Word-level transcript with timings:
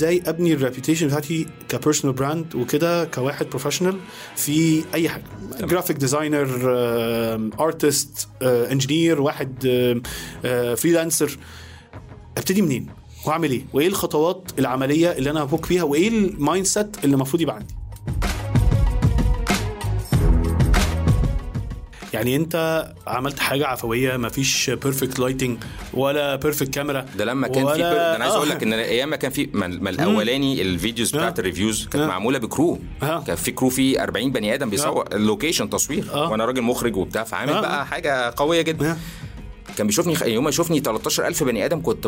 إزاي 0.00 0.22
ابني 0.26 0.52
ال 0.52 0.57
reputation 0.57 1.06
بتاعتي 1.06 1.46
ك 1.68 1.73
personal 1.73 2.16
brand 2.16 2.54
وكده 2.54 3.04
كواحد 3.04 3.46
professional 3.48 3.96
في 4.36 4.82
أي 4.94 5.08
حاجة. 5.08 5.24
graphic 5.60 5.96
designer 5.96 6.48
artist 7.60 8.28
engineer 8.42 9.20
واحد 9.20 9.52
freelancer 10.76 11.38
ابتدي 12.36 12.62
منين؟ 12.62 12.86
وأعمل 13.26 13.50
إيه؟ 13.50 13.62
وإيه 13.72 13.86
الخطوات 13.88 14.50
العملية 14.58 15.08
اللي 15.12 15.30
أنا 15.30 15.44
هفك 15.44 15.66
فيها؟ 15.66 15.82
وإيه 15.82 16.08
ال 16.08 16.66
mindset 16.66 17.04
اللي 17.04 17.14
المفروض 17.14 17.42
يبقى 17.42 17.56
عندي؟ 17.56 17.74
يعني 22.20 22.36
انت 22.36 22.86
عملت 23.06 23.38
حاجة 23.38 23.66
عفوية 23.66 24.16
مفيش 24.16 24.70
perfect 24.70 25.18
lighting 25.18 25.58
ولا 25.94 26.36
perfect 26.36 26.74
كاميرا 26.74 27.06
ده 27.18 27.24
لما 27.24 27.48
كان 27.48 27.64
في 27.66 27.72
ولا- 27.72 27.90
بر... 27.90 27.96
ده 27.96 28.16
أنا 28.16 28.24
عايز 28.24 28.34
آه. 28.34 28.38
أقول 28.38 28.48
لك 28.48 28.62
إن 28.62 28.72
أيام 28.72 29.10
ما 29.10 29.16
كان 29.16 29.30
في 29.30 29.48
ما 29.52 29.66
ما 29.66 29.90
الأولاني 29.90 30.62
ال 30.62 30.69
videos 30.69 31.10
بتاعت 31.10 31.36
آه. 31.38 31.40
ال 31.40 31.46
reviews 31.46 31.84
كانت 31.86 32.04
آه. 32.04 32.06
معمولة 32.08 32.38
ب 32.38 32.46
crew 32.46 32.78
آه. 33.02 33.24
كان 33.24 33.36
في 33.36 33.50
crew 33.50 33.68
فيه 33.68 34.02
40 34.02 34.32
بني 34.32 34.54
آدم 34.54 34.70
بيصور 34.70 35.04
ال 35.12 35.18
location 35.18 35.70
تصوير 35.70 36.04
آه. 36.14 36.30
وأنا 36.30 36.44
راجل 36.44 36.62
مخرج 36.62 36.96
وبتاع 36.96 37.24
فعامل 37.24 37.52
آه. 37.52 37.60
بقى 37.60 37.86
حاجة 37.86 38.34
قوية 38.36 38.62
جدا 38.62 38.90
آه. 38.90 38.96
كان 39.78 39.86
بيشوفني 39.86 40.32
يوم 40.32 40.44
ما 40.44 40.50
يشوفني 40.50 40.80
13000 40.80 41.42
بني 41.44 41.64
آدم 41.64 41.82
كنت. 41.82 42.06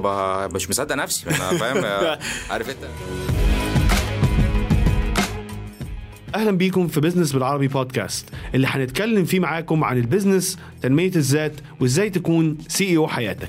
مش 0.54 0.70
مصدق 0.70 0.94
نفسي 0.94 1.26
أنا 1.30 1.58
فاهم 1.58 1.84
عارف 2.50 2.68
أنت 2.68 2.78
أهلا 6.34 6.50
بيكم 6.50 6.88
في 6.88 7.00
بيزنس 7.00 7.32
بالعربي 7.32 7.68
بودكاست 7.68 8.28
اللي 8.54 8.66
هنتكلم 8.66 9.24
فيه 9.24 9.40
معاكم 9.40 9.84
عن 9.84 9.96
ال 9.98 10.05
business 10.05 10.58
تنمية 10.82 11.12
الذات 11.16 11.52
وإزاي 11.80 12.10
تكون 12.10 12.58
CEO 12.68 13.08
حياتك. 13.08 13.48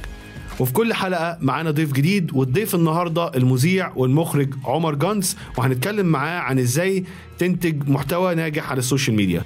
وفي 0.59 0.73
كل 0.73 0.94
حلقة 0.94 1.38
معانا 1.42 1.72
ضيف 1.72 1.92
جديد 1.92 2.34
والضيف 2.34 2.75
النهارده 2.75 3.36
المذيع 3.36 3.94
والمخرج 3.95 4.53
عمر 4.66 4.95
جونز 4.96 5.38
وهنتكلم 5.58 6.06
معاه 6.06 6.40
عن 6.40 6.59
إزاي 6.59 7.03
تنتج 7.40 7.90
محتوى 7.90 8.36
ناجح 8.36 8.72
على 8.72 8.80
السوشيال 8.80 9.16
ميديا. 9.16 9.42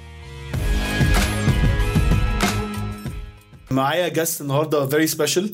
معايا 3.70 4.08
guest 4.08 4.40
النهارده 4.40 4.88
very 4.88 5.10
special 5.10 5.44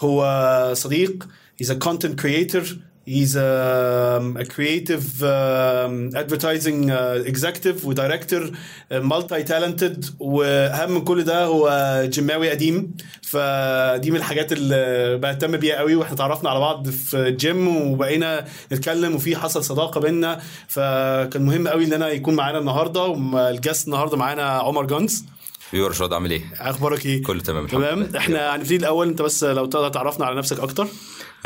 هو 0.00 0.70
صديق 0.76 1.28
he's 1.62 1.66
a 1.68 1.74
content 1.88 2.22
creator 2.22 2.64
he's 3.06 3.34
a, 3.36 4.20
a 4.42 4.44
creative 4.54 5.06
um, 5.22 6.10
advertising 6.22 6.90
uh, 6.90 7.22
executive 7.32 7.84
و 7.84 7.91
director 7.91 8.50
multi-talented 8.92 10.04
واهم 10.20 10.90
من 10.94 11.04
كل 11.04 11.24
ده 11.24 11.44
هو 11.44 12.02
جيماوي 12.08 12.50
قديم. 12.50 12.96
فدي 13.22 14.10
من 14.10 14.16
الحاجات 14.16 14.52
اللي 14.52 15.16
بهتم 15.18 15.56
بيها 15.56 15.76
قوي 15.76 15.94
وإحنا 15.94 16.14
اتعرفنا 16.14 16.50
على 16.50 16.60
بعض 16.60 16.88
في 16.88 17.16
الجيم 17.16 17.90
وبقينا 17.92 18.44
نتكلم 18.72 19.14
وفي 19.14 19.36
حصل 19.36 19.64
صداقة 19.64 20.00
بينا 20.00 20.40
فكان 20.68 21.42
مهم 21.42 21.68
قوي 21.68 21.84
إن 21.84 21.92
أنا 21.92 22.08
يكون 22.08 22.34
معانا 22.34 22.58
النهارده 22.58 23.02
وال 23.02 23.26
guest 23.26 23.86
النهارده 23.86 24.16
معانا 24.16 24.42
عمر 24.42 24.86
جونز. 24.86 25.24
يور 25.74 25.90
رشاد 25.90 26.12
عامل 26.12 26.30
إيه؟ 26.30 26.42
أخبارك 26.60 27.06
إيه 27.06 27.22
كله 27.22 27.40
تمام 27.40 27.66
تمام. 27.66 28.08
إحنا 28.16 28.56
هنبتدي 28.56 28.76
الأول 28.76 29.08
أنت 29.08 29.22
بس 29.22 29.44
لو 29.44 29.66
تقدر 29.66 29.88
تعرفنا 29.88 30.26
على 30.26 30.36
نفسك 30.36 30.60
أكتر 30.60 30.86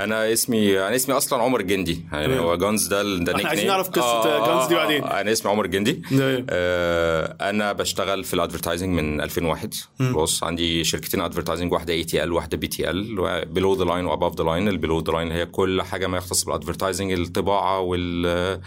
أنا 0.00 0.32
اسمي 0.32 0.78
أنا 0.80 0.96
اسمي 0.96 1.16
أصلا 1.16 1.42
عمر 1.42 1.60
الجندي 1.60 2.06
يعني. 2.12 2.38
هو 2.38 2.56
جونز 2.56 2.86
ده 2.86 3.02
ده 3.02 3.32
إحنا 3.32 3.42
nickname. 3.42 3.46
عايزين 3.46 3.66
نعرف 3.66 3.88
قصة 3.88 4.46
جونز 4.46 4.66
دي 4.68 4.74
بعدين. 4.74 5.04
أنا 5.04 5.32
اسمي 5.32 5.50
عمر 5.50 5.66
تمام. 6.10 6.46
آه 6.50 7.36
أنا 7.50 7.72
بشتغل 7.72 8.24
في 8.24 8.34
ال 8.34 8.39
advertising 8.39 8.94
من 9.00 9.20
2001 9.20 9.74
بص 10.00 10.44
عندي 10.44 10.84
شركتين 10.84 11.20
advertising 11.20 11.72
واحدة 11.72 11.92
ATL 11.92 12.32
واحدة 12.32 12.56
BTL 12.56 13.44
below 13.46 13.74
the 13.74 13.84
line 13.84 14.06
و 14.06 14.11
above 14.11 14.36
the 14.38 14.44
line 14.44 14.68
ال 14.68 14.73
below 14.73 15.00
the 15.00 15.12
line 15.12 15.32
هي 15.32 15.46
كل 15.46 15.82
حاجة 15.82 16.06
ما 16.06 16.16
يختص 16.18 16.44
بال 16.44 16.55
advertising 16.55 17.12
الطباعة 17.12 17.80
وال 17.80 18.60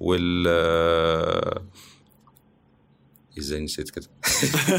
وال 0.00 0.44
إزاي 3.38 3.60
نسيت 3.60 3.90
كده؟ 3.90 4.06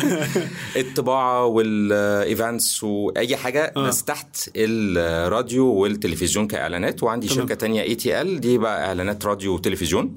الطباعة 0.82 1.46
وال 1.46 1.80
events 1.80 2.84
وأي 2.84 3.36
حاجة 3.36 3.74
آه. 3.78 3.88
بس 3.88 4.04
تحت 4.04 4.50
الراديو 4.56 5.66
والتلفزيون 5.66 6.48
كإعلانات. 6.48 7.04
وعندي 7.04 7.28
تمام. 7.28 7.40
شركة 7.40 7.56
تانية 7.56 7.82
ATL 7.82 8.40
دي 8.40 8.58
بقى 8.58 8.86
إعلانات 8.88 9.26
راديو 9.26 9.54
وتلفزيون. 9.54 10.16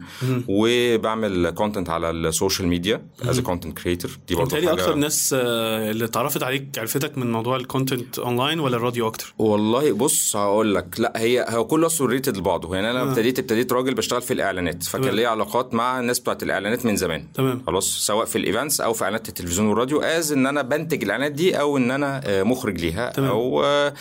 وبعمل 0.48 1.50
content 1.50 1.90
على 1.90 2.10
السوشيال 2.10 2.68
ميديا 2.68 3.02
از 3.22 3.40
content 3.40 3.78
creator 3.78 4.18
دي 4.28 4.34
برضه 4.34 4.56
حاجة 4.56 4.72
أكتر 4.72 4.94
ناس 4.94 5.34
آه، 5.38 5.90
اللي 5.90 6.04
اتعرفت 6.04 6.42
عليك 6.42 6.78
عرفتك 6.78 7.18
من 7.18 7.32
موضوع 7.32 7.56
ال 7.56 7.64
content 7.64 8.18
online 8.18 8.60
ولا 8.60 8.76
الراديو 8.76 9.06
أكتر؟ 9.06 9.34
والله 9.38 9.92
بص 9.92 10.36
هقول 10.36 10.74
لك. 10.74 11.00
لا 11.00 11.12
هي 11.16 11.46
هو 11.48 11.66
كله 11.66 11.86
أصلا 11.86 12.06
related 12.06 12.36
لبعضه. 12.36 12.74
يعني 12.74 12.90
أنا 12.90 12.98
لما 12.98 13.10
ابتديت 13.10 13.38
ابتديت 13.38 13.72
راجل 13.72 13.94
بشتغل 13.94 14.22
في 14.22 14.32
الإعلانات. 14.34 14.82
فكان. 14.82 15.14
ليا 15.14 15.28
علاقات 15.28 15.74
مع 15.74 16.00
الناس 16.00 16.20
بتاعت 16.20 16.42
الإعلانات 16.42 16.86
من 16.86 16.96
زمان. 16.96 17.24
تمام. 17.34 17.62
خلاص 17.66 18.06
سواء 18.06 18.24
في 18.28 18.38
ال 18.38 18.44
events 18.44 18.80
أو 18.80 18.92
في 18.92 19.04
إعلانات 19.04 19.28
التلفزيون 19.28 19.68
والراديو 19.68 20.00
as 20.00 20.32
إن 20.32 20.46
أنا 20.46 20.62
بنتج 20.62 21.02
الإعلانات 21.04 21.32
دي 21.32 21.60
أو 21.60 21.76
إن 21.76 21.90
أنا 21.90 22.20
آه، 22.24 22.42
مخرج 22.42 22.80
ليها 22.80 23.10
تمام. 23.10 23.30
أو 23.30 23.64
آه، 23.64 23.94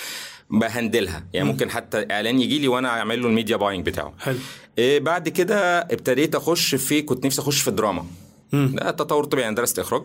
ب 0.49 0.58
handle 0.58 1.07
ها. 1.07 1.23
يعني 1.33 1.47
ممكن 1.47 1.69
حتى 1.69 2.05
إعلان 2.11 2.39
يجي 2.41 2.59
لي 2.59 2.67
وأنا 2.67 2.89
أعمل 2.89 3.21
له 3.21 3.27
ال 3.27 3.32
media 3.32 3.57
buying 3.57 3.85
بتاعه. 3.85 4.13
حلو. 4.19 4.37
إيه 4.77 4.99
بعد 4.99 5.29
كده 5.29 5.79
ابتديت 5.79 6.35
أخش 6.35 6.75
في 6.75 7.01
كنت 7.01 7.25
نفسي 7.25 7.41
أخش 7.41 7.61
في 7.61 7.67
الدراما. 7.67 8.05
ده 8.53 8.91
تطور 8.91 9.23
طبيعي 9.23 9.43
يعني 9.43 9.55
درست 9.55 9.79
إخراج. 9.79 10.03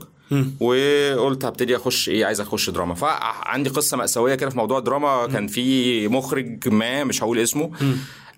وقلت 0.60 1.44
هبتدي 1.44 1.76
أخش 1.76 2.08
إيه 2.08 2.24
عايز 2.26 2.40
أخش 2.40 2.70
دراما. 2.70 2.94
فعندي 2.94 3.70
قصة 3.70 3.96
مأساوية 3.96 4.34
كده 4.34 4.50
في 4.50 4.56
موضوع 4.56 4.78
الدراما. 4.78 5.26
كان 5.26 5.46
في 5.46 6.08
مخرج 6.08 6.68
ما 6.68 7.04
مش 7.04 7.22
هقول 7.22 7.38
اسمه 7.38 7.70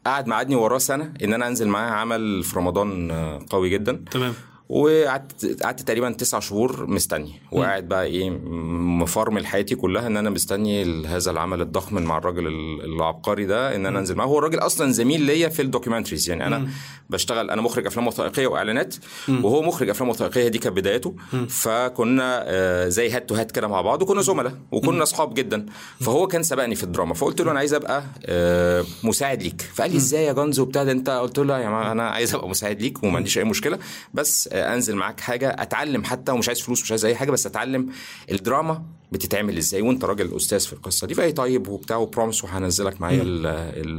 قعد 0.06 0.26
معادني 0.26 0.54
وراه 0.56 0.78
سنة 0.78 1.12
إن 1.24 1.34
أنا 1.34 1.46
أنزل 1.46 1.68
معاه 1.68 1.90
عمل 1.90 2.42
في 2.42 2.58
رمضان 2.58 3.10
آه، 3.10 3.40
قوي 3.50 3.70
جدا. 3.70 4.04
تمام. 4.10 4.34
وقعدت 4.68 5.62
قعدت 5.62 5.80
تقريبا 5.82 6.10
تسع 6.12 6.38
شهور 6.40 6.86
مستني. 6.86 7.32
وقاعد 7.52 7.88
بقى 7.88 8.04
إيه 8.04 8.30
م- 8.30 9.02
مفرمل 9.02 9.46
حياتي 9.46 9.74
كلها 9.74 10.06
إن 10.06 10.16
أنا 10.16 10.30
مستني 10.30 11.06
هذا 11.06 11.30
العمل 11.30 11.60
الضخم 11.60 12.02
مع 12.02 12.18
الراجل 12.18 12.46
ال- 12.46 12.84
العبقري 12.84 13.44
ده 13.46 13.76
إن 13.76 13.86
أنا 13.86 13.98
أنزل 13.98 14.14
معاه. 14.14 14.26
هو 14.26 14.38
الراجل 14.38 14.58
أصلا 14.58 14.92
زميل 14.92 15.20
ليا 15.22 15.48
في 15.48 15.62
ال 15.62 15.67
documentaries. 15.67 16.28
يعني 16.30 16.46
أنا 16.46 16.68
بشتغل 17.10 17.50
أنا 17.50 17.62
مخرج 17.62 17.86
أفلام 17.86 18.06
وثائقية 18.06 18.46
وإعلانات 18.46 18.94
وهو 19.28 19.62
مخرج 19.62 19.88
أفلام 19.90 20.08
وثائقية. 20.10 20.48
دي 20.48 20.58
كانت 20.58 20.76
بدايته 20.76 21.14
فكنا 21.48 22.42
آه، 22.46 22.88
زي 22.88 23.10
head 23.10 23.28
to 23.28 23.34
head 23.34 23.50
كده 23.52 23.68
مع 23.68 23.80
بعض 23.80 24.02
وكنا 24.02 24.22
زملاء 24.22 24.54
وكنا 24.72 25.02
أصحاب 25.02 25.34
جدا. 25.34 25.66
فهو 26.00 26.26
كان 26.26 26.42
سبقني 26.42 26.74
في 26.74 26.82
الدراما. 26.84 27.14
فقلت 27.14 27.40
له 27.40 27.50
أنا 27.50 27.58
عايز 27.58 27.74
أبقى 27.74 28.02
آه، 28.26 28.84
مساعد 29.04 29.42
ليك. 29.42 29.60
فقال 29.74 29.90
لي 29.90 29.96
إزاي 29.96 30.24
يا 30.24 30.32
جونز 30.32 30.60
وبتاع 30.60 30.84
ده؟ 30.84 30.92
أنت 30.92 31.10
قلت 31.10 31.38
له 31.38 31.58
يا 31.58 31.62
جماعة 31.62 31.92
أنا 31.92 32.08
عايز 32.08 32.34
أبقى 32.34 32.48
مساعد 32.48 32.82
ليك 32.82 33.02
وما 33.02 33.16
عنديش 33.16 33.38
أي 33.38 33.44
مشكلة. 33.44 33.78
بس 34.14 34.48
انزل 34.54 34.96
معاك 34.96 35.20
حاجة 35.20 35.56
اتعلم 35.58 36.04
حتى 36.04 36.32
ومش 36.32 36.48
عايز 36.48 36.60
فلوس 36.60 36.82
مش 36.82 36.90
عايز 36.90 37.04
أي 37.04 37.14
حاجة 37.14 37.30
بس 37.30 37.46
اتعلم 37.46 37.88
الدراما 38.30 38.82
بتتعمل 39.12 39.56
إزاي 39.56 39.82
وأنت 39.82 40.04
راجل 40.04 40.36
أستاذ 40.36 40.60
في 40.60 40.72
القصة 40.72 41.06
دي. 41.06 41.14
فأي 41.14 41.32
طيب 41.32 41.68
وبتاع 41.68 41.96
و 41.96 42.02
promise 42.02 42.44
وهنزلك 42.44 43.00
معايا 43.00 43.22
ال- 43.22 43.46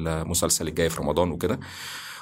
المسلسل 0.07 0.67
الجاي 0.67 0.89
في 0.89 1.01
رمضان 1.01 1.31
وكده. 1.31 1.59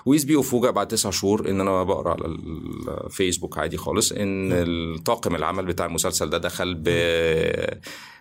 ويز 0.05 0.23
بي 0.23 0.39
افوجئ 0.39 0.71
بعد 0.71 0.87
تسع 0.87 1.09
شهور 1.09 1.49
إن 1.49 1.61
أنا 1.61 1.83
بقرأ 1.83 2.11
على 2.11 2.25
الفيسبوك 2.25 3.57
عادي 3.57 3.77
خالص 3.77 4.11
إن 4.11 4.49
الطاقم 4.51 5.35
العمل 5.35 5.65
بتاع 5.65 5.85
المسلسل 5.85 6.29
ده 6.29 6.37
دخل 6.37 6.75
ب 6.75 6.89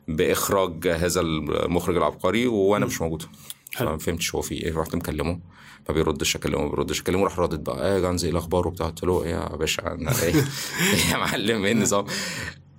بإخراج 0.09 0.89
هذا 0.89 1.21
المخرج 1.21 1.97
العبقري 1.97 2.47
وأنا 2.47 2.87
مش 2.87 3.01
موجود. 3.01 3.23
فما 3.77 3.99
فهمتش 3.99 4.35
هو 4.35 4.41
في 4.41 4.55
إيه 4.55 4.75
رحت 4.77 4.95
مكلمه 4.95 5.41
ما 5.89 5.95
بيردش 5.95 6.37
أكلمه 6.37 6.63
ما 6.63 6.69
بيردش 6.71 7.01
أكلمه 7.01 7.25
راح 7.25 7.39
رادد 7.39 7.65
بقى 7.65 7.89
إيه 7.89 7.95
يا 7.95 8.01
جانزي 8.01 8.27
إيه 8.27 8.33
الأخبار؟ 8.33 8.69
وبتاع 8.69 8.87
قلت 8.87 9.05
له 9.05 9.25
إيه 9.25 9.31
يا 9.31 9.57
باشا 9.57 9.83
أنا 9.93 10.11
إيه؟ 10.23 10.35
إيه 10.35 11.11
يا 11.13 11.17
معلم 11.17 11.65
إيه 11.65 11.73
النظام؟ 11.73 12.05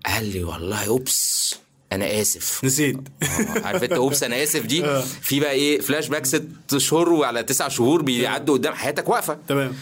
قال 0.05 0.25
لي 0.25 0.43
والله 0.43 0.87
oops 0.87 1.55
أنا 1.91 2.21
آسف. 2.21 2.65
نسيت. 2.65 2.97
آه، 3.23 3.67
عارف 3.67 3.83
أنت 3.83 3.91
oops 3.93 4.23
أنا 4.23 4.43
آسف 4.43 4.65
دي؟ 4.65 4.83
في 5.27 5.39
بقى 5.39 5.51
إيه 5.51 5.81
فلاش 5.81 6.07
باك 6.07 6.25
ست 6.25 6.77
شهور 6.77 7.09
وعلى 7.09 7.43
تسع 7.43 7.67
شهور 7.67 8.01
بيعدوا 8.01 8.57
قدام 8.57 8.73
حياتك 8.73 9.09
واقفة. 9.09 9.37
تمام. 9.47 9.73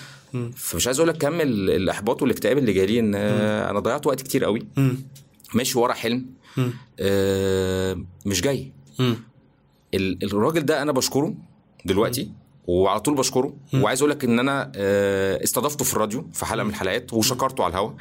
فمش 0.56 0.88
عايز 0.88 1.00
أقول 1.00 1.10
لك 1.10 1.18
كم 1.18 1.42
ال- 1.42 1.70
الإحباط 1.70 2.22
والإكتئاب 2.22 2.58
اللي 2.58 2.74
جالي 2.74 3.00
إن 3.00 3.14
آه، 3.16 3.70
أنا 3.70 3.80
ضيعت 3.80 4.08
وقت 4.08 4.22
كتير 4.22 4.44
قوي. 4.46 4.68
ماشي 5.54 5.78
ورا 5.80 5.94
حلم. 5.94 6.26
آه، 7.00 7.98
مش 8.26 8.42
جاي. 8.42 8.72
الراجل 9.94 10.66
ده 10.66 10.82
أنا 10.82 10.92
بشكره 10.92 11.34
دلوقتي 11.86 12.32
وعلى 12.68 13.00
طول 13.00 13.16
بشكره. 13.16 13.54
وعايز 13.74 14.02
أقول 14.02 14.12
لك 14.12 14.24
إن 14.24 14.40
أنا 14.40 14.72
آه، 14.76 15.44
استضفته 15.44 15.86
في 15.86 15.94
الراديو 15.94 16.28
في 16.34 16.46
حلقة 16.46 16.64
من 16.64 16.70
الحلقات 16.70 17.14
وشكرته 17.14 17.64
على 17.64 17.72
الهوا 17.72 17.92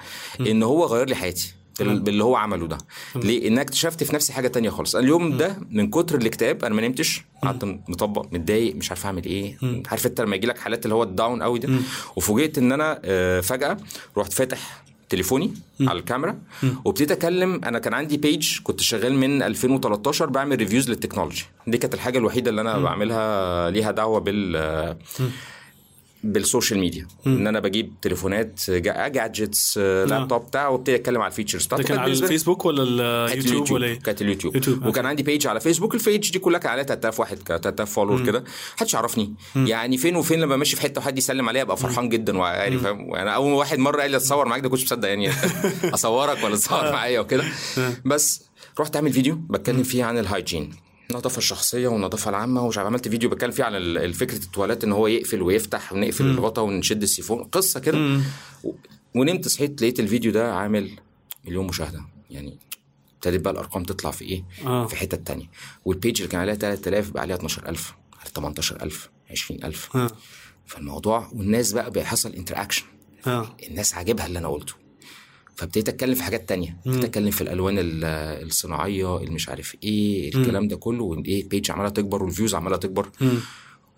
إن 0.40 0.62
هو 0.62 0.84
غير 0.86 1.08
لي 1.08 1.14
حياتي 1.14 1.54
بال- 1.78 2.00
باللي 2.00 2.24
هو 2.24 2.36
عمله 2.36 2.66
ده. 2.66 2.78
ليه؟ 3.16 3.46
إن 3.46 3.52
أنا 3.52 3.62
اكتشفت 3.62 4.04
في 4.04 4.14
نفسي 4.14 4.32
حاجة 4.32 4.48
تانية 4.48 4.70
خالص. 4.70 4.94
أنا 4.96 5.04
اليوم 5.04 5.36
ده 5.36 5.56
من 5.70 5.90
كتر 5.90 6.18
الاكتئاب 6.18 6.64
أنا 6.64 6.74
ما 6.74 6.88
نمتش 6.88 7.24
قعدت 7.42 7.64
مطبق 7.88 8.26
متضايق 8.32 8.74
مش 8.76 8.90
عارف 8.90 9.06
أعمل 9.06 9.24
إيه. 9.24 9.56
عارف 9.86 10.06
أنت 10.06 10.20
لما 10.20 10.36
يجي 10.36 10.46
لك 10.46 10.58
حالات 10.58 10.84
اللي 10.84 10.94
هو 10.94 11.02
ال 11.02 11.10
down 11.10 11.42
قوي 11.42 11.58
ده؟ 11.58 11.68
وفوجئت 12.16 12.58
إن 12.58 12.72
أنا 12.72 13.00
آه، 13.04 13.40
فجأة 13.40 13.76
رحت 14.18 14.32
فاتح 14.32 14.82
تليفوني 15.10 15.54
على 15.80 15.98
الكاميرا 15.98 16.38
وابتديت 16.84 17.10
أكلم 17.12 17.60
أنا 17.64 17.78
كان 17.78 17.94
عندي 17.94 18.16
page 18.16 18.58
كنت 18.62 18.80
شغال 18.80 19.14
من 19.14 19.42
2013 19.42 20.26
بعمل 20.26 20.56
reviews 20.56 20.90
للتكنولوجي 20.90 21.44
دي 21.66 21.78
كانت 21.78 21.94
الحاجة 21.94 22.18
الوحيدة 22.18 22.50
اللي 22.50 22.60
أنا 22.60 22.78
بعملها 22.78 23.70
ليها 23.70 23.90
دعوة 23.90 24.20
بال 24.20 24.96
بالسوشيال 26.24 26.80
ميديا 26.80 27.06
إن 27.26 27.46
أنا 27.46 27.60
بجيب 27.60 27.92
تليفونات 28.02 28.70
جا- 28.70 29.08
gadgets 29.08 29.78
آه، 29.82 30.04
لابتوب 30.04 30.46
بتاع 30.46 30.68
وابتدي 30.68 30.94
أتكلم 30.96 31.20
على 31.20 31.30
ال 31.30 31.34
features 31.34 31.62
ده 31.62 31.66
بتاعته 31.76 31.84
كان 31.88 31.98
على 31.98 32.12
الفيسبوك 32.12 32.64
ولا 32.64 32.82
اليوتيوب 33.32 33.70
ولا 33.70 33.86
إيه؟ 33.86 33.98
كانت 33.98 34.22
اليوتيوب. 34.22 34.54
يوتيوب، 34.54 34.86
وكان 34.86 35.06
عندي 35.06 35.22
page 35.22 35.46
على 35.46 35.60
فيسبوك 35.60 35.94
ال 35.94 36.02
page 36.02 36.30
دي 36.32 36.38
كلها 36.38 36.58
كان 36.58 36.72
عليها 36.72 36.84
3000 36.84 37.20
واحد 37.20 37.36
3000 37.46 37.92
follower 37.92 38.26
كده. 38.26 38.44
محدش 38.76 38.94
يعرفني. 38.94 39.34
يعني 39.56 39.96
فين 39.96 40.16
وفين 40.16 40.40
لما 40.40 40.56
ماشي 40.56 40.76
في 40.76 40.82
حتة 40.82 41.00
وحد 41.00 41.18
يسلم 41.18 41.48
عليا 41.48 41.62
ابقى 41.62 41.76
فرحان 41.76 42.08
جدا 42.08 42.38
وعاري 42.38 42.78
فاهم؟ 42.78 43.14
أنا 43.14 43.30
أول 43.30 43.52
واحد 43.52 43.78
مرة 43.78 44.00
قال 44.00 44.10
لي 44.10 44.16
أتصور 44.16 44.48
معاك 44.48 44.60
ده 44.62 44.68
كنتش 44.68 44.82
مصدق 44.84 45.08
يعني 45.08 45.30
أصورك 45.94 46.44
ولا 46.44 46.56
تصور 46.56 46.92
معايا 46.92 47.20
وكده. 47.20 47.44
بس 48.04 48.42
رحت 48.80 48.96
اعمل 48.96 49.12
فيديو 49.12 49.34
بتكلم 49.50 49.82
فيه 49.82 50.04
عن 50.04 50.18
ال 50.18 50.25
hygiene 50.25 50.70
النظافة 51.10 51.38
الشخصية 51.38 51.88
والنظافة 51.88 52.28
العامة 52.30 52.62
ومش 52.64 52.78
عملت 52.78 53.08
فيديو 53.08 53.30
بتكلم 53.30 53.50
فيه 53.50 53.64
عن 53.64 54.12
فكرة 54.12 54.36
التواليت 54.44 54.84
إن 54.84 54.92
هو 54.92 55.06
يقفل 55.06 55.42
ويفتح 55.42 55.92
ونقفل 55.92 56.26
الغطا 56.26 56.62
ونشد 56.62 57.02
السيفون 57.02 57.42
قصة 57.44 57.80
كده. 57.80 58.20
ونمت 59.14 59.48
صحيت 59.48 59.82
لقيت 59.82 60.00
الفيديو 60.00 60.32
ده 60.32 60.54
عامل 60.54 60.90
مليون 61.44 61.66
مشاهدة. 61.66 62.04
يعني 62.30 62.58
ابتدت 63.14 63.40
بقى 63.40 63.52
الأرقام 63.52 63.82
تطلع 63.84 64.10
في 64.10 64.24
إيه؟ 64.24 64.44
آه. 64.66 64.86
في 64.86 64.96
حتة 64.96 65.16
تانية. 65.16 65.50
وال 65.84 65.95
page 65.95 66.16
اللي 66.16 66.28
كان 66.32 66.40
عليها 66.40 66.54
3000 66.54 67.10
بقى 67.10 67.22
عليها 67.22 67.36
12000 67.36 67.94
على 68.20 68.30
18000 68.34 69.10
20000 69.30 69.96
آه. 69.96 70.10
فالموضوع 70.66 71.30
والناس 71.34 71.72
بقى 71.72 71.90
بيحصل 71.90 72.32
interaction 72.32 72.84
آه. 73.26 73.56
الناس 73.68 73.94
عاجبها 73.94 74.26
اللي 74.26 74.38
أنا 74.38 74.48
قلته. 74.48 74.74
فابتديت 75.60 75.88
اتكلم 75.88 76.14
في 76.14 76.22
حاجات 76.22 76.48
تانية. 76.48 76.76
ابتديت 76.86 77.04
اتكلم 77.04 77.30
في 77.30 77.40
الألوان 77.40 77.78
ال- 77.78 78.04
الصناعية 78.46 79.16
اللي 79.18 79.30
مش 79.30 79.48
عارف 79.48 79.76
إيه 79.84 80.34
الكلام 80.34 80.68
ده 80.68 80.76
كله 80.76 81.04
وايه 81.04 81.42
ال 81.42 81.48
page 81.48 81.70
عمالة 81.70 81.88
تكبر 81.88 82.22
وال 82.22 82.31
views 82.31 82.54
عمالة 82.54 82.76
تكبر. 82.76 83.08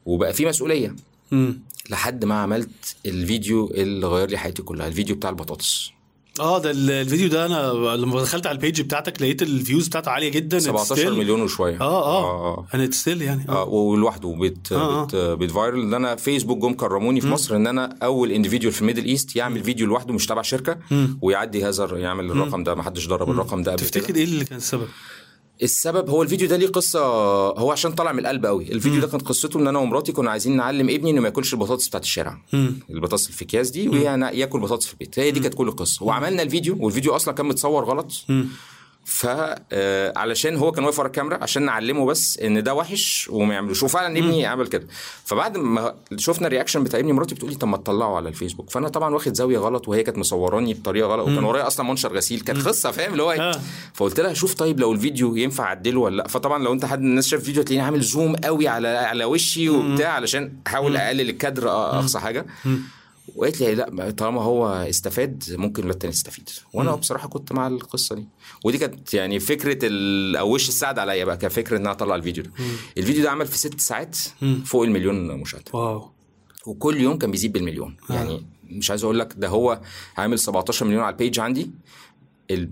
وبقى 0.06 0.32
في 0.32 0.46
مسؤولية. 0.46 0.96
مم. 1.30 1.60
لحد 1.90 2.24
ما 2.24 2.34
عملت 2.34 2.96
الفيديو 3.06 3.70
اللي 3.70 4.06
غير 4.06 4.30
لي 4.30 4.36
حياتي 4.38 4.62
كلها 4.62 4.86
الفيديو 4.86 5.16
بتاع 5.16 5.30
البطاطس. 5.30 5.90
آه 6.40 6.58
ده 6.58 6.70
ال- 6.70 6.90
الفيديو 6.90 7.28
ده 7.28 7.46
أنا 7.46 7.72
لما 7.96 8.20
دخلت 8.20 8.46
على 8.46 8.54
ال 8.56 8.61
page 8.61 8.80
بتاعتك 8.80 9.22
لقيت 9.22 9.42
ال 9.42 9.50
views 9.50 9.88
بتاعته 9.88 10.10
عالية 10.10 10.28
جدا 10.28 10.58
17 10.58 10.94
It's 10.96 10.98
still- 10.98 11.18
مليون 11.18 11.42
وشوية. 11.42 11.80
آه 11.80 12.04
آه 12.04 12.54
آه 12.58 12.66
أنا 12.74 12.90
still 12.90 13.22
يعني 13.22 13.44
آه. 13.48 13.52
آه 13.62 13.64
ولوحده 13.68 14.36
بت 14.40 14.72
آه، 14.72 15.04
بت 15.04 15.16
بت 15.16 15.35
viral 15.35 15.80
ان 15.82 15.94
أنا 15.94 16.16
فيسبوك 16.16 16.58
جم 16.58 16.72
كرموني 16.74 17.20
في 17.20 17.26
مصر 17.28 17.56
إن 17.56 17.66
أنا 17.66 17.96
أول 18.02 18.30
individual 18.32 18.74
في 18.74 18.80
ال 18.80 18.84
Middle 18.84 19.04
East 19.04 19.36
يعمل 19.36 19.64
فيديو 19.64 19.86
لوحده 19.86 20.14
مش 20.14 20.26
تبع 20.26 20.42
شركة 20.42 20.78
ويعدي 21.22 21.64
هذا 21.64 21.88
يعمل 21.98 22.30
الرقم 22.30 22.64
ده. 22.64 22.74
ما 22.74 22.82
حدش 22.82 23.08
ضرب 23.08 23.30
الرقم 23.30 23.62
ده 23.62 23.72
قبل 23.72 23.80
تفتكر 23.80 24.14
إيه 24.16 24.24
اللي 24.24 24.44
كان 24.44 24.58
السبب؟ 24.58 24.88
السبب 25.62 26.10
هو 26.10 26.22
الفيديو 26.22 26.48
ده 26.48 26.56
ليه 26.56 26.66
قصة 26.66 27.00
هو 27.58 27.72
عشان 27.72 27.92
طلع 27.92 28.12
من 28.12 28.18
القلب 28.18 28.46
قوي. 28.46 28.72
الفيديو 28.72 29.00
ده 29.00 29.06
كانت 29.06 29.22
قصته 29.22 29.60
إن 29.60 29.66
أنا 29.66 29.78
ومراتي 29.78 30.12
كنا 30.12 30.30
عايزين 30.30 30.56
نعلم 30.56 30.88
ابني 30.88 31.10
إنه 31.10 31.20
ما 31.20 31.28
ياكلش 31.28 31.54
البطاطس 31.54 31.88
بتاعت 31.88 32.02
الشارع. 32.02 32.38
البطاطس 32.90 33.26
اللي 33.26 33.36
في 33.36 33.44
اكياس 33.44 33.70
دي 33.70 33.88
ويعني 33.88 34.38
ياكل 34.38 34.60
بطاطس 34.60 34.86
في 34.86 34.92
البيت. 34.92 35.18
هي 35.18 35.30
دي 35.30 35.40
كانت 35.40 35.54
كل 35.54 35.68
القصة. 35.68 36.04
وعملنا 36.06 36.42
الفيديو 36.42 36.76
والفيديو 36.80 37.16
أصلا 37.16 37.34
كان 37.34 37.46
متصور 37.46 37.84
غلط. 37.84 38.12
ف 38.12 38.32
آه، 39.24 40.12
علشان 40.16 40.56
هو 40.56 40.72
كان 40.72 40.84
واقف 40.84 40.98
ورا 40.98 41.06
الكاميرا 41.06 41.38
عشان 41.42 41.62
نعلمه 41.62 42.06
بس 42.06 42.38
إن 42.38 42.62
ده 42.62 42.74
وحش 42.74 43.28
وما 43.32 43.54
يعملوش. 43.54 43.82
وفعلا 43.82 44.18
ابني 44.18 44.46
عمل 44.46 44.66
كده. 44.66 44.86
فبعد 45.24 45.56
ما 45.58 45.94
شفنا 46.16 46.46
ال 46.46 46.51
reaction 46.51 46.84
بتاع 46.84 47.00
ابني 47.00 47.12
مراتي 47.12 47.34
بتقول 47.34 47.50
لي 47.50 47.56
طب 47.56 47.68
ما 47.68 47.76
تطلعه 47.76 48.16
على 48.16 48.28
الفيسبوك. 48.28 48.70
فأنا 48.70 48.88
طبعا 48.88 49.14
واخد 49.14 49.34
زاوية 49.34 49.58
غلط 49.58 49.88
وهي 49.88 50.02
كانت 50.02 50.18
مصوراني 50.18 50.74
بطريقة 50.74 51.08
غلط 51.08 51.28
وكان 51.28 51.44
ورايا 51.44 51.66
أصلا 51.66 51.86
منشر 51.86 52.16
غسيل. 52.16 52.40
كانت 52.40 52.68
قصة 52.68 52.90
فاهم؟ 52.90 53.12
اللي 53.12 53.22
هو 53.22 53.32
إيه؟ 53.32 53.40
آه. 53.40 53.60
فقلت 53.94 54.20
لها 54.20 54.34
شوف 54.34 54.54
طيب 54.54 54.80
لو 54.80 54.92
الفيديو 54.92 55.36
ينفع 55.36 55.64
أعدله 55.64 56.00
ولا 56.00 56.16
لأ. 56.16 56.28
فطبعا 56.28 56.62
لو 56.62 56.72
أنت 56.72 56.84
حد 56.84 57.00
من 57.00 57.06
الناس 57.06 57.28
شاف 57.28 57.40
الفيديو 57.40 57.62
هتلاقيني 57.62 57.84
عامل 57.84 58.00
زوم 58.00 58.36
قوي 58.36 58.68
على 58.68 58.88
على 58.88 59.24
وشي 59.24 59.68
وبتاع 59.68 60.12
علشان 60.12 60.52
أحاول 60.66 60.96
أقلل 60.96 61.30
الكادر 61.30 61.70
أقصى 61.70 62.18
حاجة. 62.18 62.46
وقالت 63.36 63.60
لي 63.60 63.74
لا 63.74 64.10
طالما 64.10 64.42
هو 64.42 64.66
استفاد 64.68 65.44
ممكن 65.50 65.82
الواد 65.82 65.94
التاني 65.94 66.12
يستفيد. 66.12 66.48
وأنا 66.72 66.94
بصراحة 66.94 67.28
كنت 67.28 67.52
مع 67.52 67.66
القصة 67.66 68.14
دي. 68.14 68.26
ودي 68.64 68.78
كانت 68.78 69.14
يعني 69.14 69.40
فكرة 69.40 69.78
ال- 69.82 70.36
أو 70.36 70.54
وش 70.54 70.68
السعد 70.68 70.98
عليا 70.98 71.24
بقى 71.24 71.36
كفكره 71.36 71.76
إن 71.76 71.80
أنا 71.82 71.90
أطلع 71.90 72.14
الفيديو 72.14 72.44
ده. 72.44 72.50
الفيديو 72.98 73.22
ده 73.22 73.30
عمل 73.30 73.46
في 73.46 73.58
ست 73.58 73.80
ساعات 73.80 74.18
فوق 74.64 74.84
المليون 74.84 75.26
مشاهدة. 75.40 75.64
واو. 75.72 76.10
وكل 76.66 77.00
يوم 77.00 77.18
كان 77.18 77.30
بيزيد 77.30 77.52
بالمليون. 77.52 77.96
يعني 78.10 78.46
مش 78.70 78.90
عايز 78.90 79.04
أقول 79.04 79.18
لك 79.18 79.34
ده 79.36 79.48
هو 79.48 79.80
عامل 80.16 80.38
17 80.38 80.86
مليون 80.86 81.02
على 81.02 81.12
ال 81.12 81.18
page 81.18 81.40
عندي. 81.40 81.70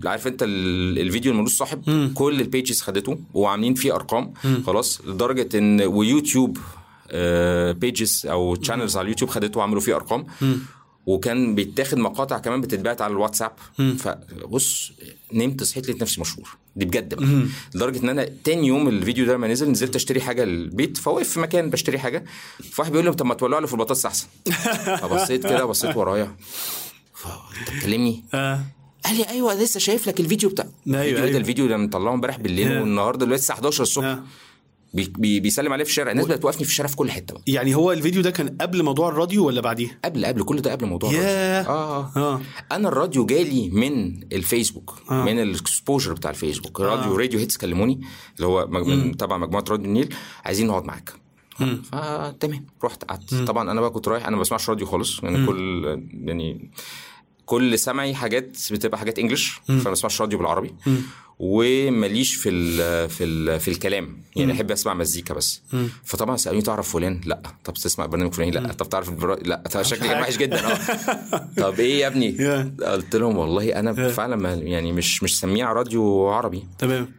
عارف 0.05 0.27
أنت 0.27 0.43
ال- 0.43 0.99
الفيديو 0.99 1.31
الملوش 1.31 1.55
صاحب؟ 1.57 2.11
كل 2.13 2.41
ال 2.41 2.48
pages 2.48 2.81
خدته. 2.81 3.19
وعاملين 3.33 3.73
فيه 3.73 3.95
أرقام. 3.95 4.33
خلاص 4.65 5.01
لدرجة 5.01 5.57
إن 5.57 5.81
ويوتيوب 5.81 6.57
pages 7.73 8.25
أو 8.25 8.55
channels 8.55 8.97
على 8.97 9.03
اليوتيوب 9.05 9.29
خدته 9.31 9.59
وعملوا 9.59 9.81
فيه 9.81 9.95
أرقام. 9.95 10.25
وكان 11.05 11.55
بيتاخد 11.55 11.97
مقاطع 11.97 12.37
كمان 12.37 12.61
بتتبعت 12.61 13.01
على 13.01 13.11
الواتساب. 13.11 13.51
فبص 13.99 14.91
نمت 15.33 15.63
صحيت 15.63 15.89
لقيت 15.89 16.01
نفسي 16.01 16.21
مشهور. 16.21 16.49
دي 16.75 16.85
بجد 16.85 17.13
بقى. 17.15 17.45
لدرجة 17.75 18.03
إن 18.03 18.09
أنا 18.09 18.29
تاني 18.43 18.67
يوم 18.67 18.87
الفيديو 18.87 19.25
ده 19.25 19.33
لما 19.33 19.47
نزل 19.47 19.71
نزلت 19.71 19.95
أشتري 19.95 20.21
حاجة 20.21 20.43
للبيت 20.43 20.97
فوقف 20.97 21.29
في 21.29 21.39
مكان 21.39 21.69
بشتري 21.69 21.99
حاجة. 21.99 22.25
فواحد 22.71 22.91
بيقول 22.91 23.05
لي 23.05 23.13
طب 23.13 23.25
ما 23.25 23.33
تولع 23.33 23.59
له 23.59 23.67
في 23.67 23.73
البطاطس 23.73 24.05
أحسن. 24.05 24.27
فبصيت 25.01 25.43
كده 25.47 25.65
بصيت 25.65 25.97
ورايا. 25.97 26.35
انت 27.59 27.71
بتكلمني 27.77 28.23
آه. 28.33 28.61
قال 29.05 29.17
لي 29.17 29.29
أيوه 29.29 29.53
لسه 29.53 29.79
شايف 29.79 30.07
لك 30.07 30.19
الفيديو 30.19 30.49
بتاع 30.49 30.65
أيوة، 30.87 30.97
الفيديو 31.01 31.17
أيوة. 31.23 31.31
ده 31.31 31.37
الفيديو 31.37 31.67
ده 31.67 31.77
مطلعه 31.77 32.13
امبارح 32.13 32.37
بالليل 32.37 32.67
Yeah. 32.67 32.81
والنهاردة 32.81 33.25
دلوقتي 33.25 33.41
الساعة 33.41 33.55
11 33.55 33.83
الصبح. 33.83 34.05
آه. 34.05 34.23
بي 34.93 35.13
بي 35.17 35.39
بيسلم 35.39 35.73
عليه 35.73 35.83
في 35.83 35.89
الشارع. 35.89 36.11
الناس 36.11 36.25
بقت 36.25 36.41
توقفني 36.41 36.63
في 36.63 36.69
الشارع 36.69 36.89
في 36.89 36.95
كل 36.95 37.11
حتة 37.11 37.33
بقى. 37.33 37.43
يعني 37.47 37.75
هو 37.75 37.91
الفيديو 37.91 38.21
ده 38.21 38.31
كان 38.31 38.57
قبل 38.61 38.83
موضوع 38.83 39.09
الراديو 39.09 39.45
ولا 39.45 39.61
بعديه؟ 39.61 39.99
قبل 40.05 40.25
قبل. 40.25 40.43
كل 40.43 40.61
ده 40.61 40.71
قبل 40.71 40.85
موضوع. 40.85 41.09
الراديو. 41.09 41.29
آه 41.73 42.11
آه. 42.15 42.41
أنا 42.71 42.87
الراديو 42.87 43.25
جالي 43.25 43.69
من 43.69 44.23
الفيسبوك 44.33 44.95
آه. 45.11 45.25
من 45.25 45.41
ال 45.41 45.49
exposure 45.49 46.13
بتاع 46.13 46.31
الفيسبوك. 46.31 46.81
راديو 46.81 47.15
راديو 47.15 47.39
هيتس 47.39 47.57
كلموني 47.57 48.01
اللي 48.35 48.47
هو 48.47 48.67
مج... 48.67 48.87
من 48.87 49.17
تبع 49.17 49.37
مجموعة 49.37 49.65
راديو 49.69 49.85
النيل. 49.85 50.15
عايزين 50.45 50.67
نقعد 50.67 50.83
معاك. 50.85 51.13
فتمام 51.91 52.65
رحت 52.83 53.03
قعدت. 53.03 53.33
طبعا 53.33 53.71
أنا 53.71 53.81
بقى 53.81 53.89
كنت 53.89 54.07
رايح 54.07 54.27
أنا 54.27 54.35
ما 54.35 54.41
بسمعش 54.41 54.69
راديو 54.69 54.85
خالص. 54.85 55.23
يعني 55.23 55.45
كل 55.45 55.85
يعني 56.13 56.71
كل 57.51 57.79
سمعي 57.79 58.15
حاجات 58.15 58.57
بتبقى 58.71 58.97
حاجات 58.97 59.19
انجلش 59.19 59.61
فما 59.67 59.91
بسمعش 59.91 60.21
راديو 60.21 60.37
بالعربي. 60.37 60.73
وماليش 61.39 62.35
في 62.35 62.49
ال 62.49 63.09
في 63.09 63.23
ال 63.23 63.59
في 63.59 63.67
الكلام 63.67 64.17
يعني 64.35 64.51
أحب 64.51 64.71
أسمع 64.71 64.93
مزيكا 64.93 65.33
بس. 65.33 65.61
فطبعا 66.03 66.37
سألوني 66.37 66.61
تعرف 66.61 66.93
فلان؟ 66.93 67.21
لأ. 67.25 67.41
طب 67.63 67.73
تسمع 67.73 68.05
برنامج 68.05 68.33
فلاني؟ 68.33 68.51
لأ. 68.51 68.73
طب 68.73 68.89
تعرف 68.89 69.09
البرا... 69.09 69.35
لأ. 69.35 69.63
طب 69.71 69.81
شكلي 69.81 70.07
كان 70.07 70.21
وحش 70.21 70.37
جدا 70.37 70.71
آه. 70.71 70.79
طب 71.61 71.79
إيه 71.79 71.99
يا 71.99 72.07
ابني؟ 72.07 72.37
Yeah. 72.37 72.83
قلت 72.83 73.15
لهم 73.15 73.37
والله 73.37 73.79
أنا 73.79 74.09
فعلا 74.09 74.53
يعني 74.53 74.91
مش 74.93 75.23
مش 75.23 75.39
سميع 75.39 75.73
راديو 75.73 76.27
عربي. 76.29 76.63
تمام. 76.79 77.11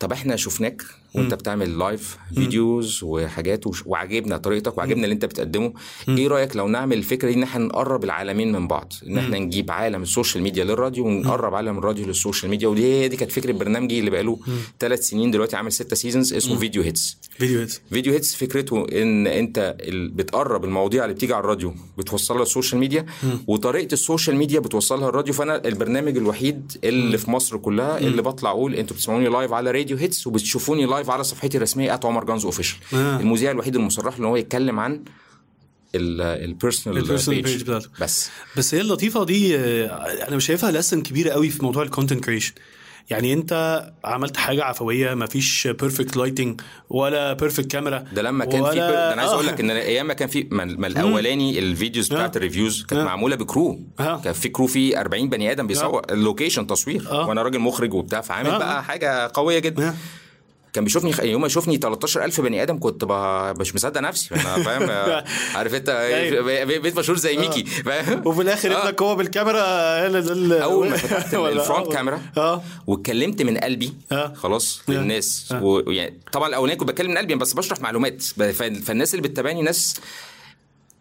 طب 0.00 0.12
إحنا 0.12 0.36
شفناك 0.36 0.82
وانت 1.14 1.34
بتعمل 1.34 1.78
live 1.78 2.16
videos 2.34 3.00
وحاجات 3.02 3.64
وعجبنا 3.86 4.36
طريقتك 4.36 4.78
وعجبنا 4.78 5.04
اللي 5.04 5.14
انت 5.14 5.24
بتقدمه. 5.24 5.72
إيه 6.08 6.28
رأيك 6.28 6.56
لو 6.56 6.68
نعمل 6.68 6.98
الفكرة 6.98 7.28
دي 7.28 7.34
ان 7.34 7.42
إحنا 7.42 7.64
نقرب 7.64 8.04
العالمين 8.04 8.52
من 8.52 8.68
بعض؟ 8.68 8.92
ان 9.06 9.18
إحنا 9.18 9.38
نجيب 9.38 9.70
عالم 9.70 10.02
ال 10.02 10.08
social 10.08 10.42
media 10.42 10.64
للراديو 10.64 11.06
ونقرب 11.06 11.54
عالم 11.54 11.78
الراديو 11.78 12.06
لل 12.06 12.17
social 12.17 12.50
media. 12.50 12.68
ودي 12.68 13.08
دي 13.08 13.16
كانت 13.16 13.32
فكرة 13.32 13.52
برنامجي 13.52 13.98
اللي 13.98 14.10
بقاله 14.10 14.38
ثلاث 14.80 15.08
سنين 15.08 15.30
دلوقتي 15.30 15.56
عامل 15.56 15.72
ستة 15.72 15.96
seasons 15.96 16.34
اسمه 16.34 16.56
راديو 16.56 16.82
هيتس 16.82 17.16
راديو 17.38 17.60
هيتس 17.60 17.80
راديو 17.90 18.12
هيتس 18.12 18.34
فكرته 18.34 18.86
إن 19.02 19.26
أنت 19.26 19.76
بتقرب 19.88 20.64
المواضيع 20.64 21.04
اللي 21.04 21.14
بتيجي 21.14 21.34
على 21.34 21.40
الراديو 21.40 21.74
بتوصلها 21.98 22.40
لل 22.40 22.50
social 22.50 22.80
media 22.80 23.06
وطريقة 23.46 23.92
ال 23.92 23.98
social 23.98 24.36
media 24.36 24.60
بتوصلها 24.60 25.08
الراديو. 25.08 25.34
فأنا 25.34 25.68
البرنامج 25.68 26.16
الوحيد 26.16 26.72
اللي 26.84 27.18
في 27.18 27.30
مصر 27.30 27.56
كلها 27.56 27.98
اللي 27.98 28.22
بطلع 28.22 28.50
أقول 28.50 28.74
أنتوا 28.74 28.96
بتسمعوني 28.96 29.28
live 29.28 29.52
على 29.52 29.70
راديو 29.70 29.96
هيتس 29.96 30.26
وبتشوفوني 30.26 30.86
live 30.86 30.97
على 31.08 31.24
صفحتي 31.24 31.56
الرسمية 31.56 31.94
at 31.94 32.04
عمر 32.04 32.24
جانز 32.24 32.44
official 32.44 32.78
آه. 32.94 33.20
المذيع 33.20 33.50
الوحيد 33.50 33.76
المصرح 33.76 34.16
إن 34.18 34.24
هو 34.24 34.36
يتكلم 34.36 34.80
عن 34.80 35.04
ال 35.94 36.10
personal 36.10 37.42
page 37.42 37.62
بتاعته 37.62 37.88
بس 38.00 38.30
بس 38.56 38.74
هي 38.74 38.80
اللطيفة 38.80 39.24
دي 39.24 39.56
آه، 39.58 39.86
أنا 40.28 40.36
مش 40.36 40.46
شايفها 40.46 40.70
لسن 40.70 41.02
كبيره 41.02 41.30
قوي 41.30 41.48
في 41.50 41.62
موضوع 41.64 41.82
ال 41.82 41.87
content 41.87 42.24
creation 42.24 42.52
يعني 43.10 43.32
أنت 43.32 43.84
عملت 44.04 44.36
حاجة 44.36 44.64
عفوية 44.64 45.14
ما 45.14 45.26
فيش 45.26 45.66
perfect 45.66 46.16
lighting 46.16 46.60
ولا 46.90 47.32
perfect 47.32 47.70
كاميرا 47.70 47.98
ده 48.12 48.22
لما 48.22 48.44
كان 48.44 48.62
في 48.62 48.68
ولا- 48.68 48.74
ده 48.90 49.12
أنا 49.12 49.20
عايز 49.22 49.32
آه. 49.32 49.34
أقول 49.34 49.46
لك 49.46 49.60
إن 49.60 49.70
أيام 49.70 50.06
ما 50.06 50.14
كان 50.14 50.28
في 50.28 50.46
ما 50.50 50.86
الأولاني 50.86 51.58
ال 51.58 51.65
videos 51.65 52.08
بتاعت 52.08 52.34
آه. 52.36 52.38
ال 52.38 52.43
reviews 52.43 52.82
كانت 52.84 53.00
آه. 53.02 53.04
معمولة 53.04 53.36
ب 53.36 53.45
crew 53.45 53.80
آه. 54.00 54.20
كان 54.20 54.32
في 54.32 54.48
crew 54.48 54.66
فيه 54.66 55.00
40 55.00 55.28
بني 55.28 55.52
آدم 55.52 55.66
بيصور 55.66 56.02
ال 56.10 56.16
location 56.16 56.66
تصوير 56.66 57.10
آه. 57.10 57.28
وأنا 57.28 57.42
راجل 57.42 57.58
مخرج 57.58 57.94
وبتاع 57.94 58.20
فعامل 58.20 58.50
آه. 58.50 58.58
بقى 58.58 58.84
حاجة 58.84 59.30
قوية 59.34 59.58
جدا 59.58 59.88
آه. 59.88 59.94
كان 60.78 60.84
بيشوفني 60.84 61.30
يوم 61.30 61.40
ما 61.40 61.46
يشوفني 61.46 61.76
13000 61.76 62.40
بني 62.40 62.62
آدم 62.62 62.78
كنت 62.78 63.04
ب- 63.04 63.60
مش 63.60 63.74
مصدق 63.74 64.00
نفسي 64.00 64.34
أنا 64.34 64.62
فاهم 64.64 64.90
عارف 65.54 65.74
انت. 65.74 65.90
بيت 66.82 66.98
مشهور 66.98 67.18
زي 67.18 67.36
ميكي 67.36 67.64
فاهم 67.64 68.26
وفي 68.26 68.42
الآخر 68.42 68.72
آه. 68.76 68.82
ابنك 68.82 69.02
هو 69.02 69.16
بالكاميرا 69.16 69.60
أول 70.62 70.88
ما 70.90 70.96
فتحت 71.06 71.34
ال 71.34 71.44
front 71.44 71.92
camera 71.92 72.20
آه 72.36 72.62
واتكلمت 72.86 73.42
من 73.42 73.58
قلبي 73.58 73.92
آه. 74.12 74.32
خلاص 74.34 74.82
آه. 74.88 74.92
للناس 74.92 75.48
آه. 75.52 75.62
ويعني 75.64 76.20
طبعا 76.32 76.48
الاولاني 76.48 76.76
كنت 76.78 76.88
بتكلم 76.88 77.10
من 77.10 77.18
قلبي 77.18 77.34
بس 77.34 77.52
بشرح 77.52 77.80
معلومات 77.80 78.22
فالناس 78.22 79.14
اللي 79.14 79.28
بتتابعني 79.28 79.62
ناس 79.62 79.94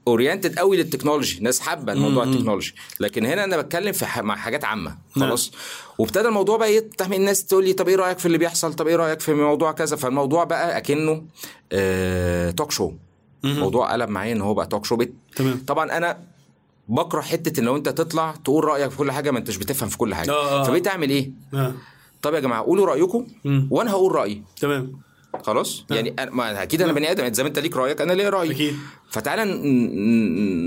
oriented 0.07 0.59
قوي 0.59 0.77
لل 0.77 0.87
technology. 0.87 1.39
ناس 1.41 1.59
حابة 1.59 1.93
الموضوع 1.93 2.23
ال 2.23 2.28
technology. 2.28 2.75
لكن 2.99 3.25
هنا 3.25 3.43
أنا 3.43 3.57
بتكلم 3.61 3.91
في 3.91 4.05
ح... 4.05 4.19
مع 4.19 4.35
حاجات 4.35 4.65
عامة. 4.65 4.97
خلاص. 5.15 5.51
وابتدى 5.97 6.27
الموضوع 6.27 6.57
بقى 6.57 6.75
يفتح 6.75 7.09
من 7.09 7.15
الناس 7.15 7.45
تقول 7.45 7.65
لي 7.65 7.73
طب 7.73 7.87
إيه 7.87 7.95
رأيك 7.95 8.19
في 8.19 8.25
اللي 8.25 8.37
بيحصل؟ 8.37 8.73
طب 8.73 8.87
إيه 8.87 8.95
رأيك 8.95 9.19
في 9.19 9.33
موضوع 9.33 9.71
كذا؟ 9.71 9.95
فالموضوع 9.95 10.43
بقى 10.43 10.77
أكنه 10.77 11.23
آه... 11.71 12.51
talk 12.51 12.71
show 12.71 12.91
الموضوع 13.45 13.91
قلب 13.93 14.09
معايا 14.09 14.33
إن 14.33 14.41
هو 14.41 14.53
بقى 14.53 14.67
talk 14.67 14.85
show 14.85 14.95
بت... 14.95 15.13
تمام. 15.35 15.63
طبعا 15.67 15.97
أنا 15.97 16.17
بكره 16.87 17.21
حتة 17.21 17.59
إن 17.59 17.65
لو 17.65 17.75
أنت 17.75 17.89
تطلع 17.89 18.33
تقول 18.43 18.65
رأيك 18.65 18.91
في 18.91 18.97
كل 18.97 19.11
حاجة 19.11 19.31
ما 19.31 19.39
أنتش 19.39 19.55
بتفهم 19.55 19.89
في 19.89 19.97
كل 19.97 20.15
حاجة. 20.15 20.31
آه، 20.31 20.61
آه. 20.61 20.63
فبقيت 20.63 20.87
أعمل 20.87 21.09
إيه؟ 21.09 21.31
آه. 21.53 21.73
طب 22.21 22.33
يا 22.33 22.39
جماعة 22.39 22.61
قولوا 22.61 22.85
رأيكم 22.85 23.27
وأنا 23.71 23.91
هقول 23.91 24.15
رأيي. 24.15 24.43
تمام. 24.61 25.06
خلاص؟ 25.45 25.83
يعني 25.89 26.13
أنا 26.19 26.31
ما 26.31 26.63
أكيد 26.63 26.81
أنا 26.81 26.93
بني 26.93 27.11
آدم 27.11 27.33
زي 27.33 27.43
ما 27.43 27.49
أنت 27.49 27.59
ليك 27.59 27.77
رأيك 27.77 28.01
أنا 28.01 28.13
ليا 28.13 28.29
رأيي. 28.29 28.51
أكيد. 28.51 28.75
فتعالى 29.09 29.45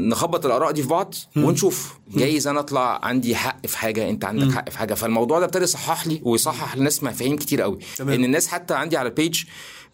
نخبط 0.08 0.46
الآراء 0.46 0.70
دي 0.70 0.82
في 0.82 0.88
بعض 0.88 1.14
ونشوف. 1.36 1.94
جايز 2.08 2.46
أنا 2.46 2.60
أطلع 2.60 3.00
عندي 3.02 3.36
حق 3.36 3.66
في 3.66 3.78
حاجة 3.78 4.10
أنت 4.10 4.24
عندك 4.24 4.54
حق 4.54 4.70
في 4.70 4.78
حاجة. 4.78 4.94
فالموضوع 4.94 5.38
ده 5.38 5.44
ابتدى 5.44 5.64
يصحح 5.64 6.06
لي 6.06 6.20
ويصحح 6.22 6.76
للناس 6.76 7.02
مفاهيم 7.02 7.36
كتير 7.36 7.62
قوي. 7.62 7.78
تمام. 7.96 8.14
إن 8.14 8.24
الناس 8.24 8.48
حتى 8.48 8.74
عندي 8.74 8.96
على 8.96 9.08
ال 9.08 9.15
page 9.15 9.44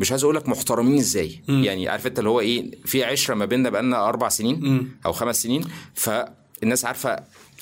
مش 0.00 0.10
عايز 0.10 0.24
أقول 0.24 0.36
لك 0.36 0.48
محترمين 0.48 0.98
إزاي. 0.98 1.42
يعني 1.48 1.88
عارف 1.88 2.06
أنت 2.06 2.18
اللي 2.18 2.30
هو 2.30 2.40
إيه؟ 2.40 2.70
في 2.84 3.04
عشرة 3.04 3.34
ما 3.34 3.44
بيننا 3.44 3.70
بقالنا 3.70 4.08
أربع 4.08 4.28
سنين 4.28 4.90
أو 5.06 5.12
خمس 5.12 5.42
سنين. 5.42 5.64
فالناس 5.94 6.84
عارفة 6.84 7.16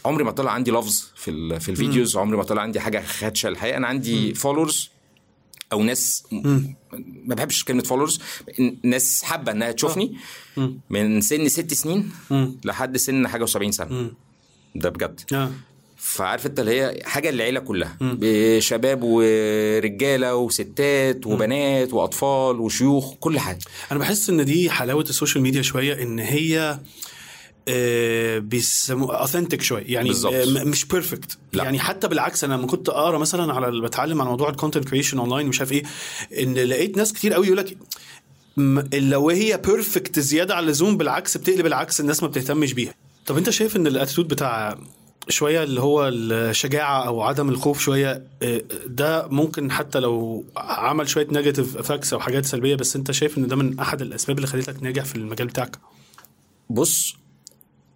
عمري 0.04 0.24
ما 0.24 0.30
طلع 0.30 0.50
عندي 0.50 0.70
لفظ 0.70 1.04
في 1.16 1.60
في 1.60 1.68
ال 1.68 1.75
videos 1.75 2.16
عمري 2.16 2.36
ما 2.36 2.42
طلع 2.42 2.62
عندي 2.62 2.80
حاجة 2.80 3.02
خدشة. 3.06 3.48
الحقيقة 3.48 3.76
أنا 3.76 3.86
عندي 3.86 4.34
followers 4.34 4.90
أو 5.72 5.82
ناس 5.82 6.24
ما 7.26 7.34
بحبش 7.34 7.64
كلمة 7.64 7.82
followers 7.82 8.20
ناس 8.84 9.22
حابة 9.22 9.52
إنها 9.52 9.72
تشوفني 9.72 10.16
من 10.90 11.20
سن 11.20 11.48
ست 11.48 11.74
سنين 11.74 12.10
لحد 12.64 12.96
سن 12.96 13.28
حاجة 13.28 13.44
و70 13.46 13.70
سنة. 13.70 14.10
ده 14.74 14.88
بجد. 14.88 15.20
آه. 15.32 15.50
فعارف 15.96 16.46
أنت 16.46 16.60
اللي 16.60 16.80
هي 16.80 16.98
حاجة 17.04 17.30
للعيلة 17.30 17.60
كلها. 17.60 17.96
بشباب 18.00 19.02
ورجالة 19.02 20.36
وستات 20.36 21.26
وبنات 21.26 21.92
وأطفال 21.94 22.60
وشيوخ 22.60 23.14
كل 23.14 23.38
حاجة. 23.38 23.58
أنا 23.92 23.98
بحس 23.98 24.30
إن 24.30 24.44
دي 24.44 24.70
حلاوة 24.70 25.02
ال 25.02 25.08
social 25.08 25.42
media 25.42 25.62
شوية 25.62 26.02
إن 26.02 26.18
هي 26.18 26.60
آه، 26.60 26.80
بيسموها 28.38 29.16
authentic 29.16 29.62
شوية 29.62 29.84
يعني. 29.86 30.10
آه، 30.10 30.44
م- 30.44 30.68
مش 30.68 30.84
perfect 30.84 31.38
لا. 31.52 31.64
يعني 31.64 31.78
حتى 31.78 32.08
بالعكس 32.08 32.44
أنا 32.44 32.54
لما 32.54 32.66
كنت 32.66 32.88
أقرأ 32.88 33.18
مثلا 33.18 33.52
على 33.54 33.80
بتعلم 33.80 34.20
عن 34.20 34.26
موضوع 34.26 34.48
ال 34.50 34.55
content 34.55 34.88
creation 34.88 35.18
online 35.18 35.46
ومش 35.46 35.60
عارف 35.60 35.72
إيه 35.72 35.82
إن 36.42 36.54
لقيت 36.54 36.96
ناس 36.96 37.12
كتير 37.12 37.32
قوي 37.32 37.46
يقول 37.46 37.58
لك 37.58 37.76
لو 38.94 39.30
هي 39.30 39.56
perfect 39.66 40.18
زيادة 40.18 40.54
عن 40.54 40.64
اللزوم 40.64 40.96
بالعكس 40.96 41.36
بتقلب 41.36 41.66
العكس 41.66 42.00
الناس 42.00 42.22
ما 42.22 42.28
بتهتمش 42.28 42.72
بيها 42.72 42.94
طب 43.26 43.36
أنت 43.36 43.50
شايف 43.50 43.76
إن 43.76 43.86
ال 43.86 43.91
attitude 43.91 44.28
بتاع 44.28 44.78
شوية 45.28 45.62
اللي 45.62 45.80
هو 45.80 46.08
الشجاعة 46.08 47.06
أو 47.06 47.22
عدم 47.22 47.48
الخوف 47.48 47.80
شوية 47.80 48.26
آه، 48.42 48.62
ده 48.86 49.28
ممكن 49.28 49.70
حتى 49.72 50.00
لو 50.00 50.44
عمل 50.56 51.08
شوية 51.08 51.26
negative 51.32 51.76
effects 51.76 52.12
أو 52.12 52.20
حاجات 52.20 52.46
سلبية 52.46 52.74
بس 52.74 52.96
أنت 52.96 53.10
شايف 53.10 53.38
إن 53.38 53.46
ده 53.46 53.56
من 53.56 53.78
أحد 53.78 54.02
الأسباب 54.02 54.36
اللي 54.36 54.46
خلتك 54.46 54.82
ناجح 54.82 55.04
في 55.04 55.16
المجال 55.16 55.46
بتاعك 55.46 55.78
بص 56.70 57.16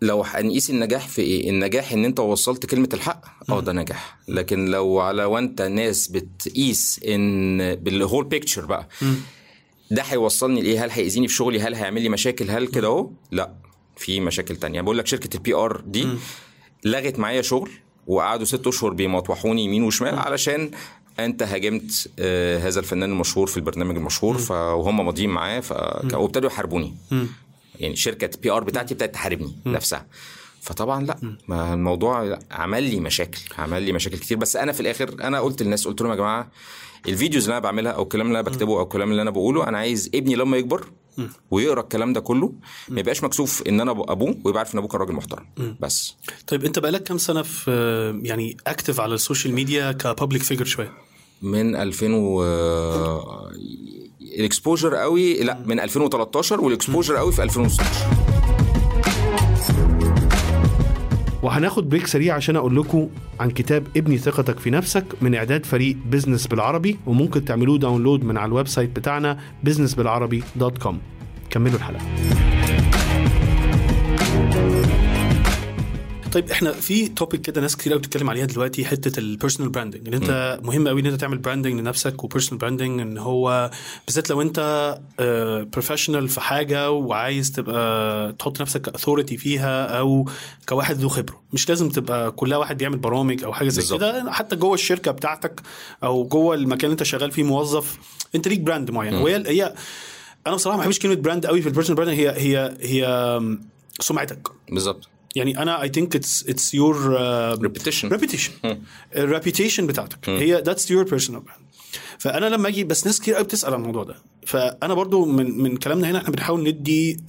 لو 0.03 0.23
هنقيس 0.23 0.71
النجاح 0.71 1.09
في 1.09 1.23
إيه؟ 1.23 1.51
النجاح 1.51 1.93
إن 1.93 2.05
أنت 2.05 2.21
وصلت 2.21 2.67
كلمة 2.67 2.89
الحق 2.95 3.25
أه 3.51 3.61
ده 3.61 3.73
نجاح. 3.73 4.19
لكن 4.29 4.67
لو 4.67 5.01
على 5.01 5.25
وأنت 5.25 5.63
ناس 5.63 6.09
بتقيس 6.09 7.01
إن 7.09 7.75
بال 7.75 7.89
whole 7.89 8.25
picture 8.25 8.67
بقى 8.67 8.89
ده 9.91 10.03
هيوصلني 10.03 10.63
لإيه؟ 10.63 10.85
هل 10.85 10.91
هيأذيني 10.91 11.29
في 11.29 11.35
شغلي؟ 11.35 11.61
هل 11.61 11.75
هيعمل 11.75 12.03
لي 12.03 12.09
مشاكل؟ 12.09 12.51
هل 12.51 12.67
كده 12.67 12.89
أهو؟ 12.89 13.11
لا 13.33 13.55
في 13.97 14.21
مشاكل 14.21 14.57
تانية. 14.57 14.81
بقول 14.81 14.99
لك 14.99 15.07
شركة 15.07 15.37
ال 15.37 15.55
PR 15.55 15.81
دي 15.87 16.09
لغت 16.85 17.19
معايا 17.19 17.43
شغل 17.43 17.71
وقعدوا 18.07 18.45
ست 18.45 18.67
أشهر 18.67 18.91
بيمطوحوني 18.93 19.65
يمين 19.65 19.83
وشمال 19.83 20.19
علشان 20.19 20.71
أنت 21.19 21.43
هاجمت 21.43 22.11
آه 22.19 22.59
هذا 22.59 22.81
الفنان 22.81 23.11
المشهور 23.11 23.47
في 23.47 23.57
البرنامج 23.57 23.97
المشهور 23.97 24.39
فهم 24.39 25.07
ماضيين 25.07 25.31
معاه. 25.31 25.63
وابتدوا 26.15 26.51
يحاربوني. 26.51 26.95
يعني 27.79 27.97
شركة 27.97 28.31
PR 28.43 28.65
بتاعتي 28.65 28.95
ابتدت 28.95 29.15
تحاربني 29.15 29.57
نفسها. 29.67 30.07
فطبعا 30.63 31.05
لا 31.05 31.37
ما 31.49 31.75
الموضوع 31.75 32.39
عمل 32.51 32.83
لي 32.83 33.01
مشاكل 33.01 33.41
عمل 33.59 33.83
لي 33.83 33.93
مشاكل 33.93 34.19
كتير. 34.19 34.37
بس 34.39 34.57
أنا 34.57 34.73
في 34.73 34.81
الآخر 34.81 35.17
أنا 35.21 35.41
قلت 35.41 35.63
للناس 35.63 35.87
قلت 35.89 36.01
لهم 36.01 36.11
يا 36.11 36.17
جماعة 36.17 36.51
ال 37.09 37.14
videos 37.14 37.45
اللي 37.45 37.53
أنا 37.53 37.65
بعملها 37.65 37.93
أو 37.93 38.03
الكلام 38.03 38.27
اللي 38.27 38.41
أنا 38.41 38.49
بكتبه 38.51 38.79
أو 38.79 38.83
الكلام 38.83 39.11
اللي 39.11 39.23
أنا 39.23 39.31
بقوله 39.31 39.69
أنا 39.69 39.79
عايز 39.79 40.11
ابني 40.15 40.35
لما 40.35 40.57
يكبر 40.57 40.85
ويقرأ 41.51 41.81
الكلام 41.81 42.13
ده 42.13 42.21
كله 42.21 42.53
ما 42.89 43.01
يبقاش 43.01 43.25
مكسوف 43.25 43.63
إن 43.69 43.81
أنا 43.81 43.91
أبوه 43.91 44.37
ويبقى 44.45 44.59
عارف 44.59 44.75
إن 44.75 44.79
أبوه 44.79 44.91
كان 44.91 45.01
راجل 45.01 45.13
محترم. 45.13 45.47
بس. 45.81 46.15
طيب 46.47 46.65
أنت 46.65 46.79
بقالك 46.79 47.03
كام 47.03 47.19
سنة 47.19 47.43
في 47.43 47.71
يعني 48.23 48.57
active 48.67 49.01
على 49.01 49.15
ال 49.15 49.20
social 49.20 49.55
media 49.55 49.93
ك 49.93 50.00
public 50.00 50.43
figure 50.43 50.65
شوية؟ 50.65 50.93
من 51.43 51.77
2000 51.77 52.07
و 52.15 52.43
ال 54.39 54.45
exposure 54.45 54.95
قوي 54.95 55.43
لا 55.43 55.59
من 55.67 55.81
2013 55.81 56.61
وال 56.61 56.72
exposure 56.72 57.17
قوي 57.17 57.33
في 57.33 57.43
2016 57.43 58.07
وهناخد 61.43 61.89
break 61.89 62.07
سريع 62.07 62.35
عشان 62.35 62.57
أقول 62.57 62.77
لكم 62.77 63.09
عن 63.41 63.51
كتاب 63.51 63.87
ابني 63.97 64.19
ثقتك 64.19 64.59
في 64.59 64.71
نفسك 64.71 65.05
من 65.21 65.35
إعداد 65.35 65.67
فريق 65.67 65.97
business 66.11 66.47
بالعربي 66.47 66.99
وممكن 67.07 67.45
تعملوه 67.45 67.79
download 67.79 68.25
من 68.25 68.37
على 68.37 68.49
ال 68.49 68.69
website 68.69 68.97
بتاعنا 68.97 69.39
business 69.69 70.11
بالعربي 70.11 70.43
dot 70.57 70.79
com 70.79 70.99
كملوا 71.51 71.77
الحلقة. 71.77 72.05
طيب 76.33 76.51
إحنا 76.51 76.73
في 76.73 77.09
topic 77.09 77.41
كده 77.41 77.61
ناس 77.61 77.77
كتير 77.77 77.93
قوي 77.93 78.01
بتتكلم 78.01 78.31
عليها 78.31 78.45
دلوقتي 78.47 78.85
حتة 78.85 79.21
ال 79.21 79.26
personal 79.26 79.71
branding 79.71 80.09
إن 80.09 80.15
أنت 80.15 80.61
مهم 80.63 80.89
قوي 80.89 81.01
إن 81.01 81.07
أنت 81.07 81.21
تعمل 81.21 81.39
branding 81.39 81.81
لنفسك 81.81 82.25
و 82.25 82.28
personal 82.28 82.59
branding 82.59 83.01
إن 83.01 83.19
هو 83.19 83.71
بالذات 84.07 84.31
لو 84.31 84.43
أنت 84.43 84.99
professional 85.73 86.29
في 86.29 86.41
حاجة 86.41 86.91
وعايز 86.91 87.53
تبقى 87.53 88.33
تحط 88.33 88.61
نفسك 88.61 88.89
authority 88.89 89.37
فيها 89.37 89.85
أو 89.99 90.29
كواحد 90.69 90.97
ذو 90.97 91.09
خبرة. 91.09 91.43
مش 91.53 91.69
لازم 91.69 91.89
تبقى 91.89 92.31
كلها 92.31 92.59
واحد 92.59 92.79
بيعمل 92.79 92.99
برامج 92.99 93.45
أو 93.45 93.53
حاجة 93.53 93.69
زي. 93.69 93.97
كده 93.97 94.33
حتى 94.33 94.57
جوه 94.57 94.75
الشركة 94.75 95.11
بتاعتك 95.11 95.61
أو 96.05 96.25
جوه 96.25 96.55
المكان 96.55 96.85
اللي 96.85 96.93
أنت 96.93 97.03
شغال 97.03 97.31
فيه 97.31 97.43
موظف 97.43 97.99
أنت 98.35 98.49
ليك 98.49 98.61
brand 98.61 98.91
معين. 98.91 99.15
وهي 99.15 99.45
هي 99.47 99.75
أنا 100.47 100.55
بصراحة 100.55 100.77
ما 100.77 100.83
بحبش 100.83 100.99
كلمة 100.99 101.15
brand 101.15 101.47
قوي 101.47 101.63
في 101.63 101.69
ال 101.69 101.72
personal 101.72 101.97
branding 101.97 102.19
هي 102.21 102.31
هي 102.31 102.77
هي 102.81 103.41
سمعتك. 104.01 104.49
بالظبط. 104.73 105.09
يعني 105.37 105.63
أنا 105.63 105.83
I 105.83 105.89
think 105.89 106.17
it's 106.17 106.45
it's 106.49 106.75
your 106.75 107.17
reputation 107.63 108.09
reputation 108.09 108.53
ال 109.17 109.23
reputation 109.23 109.87
بتاعتك. 109.87 110.29
هي 110.29 110.63
that's 110.67 110.91
your 110.91 111.05
personal 111.05 111.41
brand 111.41 111.61
فأنا 112.19 112.47
لما 112.47 112.69
أجي 112.69 112.85
بس 112.85 113.07
ناس 113.07 113.21
كتير 113.21 113.35
قوي 113.35 113.45
بتسأل 113.45 113.75
عن 113.75 113.81
الموضوع 113.81 114.05
ده. 114.05 114.15
فأنا 114.47 114.95
برضو 114.95 115.25
من 115.25 115.59
من 115.63 115.77
كلامنا 115.77 116.11
هنا 116.11 116.19
إحنا 116.19 116.31
بنحاول 116.31 116.69
ندي 116.69 117.21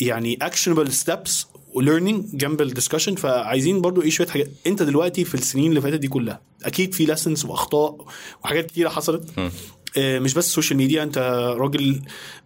يعني 0.00 0.38
actionable 0.42 0.92
steps 0.92 1.46
و 1.74 1.80
learning 1.80 2.24
جنب 2.36 2.62
ال 2.62 2.67
discussion 2.67 3.14
فعايزين 3.14 3.80
برضو 3.80 4.02
إيه 4.02 4.10
شوية 4.10 4.26
حاجات. 4.28 4.50
أنت 4.66 4.82
دلوقتي 4.82 5.24
في 5.24 5.34
السنين 5.34 5.70
اللي 5.70 5.80
فاتت 5.80 5.98
دي 5.98 6.08
كلها 6.08 6.40
أكيد 6.64 6.94
في 6.94 7.04
lessons 7.04 7.44
وأخطاء 7.44 8.06
وحاجات 8.44 8.66
كتيرة 8.66 8.88
حصلت. 8.88 9.38
آه، 9.38 9.50
مش 9.98 10.34
بس 10.34 10.46
ال 10.46 10.51
social 10.51 10.78
media 10.78 11.02
انت 11.02 11.18
راجل 11.58 12.02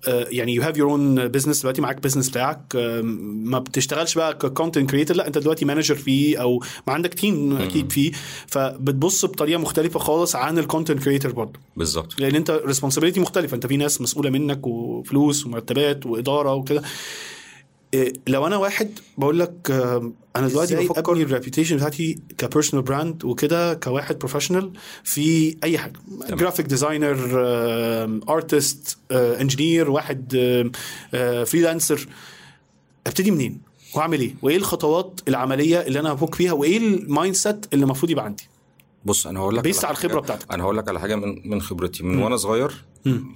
آه، 0.09 0.27
يعني 0.31 0.55
you 0.55 0.63
have 0.63 0.77
your 0.77 0.91
own 0.91 1.29
business 1.29 1.61
دلوقتي 1.61 1.83
معاك 1.83 2.03
business 2.03 2.29
بتاعك 2.29 2.61
آه، 2.77 3.01
ما 3.25 3.59
بتشتغلش 3.59 4.15
بقى 4.15 4.35
ك 4.35 4.42
content 4.42 4.91
creator 4.91 5.17
لا 5.17 5.27
انت 5.27 5.39
دلوقتي 5.39 5.65
manager 5.65 5.95
فيه 5.95 6.43
أو 6.43 6.63
ما 6.87 6.93
عندك 6.93 7.15
team 7.15 7.57
أكيد 7.57 7.93
فيه 7.93 8.13
فبتبص 8.47 9.25
بطريقة 9.25 9.59
مختلفة 9.59 9.99
خالص 9.99 10.37
عن 10.37 10.59
ال 10.59 10.64
content 10.64 11.03
creator 11.03 11.33
برضه. 11.33 11.61
بالظبط. 11.77 12.21
لأن 12.21 12.35
انت 12.35 12.51
responsibility 12.51 13.21
مختلفة 13.21 13.55
انت 13.55 13.67
في 13.67 13.77
ناس 13.77 14.01
مسؤولة 14.01 14.31
منك 14.31 14.67
وفلوس 14.67 15.47
ومرتبات 15.47 16.07
وإدارة 16.07 16.55
وكده. 16.55 16.83
لو 18.29 18.47
أنا 18.47 18.57
واحد 18.57 18.91
بقول 19.19 19.39
لك 19.39 19.71
آه، 19.71 20.13
أنا 20.39 20.49
دلوقتي 20.49 20.77
بفكر 20.77 21.13
ابني 21.13 21.23
ال 21.23 21.28
reputation 21.28 21.77
بتاعتي 21.77 22.19
ك 22.39 22.44
personal 22.44 22.85
brand 22.85 23.25
وكده 23.25 23.75
كواحد 23.75 24.19
professional 24.19 24.73
في 25.05 25.57
أي 25.65 25.79
حاجة. 25.79 25.93
graphic 26.31 26.67
designer 26.67 27.19
artist 28.29 28.99
engineer 29.13 29.91
واحد 29.91 30.33
freelancer 31.47 32.07
أبتدي 33.07 33.31
منين؟ 33.31 33.61
وأعمل 33.95 34.21
إيه؟ 34.21 34.35
وإيه 34.43 34.57
الخطوات 34.57 35.21
العملية 35.29 35.81
اللي 35.81 36.01
أنا 36.01 36.13
هفك 36.13 36.35
فيها؟ 36.35 36.53
وإيه 36.53 36.79
ال 36.79 37.35
mindset 37.35 37.67
اللي 37.73 37.85
المفروض 37.85 38.11
يبقى 38.11 38.25
عندي؟ 38.25 38.45
بص 39.05 39.27
أنا 39.27 39.41
هقول 39.41 39.57
لك 39.57 39.65
based 39.65 39.85
على 39.85 39.93
الخبرة 39.93 40.21
بتاعتك. 40.21 40.53
أنا 40.53 40.63
هقول 40.63 40.77
لك 40.77 40.89
على 40.89 41.01
حاجة 41.01 41.15
من 41.17 41.51
من 41.51 41.63
خبرتي. 41.63 42.03
من 42.03 42.23
وأنا 42.23 42.37
صغير 42.37 42.85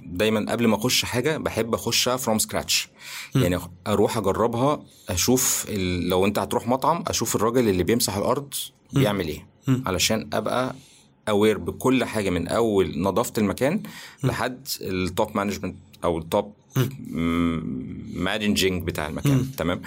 دايما 0.05 0.51
قبل 0.51 0.67
ما 0.67 0.75
أخش 0.75 1.05
حاجة 1.05 1.37
بحب 1.37 1.73
أخشها 1.73 2.17
from 2.17 2.39
scratch 2.39 2.89
يعني 3.35 3.59
أروح 3.87 4.17
أجربها 4.17 4.83
أشوف 5.09 5.65
ال... 5.69 6.09
لو 6.09 6.25
أنت 6.25 6.39
هتروح 6.39 6.67
مطعم 6.67 7.03
أشوف 7.07 7.35
الراجل 7.35 7.69
اللي 7.69 7.83
بيمسح 7.83 8.15
الأرض 8.15 8.53
بيعمل 8.93 9.27
إيه. 9.27 9.47
علشان 9.85 10.29
أبقى 10.33 10.75
aware 11.29 11.57
بكل 11.57 12.03
حاجة 12.03 12.29
من 12.29 12.47
أول 12.47 12.99
نظافة 12.99 13.33
المكان 13.37 13.83
لحد 14.23 14.67
ال 14.81 14.95
top 14.95 15.37
management 15.37 15.75
أو 16.03 16.17
ال 16.17 16.26
top 16.26 16.53
managing 18.13 18.83
بتاع 18.83 19.07
المكان. 19.07 19.51
تمام؟ 19.57 19.81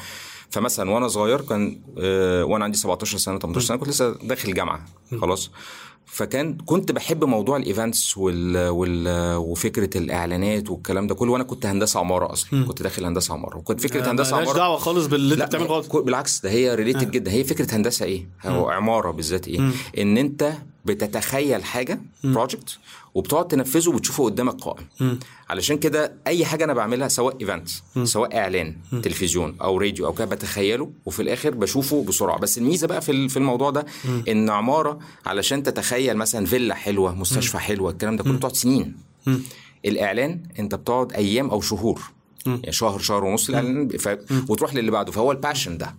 فمثلا 0.50 0.90
وأنا 0.90 1.08
صغير 1.08 1.40
كان 1.40 1.80
آه، 1.98 2.44
وأنا 2.44 2.64
عندي 2.64 2.78
17 2.78 3.18
سنة 3.18 3.38
18 3.38 3.66
سنة 3.66 3.76
كنت 3.76 3.88
لسه 3.88 4.10
داخل 4.22 4.54
جامعة. 4.54 4.84
خلاص؟ 5.20 5.50
فكان 6.06 6.56
كنت 6.56 6.92
بحب 6.92 7.25
موضوع 7.25 7.56
ال 7.56 7.65
events 7.65 8.18
وال... 8.18 8.68
وال... 8.68 9.36
وفكرة 9.36 9.98
الإعلانات 9.98 10.70
والكلام 10.70 11.06
ده 11.06 11.14
كله. 11.14 11.32
وأنا 11.32 11.44
كنت 11.44 11.66
هندسة 11.66 12.00
عمارة 12.00 12.32
أصلا. 12.32 12.64
كنت 12.64 12.82
داخل 12.82 13.04
هندسة 13.04 13.34
عمارة. 13.34 13.56
وكنت 13.56 13.80
فكرة 13.80 14.10
هندسة 14.10 14.30
مالهاش 14.30 14.48
عمارة 14.48 14.58
دعوة 14.58 14.76
خالص 14.76 15.06
باللي 15.06 15.34
أنت 15.34 15.42
بتعمله 15.42 15.82
بالعكس 16.00 16.40
ده 16.40 16.50
هي 16.50 16.75
related 16.75 17.10
جدا. 17.10 17.30
هي 17.30 17.44
فكرة 17.44 17.76
هندسة 17.76 18.06
إيه؟ 18.06 18.28
أو 18.44 18.68
عمارة 18.68 19.10
بالذات 19.10 19.48
إيه؟ 19.48 19.70
إن 19.98 20.18
أنت 20.18 20.52
بتتخيل 20.86 21.64
حاجة 21.64 22.00
project 22.25 22.78
وبتقعد 23.14 23.48
تنفذه 23.48 23.88
وبتشوفه 23.88 24.24
قدامك 24.24 24.54
قائم. 24.60 25.18
علشان 25.50 25.78
كده 25.78 26.12
أي 26.26 26.44
حاجة 26.44 26.64
أنا 26.64 26.74
بعملها 26.74 27.08
سواء 27.08 27.36
event 27.40 27.68
سواء 28.04 28.36
إعلان 28.36 28.76
تلفزيون 29.02 29.56
أو 29.62 29.78
راديو 29.78 30.06
أو 30.06 30.12
كده 30.12 30.24
بتخيله 30.24 30.90
وفي 31.06 31.22
الآخر 31.22 31.50
بشوفه 31.50 32.04
بسرعة. 32.04 32.38
بس 32.38 32.58
الميزة 32.58 32.86
بقى 32.86 33.00
في 33.02 33.28
في 33.28 33.36
الموضوع 33.36 33.70
ده 33.70 33.86
إن 34.28 34.50
عمارة 34.50 34.98
علشان 35.26 35.62
تتخيل 35.62 36.16
مثلا 36.16 36.46
فيلا 36.46 36.74
حلوة 36.74 37.14
مستشفى 37.14 37.58
حلوة 37.58 37.90
الكلام 37.90 38.16
ده 38.16 38.24
كله 38.24 38.32
بتقعد 38.36 38.56
سنين. 38.56 38.96
الإعلان 39.84 40.42
أنت 40.58 40.74
بتقعد 40.74 41.12
أيام 41.12 41.50
أو 41.50 41.60
شهور. 41.60 42.00
يعني 42.46 42.72
شهر 42.72 42.98
شهر 42.98 43.24
ونص 43.24 43.48
الاعلان 43.48 43.88
ف... 43.88 44.08
وتروح 44.48 44.74
للي 44.74 44.90
بعده. 44.90 45.12
فهو 45.12 45.32
ال 45.32 45.38
passion 45.38 45.78
ده. 45.78 45.94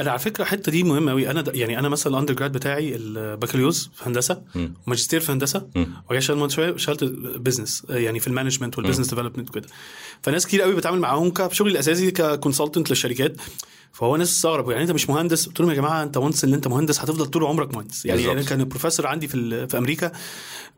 أنا 0.00 0.10
على 0.10 0.18
فكرة 0.18 0.42
الحتة 0.42 0.72
دي 0.72 0.82
مهمة 0.82 1.10
قوي 1.12 1.30
أنا 1.30 1.40
د- 1.40 1.54
يعني 1.56 1.78
أنا 1.78 1.88
مثلا 1.88 2.12
ال 2.12 2.34
undergrad 2.34 2.52
بتاعي 2.52 2.96
البكالوريوس 2.96 3.90
في 3.94 4.02
هندسة 4.08 4.42
ماجستير 4.86 5.20
في 5.20 5.32
هندسة 5.32 5.66
وهي 6.10 6.20
شغال 6.20 6.52
شوية 6.52 6.74
اشتغلت 6.74 7.04
business 7.38 7.82
يعني 7.90 8.20
في 8.20 8.26
ال 8.28 8.33
management 8.33 8.78
وال 8.78 8.84
business 8.84 9.08
development 9.08 9.48
وكده. 9.50 9.66
فناس 10.22 10.46
كتير 10.46 10.62
قوي 10.62 10.74
بتعامل 10.74 10.98
معاهم 11.00 11.30
كشغلي 11.30 11.70
الأساسي 11.72 12.10
ك 12.10 12.17
consultant 12.17 12.90
للشركات. 12.90 13.36
فهو 13.92 14.16
ناس 14.16 14.30
استغربوا 14.30 14.72
يعني 14.72 14.84
أنت 14.84 14.92
مش 14.92 15.10
مهندس؟ 15.10 15.46
قلت 15.46 15.60
لهم 15.60 15.70
يا 15.70 15.74
جماعة 15.74 16.02
أنت 16.02 16.16
once 16.16 16.44
اللي 16.44 16.56
أنت 16.56 16.68
مهندس 16.68 17.00
هتفضل 17.00 17.26
طول 17.26 17.44
عمرك 17.44 17.74
مهندس. 17.74 18.06
يعني. 18.06 18.32
أنا 18.32 18.42
كان 18.42 18.60
البروفيسور 18.60 19.06
عندي 19.06 19.28
في 19.28 19.66
في 19.68 19.78
أمريكا 19.78 20.12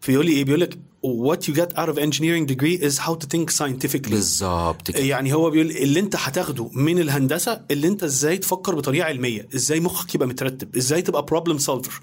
بيقول 0.08 0.26
لي 0.26 0.32
إيه؟ 0.32 0.44
بيقول 0.44 0.60
لك 0.60 0.78
what 1.06 1.38
you 1.50 1.54
get 1.56 1.76
out 1.76 1.88
of 1.88 1.98
engineering 1.98 2.46
degree 2.54 2.78
is 2.88 2.98
how 2.98 3.14
to 3.14 3.26
think 3.36 3.50
scientifically. 3.50 4.10
بالظبط 4.10 4.96
يعني 4.96 5.34
هو 5.34 5.50
بيقول 5.50 5.70
اللي 5.70 6.00
أنت 6.00 6.16
هتاخده 6.16 6.70
من 6.74 6.98
الهندسة 6.98 7.60
اللي 7.70 7.88
أنت 7.88 8.02
إزاي 8.04 8.38
تفكر 8.38 8.74
بطريقة 8.74 9.04
علمية 9.06 9.48
إزاي 9.54 9.80
مخك 9.80 10.14
يبقى 10.14 10.28
مترتب 10.28 10.76
إزاي 10.76 11.02
تبقى 11.02 11.22
problem 11.22 11.58
solver 11.58 12.00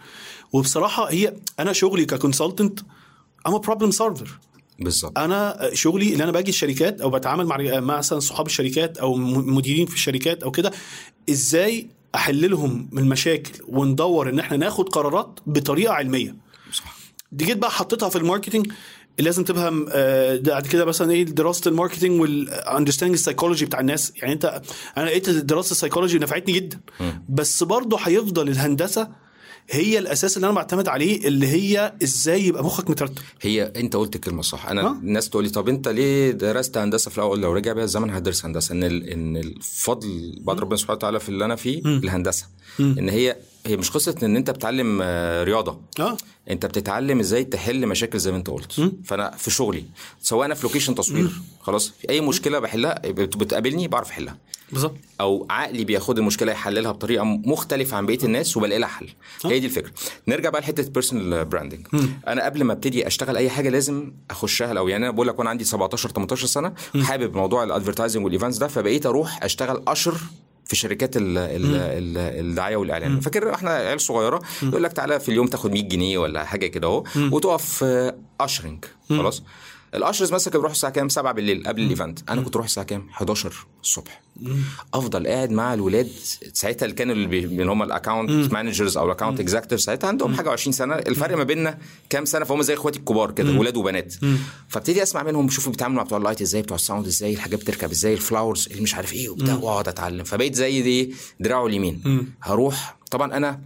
وبصراحة 0.53 1.11
هي 1.11 1.33
أنا 1.59 1.73
شغلي 1.73 2.05
ك 2.05 2.12
consultant 2.12 2.79
أنا 3.47 3.57
problem 3.57 3.91
solver 3.91 4.39
بالظبط. 4.79 5.17
أنا 5.19 5.69
شغلي 5.73 6.13
اللي 6.13 6.23
أنا 6.23 6.31
باجي 6.31 6.49
الشركات 6.49 7.01
أو 7.01 7.09
بتعامل 7.09 7.45
مع 7.45 7.57
مثلا 7.79 8.19
صحاب 8.19 8.45
الشركات 8.45 8.97
أو 8.97 9.15
مديرين 9.15 9.85
في 9.85 9.93
الشركات 9.93 10.43
أو 10.43 10.51
كده 10.51 10.71
إزاي 11.29 11.87
أحل 12.15 12.51
لهم 12.51 12.89
من 12.91 13.03
المشاكل 13.03 13.51
وندور 13.67 14.29
إن 14.29 14.39
إحنا 14.39 14.57
ناخد 14.57 14.89
قرارات 14.89 15.39
بطريقة 15.45 15.93
علمية؟ 15.93 16.35
صح. 16.73 16.97
دي 17.31 17.45
جيت 17.45 17.57
بقى 17.57 17.71
حطيتها 17.71 18.09
في 18.09 18.15
ال 18.15 18.21
marketing 18.21 18.71
لازم 19.19 19.43
تفهم 19.43 19.85
آه، 19.89 20.37
بعد 20.37 20.67
كده 20.67 20.85
مثلا 20.85 21.11
إيه 21.11 21.23
دراسة 21.23 21.69
ال 21.69 21.75
marketing 21.75 22.21
وال 22.21 22.34
understanding 22.34 23.17
ال 23.19 23.24
psychology 23.24 23.65
بتاع 23.65 23.79
الناس. 23.79 24.13
يعني 24.15 24.33
أنت 24.33 24.61
أنا 24.97 25.05
لقيت 25.05 25.29
دراسة 25.29 25.71
السايكولوجي 25.71 26.19
نفعتني 26.19 26.53
جدا. 26.53 26.79
بس 27.29 27.63
برضه 27.63 27.97
هيفضل 28.01 28.49
الهندسة 28.49 29.07
هي 29.69 29.99
الأساس 29.99 30.37
اللي 30.37 30.45
أنا 30.45 30.55
بعتمد 30.55 30.87
عليه 30.87 31.27
اللي 31.27 31.47
هي 31.47 31.93
إزاي 32.03 32.45
يبقى 32.47 32.63
مخك 32.63 32.89
مترتب. 32.89 33.21
هي 33.41 33.63
أنت 33.75 33.95
قلت 33.95 34.15
الكلمة 34.15 34.41
صح. 34.41 34.69
أنا 34.69 34.81
ها؟ 34.87 34.91
الناس 35.03 35.29
تقول 35.29 35.43
لي 35.43 35.49
طب 35.49 35.69
أنت 35.69 35.87
ليه 35.87 36.31
درست 36.31 36.77
هندسة 36.77 37.11
في 37.11 37.17
الأول؟ 37.17 37.41
لو 37.41 37.53
رجع 37.53 37.73
بيها 37.73 37.83
الزمن 37.83 38.09
هدرس 38.09 38.45
هندسة. 38.45 38.73
إن 38.73 38.83
ال- 38.83 39.09
إن 39.09 39.37
الفضل 39.37 40.35
بعد 40.41 40.59
ربنا 40.59 40.77
سبحانه 40.77 40.95
وتعالى 40.97 41.19
في 41.19 41.29
اللي 41.29 41.45
أنا 41.45 41.55
فيه 41.55 41.81
الهندسة. 41.85 42.45
إن 42.79 43.09
هي 43.09 43.35
هي 43.67 43.77
مش 43.77 43.91
قصة 43.91 44.15
إن 44.23 44.35
أنت 44.35 44.49
بتتعلم 44.51 44.99
آه، 45.03 45.43
رياضة. 45.43 45.79
آه. 45.99 46.17
أنت 46.49 46.65
بتتعلم 46.65 47.19
إزاي 47.19 47.43
تحل 47.43 47.87
مشاكل 47.87 48.19
زي 48.19 48.31
ما 48.31 48.37
أنت 48.37 48.49
قلت. 48.49 48.91
فأنا 49.05 49.31
في 49.37 49.51
شغلي 49.51 49.85
سواء 50.21 50.45
أنا 50.45 50.53
في 50.55 50.63
لوكيشن 50.67 50.95
تصوير 50.95 51.29
خلاص 51.61 51.89
في 52.01 52.09
أي 52.09 52.21
مشكلة 52.21 52.59
بحلها 52.59 53.01
بت- 53.05 53.37
بتقابلني 53.37 53.87
بعرف 53.87 54.09
أحلها. 54.09 54.37
بالظبط. 54.71 54.95
أو 55.21 55.47
عقلي 55.49 55.83
بياخد 55.83 56.17
المشكلة 56.17 56.51
يحللها 56.51 56.91
بطريقة 56.91 57.23
مختلفة 57.23 57.97
عن 57.97 58.05
بقية 58.05 58.23
الناس 58.23 58.57
وبلاقي 58.57 58.79
لها 58.79 58.87
حل. 58.87 59.09
هي 59.45 59.59
دي 59.59 59.65
الفكرة. 59.65 59.91
نرجع 60.27 60.49
بقى 60.49 60.61
لحتة 60.61 60.89
personal 60.89 61.45
branding 61.45 61.87
أنا 62.27 62.45
قبل 62.45 62.63
ما 62.63 62.73
أبتدي 62.73 63.07
أشتغل 63.07 63.37
أي 63.37 63.49
حاجة 63.49 63.69
لازم 63.69 64.11
أخشها 64.29 64.71
الأول. 64.71 64.91
يعني 64.91 65.05
أنا 65.05 65.13
بقول 65.13 65.27
لك 65.27 65.39
وأنا 65.39 65.49
عندي 65.49 65.63
17 65.63 66.09
18 66.09 66.47
سنة 66.47 66.73
حابب 67.03 67.35
موضوع 67.37 67.63
ال 67.63 67.69
advertising 67.69 68.25
وال 68.25 68.33
events 68.33 68.57
ده 68.57 68.67
فبقيت 68.67 69.05
أروح 69.05 69.43
أشتغل 69.43 69.83
usher 69.87 70.17
في 70.67 70.75
شركات 70.75 71.17
ال 71.17 71.37
ال 71.37 71.75
ال 71.75 72.17
الدعاية 72.45 72.75
والإعلان. 72.75 73.19
فاكر 73.19 73.53
إحنا 73.53 73.71
عيال 73.71 74.01
صغيرة 74.01 74.41
يقول 74.63 74.83
لك 74.83 74.93
تعالى 74.93 75.19
في 75.19 75.29
اليوم 75.29 75.47
تاخد 75.47 75.71
100 75.71 75.83
جنيه 75.83 76.17
ولا 76.17 76.43
حاجة 76.43 76.67
كده 76.67 76.87
أهو 76.87 77.03
وتقف 77.31 77.83
أشرنج 78.41 78.85
خلاص؟ 79.09 79.43
ال 79.95 80.01
ushers 80.01 80.33
مثلا 80.33 80.51
كانوا 80.51 80.61
بيروحوا 80.61 80.75
الساعة 80.75 80.93
كام؟ 80.93 81.09
7 81.09 81.33
بالليل 81.33 81.67
قبل 81.67 81.81
ال 81.81 81.88
event. 81.88 82.29
أنا 82.29 82.41
كنت 82.41 82.55
أروح 82.55 82.65
الساعة 82.65 82.85
كام؟ 82.85 83.07
11 83.09 83.53
الصبح. 83.83 84.21
أفضل 84.93 85.27
قاعد 85.27 85.51
مع 85.51 85.73
الولاد. 85.73 86.09
ساعتها 86.53 86.85
اللي 86.85 86.95
كانوا 86.95 87.15
اللي, 87.15 87.65
هم 87.65 87.83
ال 87.83 87.92
account 87.92 88.53
managers 88.53 88.97
أو 88.97 89.05
ال 89.05 89.10
account 89.10 89.39
executive 89.39 89.81
ساعتها 89.81 90.07
عندهم 90.07 90.35
حاجة 90.35 90.49
20 90.49 90.71
سنة. 90.71 90.95
الفرق 90.95 91.37
ما 91.37 91.43
بيننا 91.43 91.77
كام 92.09 92.25
سنة؟ 92.25 92.45
فهم 92.45 92.61
زي 92.61 92.73
إخواتي 92.73 92.99
الكبار 92.99 93.31
كده 93.31 93.59
ولاد 93.59 93.77
وبنات. 93.77 94.13
فابتدي 94.67 95.03
أسمع 95.03 95.23
منهم 95.23 95.47
بشوفوا 95.47 95.71
بيتعاملوا 95.71 95.97
مع 95.97 96.03
بتوع 96.03 96.17
ال 96.17 96.21
light 96.21 96.41
إزاي 96.41 96.61
بتوع 96.61 96.75
ال 96.75 96.80
sound 96.80 97.05
إزاي 97.05 97.33
الحاجات 97.33 97.59
بتركب 97.59 97.91
إزاي 97.91 98.13
ال 98.13 98.20
flowers 98.20 98.67
اللي 98.71 98.81
مش 98.81 98.95
عارف 98.95 99.13
إيه 99.13 99.29
وبتاع 99.29 99.55
وأقعد 99.55 99.87
أتعلم. 99.87 100.23
فبقيت 100.23 100.55
زي 100.55 100.81
دي 100.81 101.15
دراعه 101.39 101.65
اليمين. 101.67 102.27
هروح. 102.41 102.97
طبعا 103.11 103.37
أنا 103.37 103.59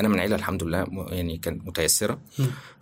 أنا 0.00 0.08
من 0.08 0.20
عيلة 0.20 0.36
الحمد 0.36 0.62
لله 0.62 0.86
يعني 1.08 1.36
كان 1.38 1.60
متيسرة. 1.64 2.18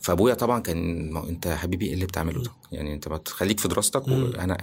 فأبويا 0.00 0.34
طبعا 0.34 0.60
كان 0.60 1.16
أنت 1.16 1.48
حبيبي 1.48 1.86
إيه 1.86 1.94
اللي 1.94 2.06
بتعمله 2.06 2.42
ده؟ 2.42 2.50
يعني 2.72 2.94
أنت 2.94 3.08
ما 3.08 3.16
تخليك 3.16 3.60
في 3.60 3.68
دراستك 3.68 4.08
وأنا 4.08 4.56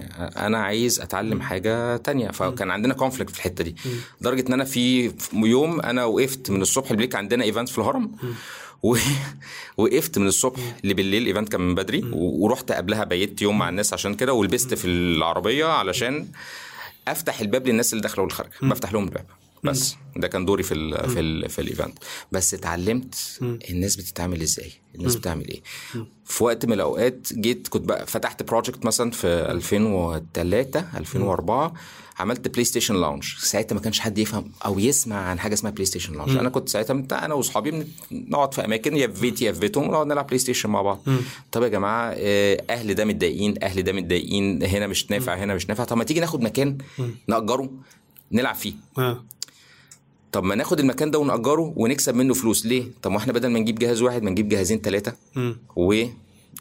أنا 0.46 0.58
عايز 0.58 1.00
أتعلم 1.00 1.40
حاجة 1.40 1.96
تانية. 1.96 2.30
فكان 2.30 2.70
عندنا 2.70 2.94
conflict 2.94 3.30
في 3.30 3.38
الحتة 3.38 3.64
دي. 3.64 3.76
لدرجة 4.20 4.48
إن 4.48 4.52
أنا 4.52 4.64
في 4.64 5.12
يوم 5.32 5.80
أنا 5.80 6.04
وقفت 6.04 6.50
من 6.50 6.62
الصبح 6.62 6.90
ال 6.90 6.94
break 6.94 7.14
عندنا 7.14 7.44
event 7.44 7.68
في 7.68 7.78
الهرم. 7.78 8.12
وقفت 9.76 10.18
من 10.18 10.26
الصبح 10.26 10.60
لبالليل 10.84 11.22
ال 11.22 11.26
event 11.26 11.48
كان 11.48 11.60
من 11.60 11.74
بدري. 11.74 12.10
ورحت 12.12 12.72
قبلها 12.72 13.04
بيت 13.04 13.42
يوم 13.42 13.58
مع 13.58 13.68
الناس 13.68 13.92
عشان 13.92 14.14
كده. 14.14 14.32
ولبست 14.32 14.74
في 14.74 14.86
العربية 14.86 15.66
علشان 15.66 16.28
أفتح 17.08 17.40
الباب 17.40 17.66
للناس 17.66 17.92
اللي 17.92 18.02
داخلة 18.02 18.24
والخارجة. 18.24 18.52
بفتح 18.62 18.92
لهم 18.92 19.04
الباب. 19.04 19.26
بس. 19.64 19.96
ده 20.16 20.28
كان 20.28 20.44
دوري 20.44 20.62
في 20.62 20.74
ال 20.74 21.10
في 21.10 21.20
ال 21.20 21.48
في 21.48 21.60
ال 21.60 21.65
event. 21.65 21.98
بس 22.32 22.54
اتعلمت 22.54 23.14
الناس 23.70 23.96
بتتعامل 23.96 24.42
إزاي 24.42 24.72
الناس 24.94 25.16
بتعمل 25.16 25.48
إيه. 25.48 25.62
في 26.24 26.44
وقت 26.44 26.66
من 26.66 26.72
الأوقات 26.72 27.26
جيت 27.32 27.68
كنت 27.68 27.84
بقى 27.84 28.06
فتحت 28.06 28.42
project 28.42 28.84
مثلا 28.84 29.10
في 29.10 29.26
2003 29.26 30.84
2004 30.96 31.72
عملت 32.18 32.48
بلاي 32.48 32.64
ستيشن 32.64 32.94
lounge 33.00 33.24
ساعتها 33.38 33.74
ما 33.74 33.80
كانش 33.80 34.00
حد 34.00 34.18
يفهم 34.18 34.52
أو 34.64 34.78
يسمع 34.78 35.16
عن 35.16 35.38
حاجة 35.38 35.54
اسمها 35.54 35.72
بلاي 35.72 35.84
ستيشن 35.84 36.12
lounge 36.14 36.36
أنا 36.36 36.48
كنت 36.48 36.68
ساعتها 36.68 37.04
أنا 37.12 37.34
وأصحابي 37.34 37.86
بنقعد 38.10 38.54
في 38.54 38.64
أماكن 38.64 38.96
يا 38.96 39.06
في 39.06 39.20
بيتي 39.20 39.44
يا 39.44 39.52
في 39.52 39.60
بيتهم 39.60 39.88
ونقعد 39.88 40.06
نلعب 40.06 40.26
بلاي 40.26 40.38
ستيشن 40.38 40.70
مع 40.70 40.82
بعض. 40.82 41.02
طب 41.52 41.62
يا 41.62 41.68
جماعة 41.68 42.14
آه، 42.16 42.64
أهل 42.70 42.94
ده 42.94 43.04
متضايقين 43.04 43.54
أهل 43.64 43.82
ده 43.82 43.92
متضايقين 43.92 44.62
هنا 44.62 44.86
مش 44.86 45.10
نافع 45.10 45.34
هنا 45.34 45.54
مش 45.54 45.68
نافع. 45.68 45.84
طب 45.84 45.96
ما 45.96 46.04
تيجي 46.04 46.20
ناخد 46.20 46.40
مكان 46.42 46.78
نأجره 47.28 47.70
نلعب 48.32 48.54
فيه. 48.54 48.72
آه. 48.98 49.24
طب 50.32 50.44
ما 50.44 50.54
ناخد 50.54 50.80
المكان 50.80 51.10
ده 51.10 51.18
ونأجره 51.18 51.72
ونكسب 51.76 52.14
منه 52.14 52.34
فلوس. 52.34 52.66
ليه؟ 52.66 52.84
طب 53.02 53.10
ما 53.10 53.18
إحنا 53.18 53.32
بدل 53.32 53.48
ما 53.48 53.58
نجيب 53.58 53.78
جهاز 53.78 54.02
واحد 54.02 54.22
ما 54.22 54.30
نجيب 54.30 54.48
جهازين 54.48 54.80
ثلاثة 54.80 55.12
و 55.76 56.04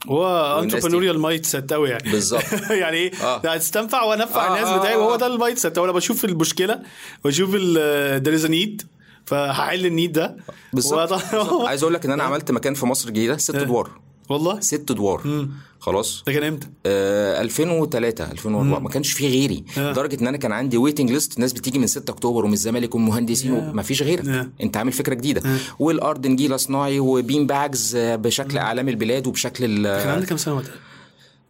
هو 0.08 0.60
entrepreneurial 0.64 1.20
mindset 1.20 1.74
قوي 1.74 1.90
يعني. 1.90 2.12
بالظبط. 2.12 2.44
يعني 2.82 2.98
إيه؟ 2.98 3.12
آه. 3.24 3.38
هتستنفع 3.38 4.04
وأنفع 4.04 4.48
آه، 4.48 4.56
الناس 4.56 4.68
آه، 4.68 4.78
بتاعي 4.78 4.94
آه. 4.94 4.98
وهو 4.98 5.16
ده 5.16 5.28
ال 5.28 5.58
mindset 5.58 5.78
وأنا 5.78 5.92
بشوف 5.92 6.26
المشكلة 6.26 6.82
بشوف 7.26 7.56
there 7.56 8.34
is 8.34 8.46
need 8.46 8.82
فهحل 9.26 9.86
ال 9.86 9.91
need 9.91 10.12
ده. 10.12 10.38
بالظبط. 10.74 11.14
عايز 11.68 11.84
أقول 11.84 11.94
لك 11.94 12.06
إن 12.06 12.12
أنا 12.12 12.24
عملت 12.30 12.52
مكان 12.52 12.74
في 12.74 12.86
مصر 12.86 13.08
الجديدة 13.08 13.38
ست 13.38 13.56
ادوار 13.56 13.92
والله؟ 14.30 14.60
ست 14.60 14.92
ادوار 14.92 15.48
خلاص. 15.80 16.24
ده 16.28 16.34
كان 16.34 16.44
إمتى؟ 16.44 16.68
آه 16.86 17.42
2003 17.42 18.32
2004 18.32 18.80
ما 18.80 18.90
كانش 18.90 19.12
في 19.12 19.28
غيري. 19.28 19.64
آه. 19.78 19.92
لدرجة 19.92 20.22
إن 20.22 20.28
أنا 20.28 20.38
كان 20.38 20.52
عندي 20.52 20.78
waiting 20.78 21.12
list 21.12 21.40
ناس 21.40 21.54
بتيجي 21.54 21.80
من 21.80 21.88
6 21.88 22.12
أكتوبر 22.12 22.46
ومن 22.46 22.54
الزمالك 22.54 22.96
ومهندسين 22.96 23.52
وما 23.52 23.82
فيش 23.82 24.04
غيرك. 24.04 24.28
آه. 24.28 24.50
أنت 24.64 24.78
عامل 24.78 24.92
فكرة 24.92 25.14
جديدة. 25.14 25.42
والأرض 25.80 26.28
نجيلة 26.28 26.58
صناعي 26.58 27.00
و 27.00 27.09
bean 27.09 27.48
bags 27.48 27.96
آه، 27.96 28.16
بشكل 28.16 28.58
اعلام 28.58 28.90
البلاد 28.90 29.28
وبشكل 29.28 29.84
كان 29.88 30.10
عندك 30.10 30.28
كام 30.28 30.38
سنة 30.38 30.56
وقتها؟ 30.56 30.74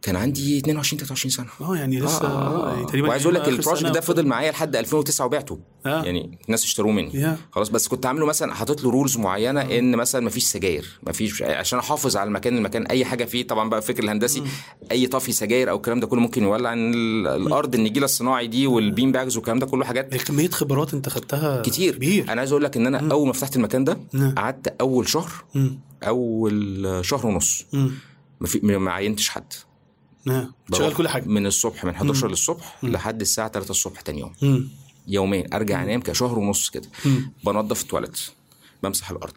كان 0.01 0.15
عندي 0.15 0.57
22 0.57 0.99
23 0.99 1.31
سنة. 1.31 1.47
آه 1.69 1.75
يعني 1.75 1.99
لسه 1.99 2.27
آه 2.27 2.73
يعني 2.73 2.85
تقريبا 2.85 3.07
وعايز 3.07 3.23
أقول 3.23 3.35
لك 3.35 3.47
ال 3.47 3.52
project 3.52 3.85
ده 3.91 4.01
فضل 4.01 4.27
معايا 4.27 4.51
لحد 4.51 4.75
2009 4.75 5.25
وبعته. 5.25 5.59
آه. 5.85 6.03
يعني 6.03 6.37
الناس 6.45 6.63
اشتروه 6.63 6.91
مني. 6.91 7.11
يا. 7.13 7.37
خلاص 7.51 7.69
بس 7.69 7.87
كنت 7.87 8.05
عامله 8.05 8.25
مثلا 8.25 8.53
حاطط 8.53 8.83
له 8.83 8.91
rules 8.91 9.17
معينة 9.17 9.61
إن 9.61 9.95
مثلا 9.95 10.25
مفيش 10.25 10.43
سجاير 10.43 10.99
مفيش 11.07 11.41
عشان 11.41 11.79
أحافظ 11.79 12.17
على 12.17 12.27
المكان 12.27 12.57
المكان 12.57 12.85
أي 12.85 13.05
حاجة 13.05 13.25
فيه. 13.25 13.47
طبعا 13.47 13.69
بقى 13.69 13.79
الفكر 13.79 14.03
الهندسي 14.03 14.43
أي 14.91 15.07
طفي 15.07 15.31
سجاير 15.31 15.69
أو 15.69 15.75
الكلام 15.75 15.99
ده 15.99 16.07
كله 16.07 16.21
ممكن 16.21 16.43
يولع 16.43 16.73
إن 16.73 16.93
ال- 16.93 17.27
الأرض 17.27 17.75
النجيله 17.75 18.05
الصناعي 18.05 18.47
دي 18.47 18.67
وال 18.67 18.82
bean 18.82 19.11
bags 19.11 19.35
والكلام 19.37 19.59
ده 19.59 19.65
كله 19.65 19.85
حاجات 19.85 20.15
كمية 20.15 20.49
خبرات 20.49 20.93
أنت 20.93 21.09
خدتها 21.09 21.61
كتير. 21.61 21.95
كبير. 21.95 22.23
أنا 22.31 22.39
عايز 22.41 22.51
أقول 22.51 22.63
لك 22.63 22.77
إن 22.77 22.87
أنا 22.87 23.11
أول 23.13 23.27
ما 23.27 23.33
فتحت 23.33 23.55
المكان 23.55 23.83
ده. 23.83 23.99
قعدت 24.37 24.67
أول 24.81 25.09
شهر 25.09 25.31
مم. 25.55 25.79
أول 26.07 26.99
شهر 27.05 27.27
ونص. 27.27 27.65
ما 28.63 28.91
عينتش 28.91 29.29
حد. 29.29 29.53
نعم. 30.25 30.51
شغال 30.73 30.93
كل 30.93 31.07
حاجة. 31.07 31.25
من 31.25 31.45
الصبح 31.45 31.85
من 31.85 31.91
11 31.91 32.27
للصبح 32.29 32.83
لحد 32.83 33.21
الساعة 33.21 33.47
3 33.49 33.71
الصبح 33.71 34.01
تاني 34.01 34.19
يوم. 34.19 34.33
مم. 34.41 34.69
يومين. 35.07 35.53
أرجع 35.53 35.83
أنام 35.83 36.01
كشهر 36.01 36.39
ونص 36.39 36.69
كده. 36.69 36.89
مم. 37.05 37.31
بنظف 37.45 37.81
التواليت. 37.81 38.19
بمسح 38.83 39.11
الأرض. 39.11 39.33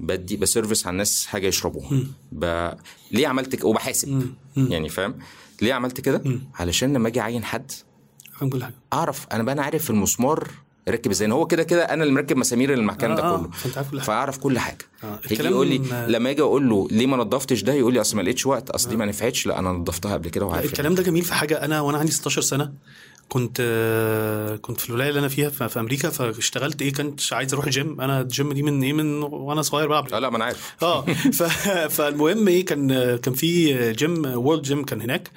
بدي 0.00 0.36
بسيرفيس 0.36 0.86
على 0.86 0.92
الناس 0.92 1.26
حاجة 1.26 1.46
يشربوها. 1.46 2.04
ب... 2.32 2.70
ليه 3.12 3.26
عملت 3.26 3.56
كده 3.56 3.66
وبحاسب. 3.66 4.34
يعني 4.56 4.88
فاهم؟ 4.88 5.18
ليه 5.62 5.74
عملت 5.74 6.00
كده؟ 6.00 6.22
علشان 6.54 6.92
لما 6.92 7.08
أجي 7.08 7.20
أعين 7.20 7.44
حد 7.44 7.72
فاهم 8.38 8.50
كل 8.50 8.64
حاجة. 8.64 8.74
أعرف. 8.92 9.26
أنا 9.32 9.42
بقى 9.42 9.52
أنا 9.54 9.62
عارف 9.62 9.90
المسمار 9.90 10.50
ركب 10.88 11.10
إزاي؟ 11.10 11.30
هو 11.32 11.46
كده 11.46 11.62
كده 11.62 11.82
أنا 11.84 12.02
اللي 12.02 12.14
مركب 12.14 12.36
مسامير 12.36 12.72
المكان 12.74 13.10
آه، 13.10 13.14
ده 13.16 13.22
آه، 13.22 13.36
كله. 13.38 13.50
حاجة. 13.74 13.98
فأعرف 14.00 14.38
كل 14.38 14.58
حاجة. 14.58 14.78
آه، 15.04 15.18
يجي 15.24 15.34
الكلام- 15.34 15.52
يقول 15.52 15.66
لي 15.68 15.80
لما 16.08 16.30
أجي 16.30 16.42
أقول 16.42 16.68
له 16.68 16.88
ليه 16.90 17.06
ما 17.06 17.16
نضفتش 17.16 17.62
ده؟ 17.62 17.72
يقول 17.72 17.94
لي 17.94 18.00
أصل 18.00 18.16
ما 18.16 18.22
لقيتش 18.22 18.46
وقت. 18.46 18.70
أصل 18.70 18.88
دي 18.88 18.96
ما 18.96 19.04
نفعتش. 19.06 19.46
لا 19.46 19.58
أنا 19.58 19.72
نضفتها 19.72 20.12
قبل 20.14 20.28
كده 20.28 20.46
وعارف 20.46 20.64
الكلام 20.72 20.94
ده 20.94 21.02
جميل 21.02 21.22
في 21.24 21.34
حاجة. 21.34 21.64
أنا 21.64 21.80
وأنا 21.80 21.98
عندي 21.98 22.12
16 22.12 22.40
سنة 22.42 22.72
كنت 23.28 23.56
آه، 23.60 24.56
كنت 24.56 24.80
في 24.80 24.88
الولاية 24.90 25.08
اللي 25.08 25.20
أنا 25.20 25.28
فيها 25.28 25.48
في 25.48 25.80
أمريكا 25.80 26.08
فاشتغلت 26.10 26.82
إيه؟ 26.82 26.92
كنت 26.92 27.20
عايز 27.32 27.52
أروح 27.52 27.64
الجيم 27.64 28.00
أنا 28.00 28.20
الجيم 28.20 28.52
دي 28.52 28.62
من 28.62 28.82
إيه؟ 28.82 28.92
من 28.92 29.22
وأنا 29.22 29.62
صغير 29.62 29.88
بلعب 29.88 30.08
لا 30.10 30.20
لا 30.20 30.30
ما 30.30 30.36
أنا 30.36 30.44
عارف. 30.44 30.74
آه. 30.82 31.02
فالمهم 31.88 32.48
إيه؟ 32.48 32.64
كان 32.66 33.16
كان 33.16 33.34
في 33.34 33.92
جيم 33.92 34.26
World 34.26 34.62
Gym 34.62 34.84
كان 34.84 35.00
هناك. 35.00 35.30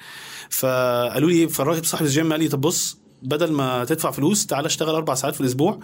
فقالوا 0.50 1.30
لي 1.30 1.48
فالراجل 1.48 1.84
صاحب 1.86 2.04
الجيم 2.06 2.32
قال 2.32 2.40
لي 2.40 2.48
طب 2.48 2.60
بص 2.60 2.98
بدل 3.22 3.52
ما 3.52 3.84
تدفع 3.84 4.10
فلوس 4.10 4.46
تعالى 4.46 4.66
اشتغل 4.66 4.94
أربع 4.94 5.14
ساعات 5.14 5.34
في 5.34 5.40
الأسبوع 5.40 5.78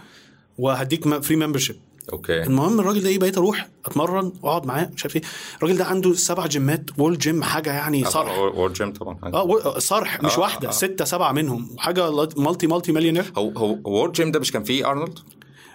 وهديك 0.58 1.08
free 1.22 1.36
membership 1.36 1.76
okay. 2.12 2.42
المهم 2.42 2.80
الراجل 2.80 3.02
ده 3.02 3.08
إيه 3.08 3.18
بقيت 3.18 3.38
أروح 3.38 3.68
أتمرن 3.86 4.32
وأقعد 4.42 4.66
معاه 4.66 4.90
مش 4.96 5.04
عارف 5.04 5.16
إيه. 5.16 5.22
الراجل 5.58 5.76
ده 5.76 5.84
عنده 5.84 6.14
سبع 6.14 6.46
جيمات 6.46 6.84
World 6.98 7.18
Gym 7.18 7.42
حاجة 7.42 7.72
يعني 7.72 8.04
صرح. 8.04 8.38
World 8.38 8.72
Gym 8.72 8.92
طبعا 8.92 9.18
حاجة. 9.22 9.34
آه 9.36 9.44
و- 9.44 9.78
صرح 9.78 10.22
مش 10.22 10.32
آه، 10.32 10.40
واحدة 10.40 10.68
آه. 10.68 10.72
ستة 10.72 11.04
سبعة 11.04 11.32
منهم. 11.32 11.68
حاجة 11.78 12.10
multi 12.36 12.66
multi 12.66 12.92
مليونير 12.92 13.32
هو 13.38 13.50
هو 13.50 13.78
World 13.84 14.12
Gym 14.12 14.30
ده 14.30 14.40
مش 14.40 14.52
كان 14.52 14.64
فيه 14.64 14.90
أرنولد؟ 14.90 15.18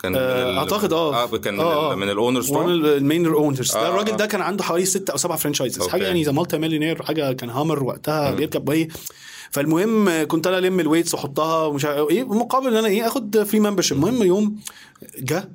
كان 0.03 0.15
ال- 0.15 0.57
أعتقد 0.57 0.93
آه. 0.93 1.23
آه 1.23 1.37
كان 1.37 1.53
من, 1.53 1.59
آه، 1.59 1.91
آه. 1.91 1.95
من 1.95 2.09
ال 2.09 2.15
owners 2.15 2.51
وان 2.51 2.69
ال 2.69 2.81
main 2.81 3.25
owners 3.27 3.71
ده 3.71 3.79
آه، 3.87 3.89
الراجل 3.89 4.11
آه. 4.11 4.15
ده 4.17 4.25
كان 4.25 4.41
عنده 4.41 4.63
حوالي 4.63 4.85
ستة 4.85 5.11
أو 5.11 5.17
سبعة 5.17 5.37
franchises. 5.37 5.87
حاجة 5.87 6.03
يعني 6.03 6.23
زي 6.23 6.31
multi 6.31 6.57
مليونير 6.57 7.03
حاجة 7.03 7.33
كان 7.33 7.49
Hummer 7.49 7.83
وقتها 7.83 8.31
بيركب 8.31 8.69
إيه 8.69 8.87
فالمهم 9.51 10.23
كنت 10.23 10.47
أنا 10.47 10.57
ألم 10.57 10.79
ال 10.79 10.84
weights 10.84 11.13
وأحطها 11.13 11.65
ومش 11.65 11.85
عارف 11.85 12.09
إيه 12.09 12.23
مقابل 12.23 12.67
إن 12.67 12.77
أنا 12.77 12.87
إيه 12.87 13.07
أخد 13.07 13.43
free 13.43 13.59
membership 13.59 13.97
المهم 13.97 14.23
يوم 14.23 14.59
جه 15.19 15.49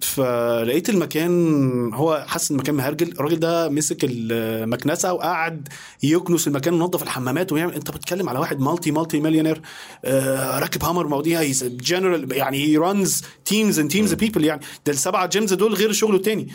فلقيت 0.00 0.88
المكان 0.88 1.94
هو 1.94 2.24
حاسس 2.28 2.50
إن 2.50 2.56
المكان 2.56 2.74
مهرجل. 2.74 3.12
الراجل 3.12 3.40
ده 3.40 3.68
مسك 3.68 3.96
المكنسة 4.02 5.12
وقعد 5.12 5.68
يكنس 6.02 6.48
المكان 6.48 6.74
وينظف 6.74 7.02
الحمامات 7.02 7.52
ويعمل. 7.52 7.74
أنت 7.74 7.90
بتتكلم 7.90 8.28
على 8.28 8.38
واحد 8.38 8.60
multi 8.60 8.90
multi 8.90 9.20
مليونير 9.20 9.60
آه 10.04 10.58
راكب 10.58 10.84
Hummer 10.84 11.06
مواضيع 11.06 11.42
جنرال 11.62 12.32
يعني 12.32 12.64
هي 12.66 12.76
runs 12.76 13.22
teams 13.44 13.78
and 13.78 13.90
teams 13.90 14.12
people 14.14 14.44
يعني 14.44 14.60
ده 14.86 14.92
السبعة 14.92 15.26
gyms 15.26 15.52
دول 15.52 15.74
غير 15.74 15.92
شغله 15.92 16.16
التاني. 16.16 16.48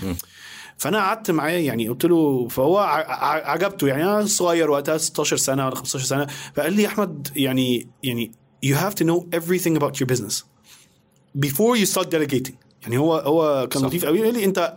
فأنا 0.82 0.98
قعدت 0.98 1.32
معاه 1.32 1.52
يعني 1.52 1.89
قلت 1.89 2.06
له 2.06 2.48
فهو 2.48 2.78
عجبته. 3.46 3.88
يعني 3.88 4.04
أنا 4.04 4.26
صغير 4.26 4.72
وقتها 4.72 4.98
16 4.98 5.38
سنة 5.38 5.65
ولا 5.65 5.76
15 5.76 6.06
سنة 6.06 6.28
فقال 6.56 6.74
لي 6.74 6.88
أحمد 6.88 7.28
يعني 7.36 7.88
يعني 8.04 8.32
you 8.65 8.76
have 8.76 8.96
to 8.96 9.06
know 9.06 9.38
everything 9.39 9.78
about 9.78 10.00
your 10.00 10.08
business 10.13 10.44
before 11.39 11.76
you 11.78 11.86
start 11.86 12.10
delegating. 12.10 12.56
يعني 12.82 12.98
هو 12.98 13.15
هو 13.15 13.67
كان. 13.72 13.84
لطيف 13.86 14.06
قوي. 14.06 14.24
قال 14.24 14.34
لي 14.34 14.46
انت 14.46 14.74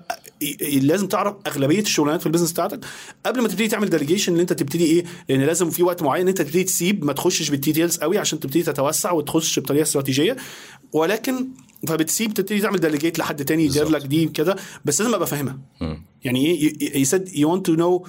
لازم 0.83 1.07
تعرف 1.07 1.35
أغلبية 1.47 1.81
الشغلانات 1.81 2.21
في 2.21 2.27
ال 2.27 2.29
business 2.29 2.53
بتاعتك 2.53 2.81
قبل 3.27 3.40
ما 3.40 3.49
تبتدي 3.49 3.69
تعمل 3.69 3.90
delegation 3.90 4.35
ان 4.35 4.40
انت 4.40 4.53
تبتدي 4.53 4.85
إيه 4.85 5.05
لأن 5.29 5.40
لازم 5.43 5.71
في 5.71 5.83
وقت 5.83 6.03
معين 6.03 6.23
إن 6.23 6.29
انت 6.29 6.43
تبتدي 6.43 6.64
تسيب 6.64 7.05
ما 7.05 7.12
تخشش 7.12 7.51
بال 7.51 7.61
details 7.61 7.97
قوي 7.99 8.19
عشان 8.19 8.40
تبتدي 8.40 8.62
تتوسع 8.62 9.12
وتخش 9.12 9.59
بطريقة 9.59 9.83
استراتيجية. 9.83 10.37
ولكن 10.93 11.49
فبتسيب 11.88 12.35
تبتدي 12.35 12.61
تعمل 12.61 12.79
delegate 12.79 13.19
لحد 13.19 13.45
تاني 13.45 13.64
يدير. 13.64 13.88
لك 13.88 14.07
دي 14.07 14.27
كده. 14.27 14.57
بس 14.85 15.01
لازم 15.01 15.14
أبقى 15.14 15.27
فاهمها. 15.27 15.59
يعني 16.25 16.47
إيه؟ 16.47 17.05
you 17.05 17.09
said 17.09 17.29
you 17.29 17.47
want 17.49 17.62
to 17.71 17.77
know 17.77 18.09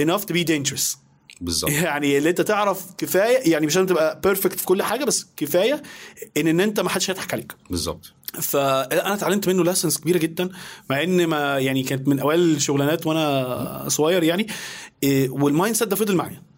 enough 0.00 0.24
to 0.24 0.34
be 0.34 0.44
dangerous. 0.44 0.96
بالظبط. 1.40 1.70
يعني 1.70 2.18
اللي 2.18 2.30
انت 2.30 2.40
تعرف 2.40 2.84
كفاية 2.98 3.50
يعني 3.50 3.66
مش 3.66 3.76
لازم 3.76 3.86
تبقى 3.86 4.20
perfect 4.24 4.60
في 4.60 4.66
كل 4.66 4.82
حاجة 4.82 5.04
بس 5.04 5.26
كفاية 5.36 5.82
ان 6.36 6.46
إن 6.46 6.60
انت 6.60 6.80
ما 6.80 6.88
حدش 6.88 7.10
هيضحك 7.10 7.34
عليك. 7.34 7.52
بالظبط. 7.70 8.12
فأنا 8.32 9.14
اتعلمت 9.14 9.48
منه 9.48 9.64
lessons 9.64 9.98
كبيرة 9.98 10.18
جدا 10.18 10.50
مع 10.90 11.02
إن 11.02 11.26
ما 11.26 11.58
يعني 11.58 11.82
كانت 11.82 12.08
من 12.08 12.20
أوائل 12.20 12.40
الشغلانات 12.40 13.06
وأنا 13.06 13.84
صغير 13.88 14.22
يعني 14.22 14.46
إيه، 15.02 15.30
وال 15.30 15.45
mind 15.45 15.76
set 15.76 15.88
ده 15.88 15.96
فضل 15.96 16.16
معايا. 16.16 16.49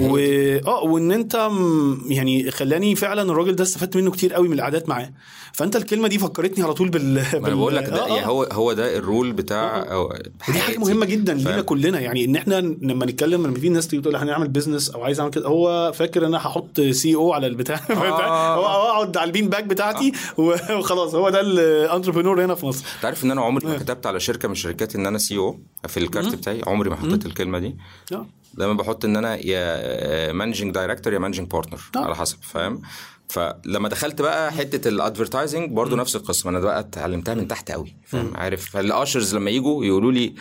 و... 0.00 0.18
آه 0.66 0.82
وإن 0.84 1.12
أنت 1.12 1.36
م- 1.36 1.98
يعني 2.12 2.50
خلاني 2.50 2.94
فعلا 2.96 3.22
الراجل 3.22 3.56
ده 3.56 3.64
استفدت 3.64 3.96
منه 3.96 4.10
كتير 4.10 4.34
قوي 4.34 4.48
من 4.48 4.54
القعدات 4.54 4.88
معاه. 4.88 5.12
فأنت 5.52 5.76
الكلمة 5.76 6.08
دي 6.08 6.18
فكرتني 6.18 6.64
على 6.64 6.74
طول 6.74 6.88
بال, 6.88 7.14
ما 7.14 7.48
أنا 7.48 7.54
بقول 7.54 7.76
لك 7.76 7.84
ده 7.84 8.02
آه، 8.02 8.04
آه. 8.10 8.14
يعني 8.14 8.26
هو 8.26 8.42
هو 8.52 8.72
ده 8.72 8.98
ال 8.98 9.05
role 9.05 9.32
بتاع 9.32 9.92
أو 9.92 10.08
ودي 10.08 10.30
حاجة 10.40 10.56
حياتي. 10.58 10.78
مهمة 10.78 11.06
جدا 11.06 11.38
فاهم؟ 11.38 11.48
لينا 11.48 11.62
كلنا. 11.62 12.00
يعني 12.00 12.24
إن 12.24 12.36
إحنا 12.36 12.54
لما 12.60 13.06
نتكلم 13.06 13.46
لما 13.46 13.54
في 13.60 13.68
ناس 13.68 13.88
تيجي 13.88 14.02
تقول 14.02 14.16
هنعمل 14.16 14.48
business 14.48 14.90
أو 14.90 15.04
عايز 15.04 15.20
أعمل 15.20 15.30
كده 15.32 15.48
هو 15.48 15.92
فاكر 15.94 16.20
إن 16.22 16.26
أنا 16.26 16.36
هحط 16.38 16.80
CEO 16.80 17.32
على 17.32 17.46
البتاع. 17.46 17.80
آه. 17.90 18.54
هو 18.56 18.64
أقعد 18.64 19.16
على 19.16 19.26
ال 19.28 19.32
bean 19.32 19.48
bag 19.48 19.64
بتاعتي 19.64 20.12
وخلاص 20.38 21.14
هو 21.14 21.30
ده 21.30 21.40
ال 21.40 21.48
entrepreneur 21.48 22.44
هنا 22.44 22.54
في 22.54 22.66
مصر. 22.66 22.84
أنت 22.96 23.04
عارف 23.04 23.24
إن 23.24 23.30
أنا 23.30 23.40
عمري 23.40 23.66
ما 23.66 23.78
كتبت 23.78 24.06
على 24.06 24.20
شركة 24.20 24.48
من 24.48 24.52
الشركات 24.52 24.94
إن 24.96 25.06
أنا 25.06 25.18
CEO 25.18 25.58
في 25.88 25.96
الكارت 26.00 26.34
بتاعي. 26.34 26.60
عمري 26.66 26.90
ما 26.90 26.96
حطيت 26.96 27.26
الكلمة 27.26 27.58
دي. 27.58 27.76
آه. 28.12 28.26
دايما 28.56 28.74
بحط 28.74 29.04
إن 29.04 29.16
أنا 29.16 29.36
يا 29.46 30.32
managing 30.32 30.74
director 30.74 31.12
يا 31.12 31.18
managing 31.18 31.48
partner 31.50 31.80
آه. 31.96 31.98
على 31.98 32.16
حسب 32.16 32.38
فاهم؟ 32.42 32.82
فلما 33.28 33.88
دخلت 33.88 34.22
بقى 34.22 34.52
حتة 34.52 34.88
ال 34.88 34.95
advertising 34.95 35.70
برضو 35.72 35.96
نفس 35.96 36.16
القصة 36.16 36.50
أنا 36.50 36.60
بقى 36.60 36.80
اتعلمتها 36.80 37.34
من 37.34 37.48
تحت 37.48 37.70
قوي 37.70 37.96
فاهم؟ 38.06 38.36
عارف؟ 38.36 38.70
فال 38.70 38.86
ushers 38.86 39.34
لما 39.34 39.50
يجوا 39.50 39.84
يقولوا 39.84 40.12
لي 40.12 40.34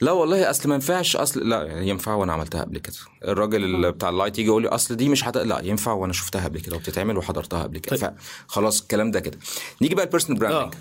لا 0.00 0.12
والله 0.12 0.50
أصل 0.50 0.68
ما 0.68 0.74
ينفعش 0.74 1.16
أصل 1.16 1.48
لا 1.48 1.62
يعني 1.62 1.88
ينفع 1.88 2.14
وأنا 2.14 2.32
عملتها 2.32 2.60
قبل 2.62 2.78
كده. 2.78 2.94
الراجل 3.24 3.64
اللي 3.64 3.92
بتاع 3.92 4.08
ال 4.08 4.13
light 4.13 4.38
يجي 4.38 4.48
يقول 4.48 4.62
لي 4.62 4.68
أصل 4.68 4.96
دي 4.96 5.08
مش 5.08 5.22
حد... 5.22 5.38
لا 5.38 5.60
ينفع 5.64 5.92
وأنا 5.92 6.12
شفتها 6.12 6.44
قبل 6.44 6.60
كده 6.60 6.76
وبتتعمل 6.76 7.18
وحضرتها 7.18 7.62
قبل 7.62 7.78
كده. 7.78 8.14
فخلاص 8.48 8.80
الكلام 8.80 9.10
ده 9.10 9.20
كده. 9.20 9.38
نيجي 9.82 9.94
بقى 9.94 10.04
ال 10.04 10.08
personal 10.08 10.40
branding 10.40 10.74
آه. 10.74 10.78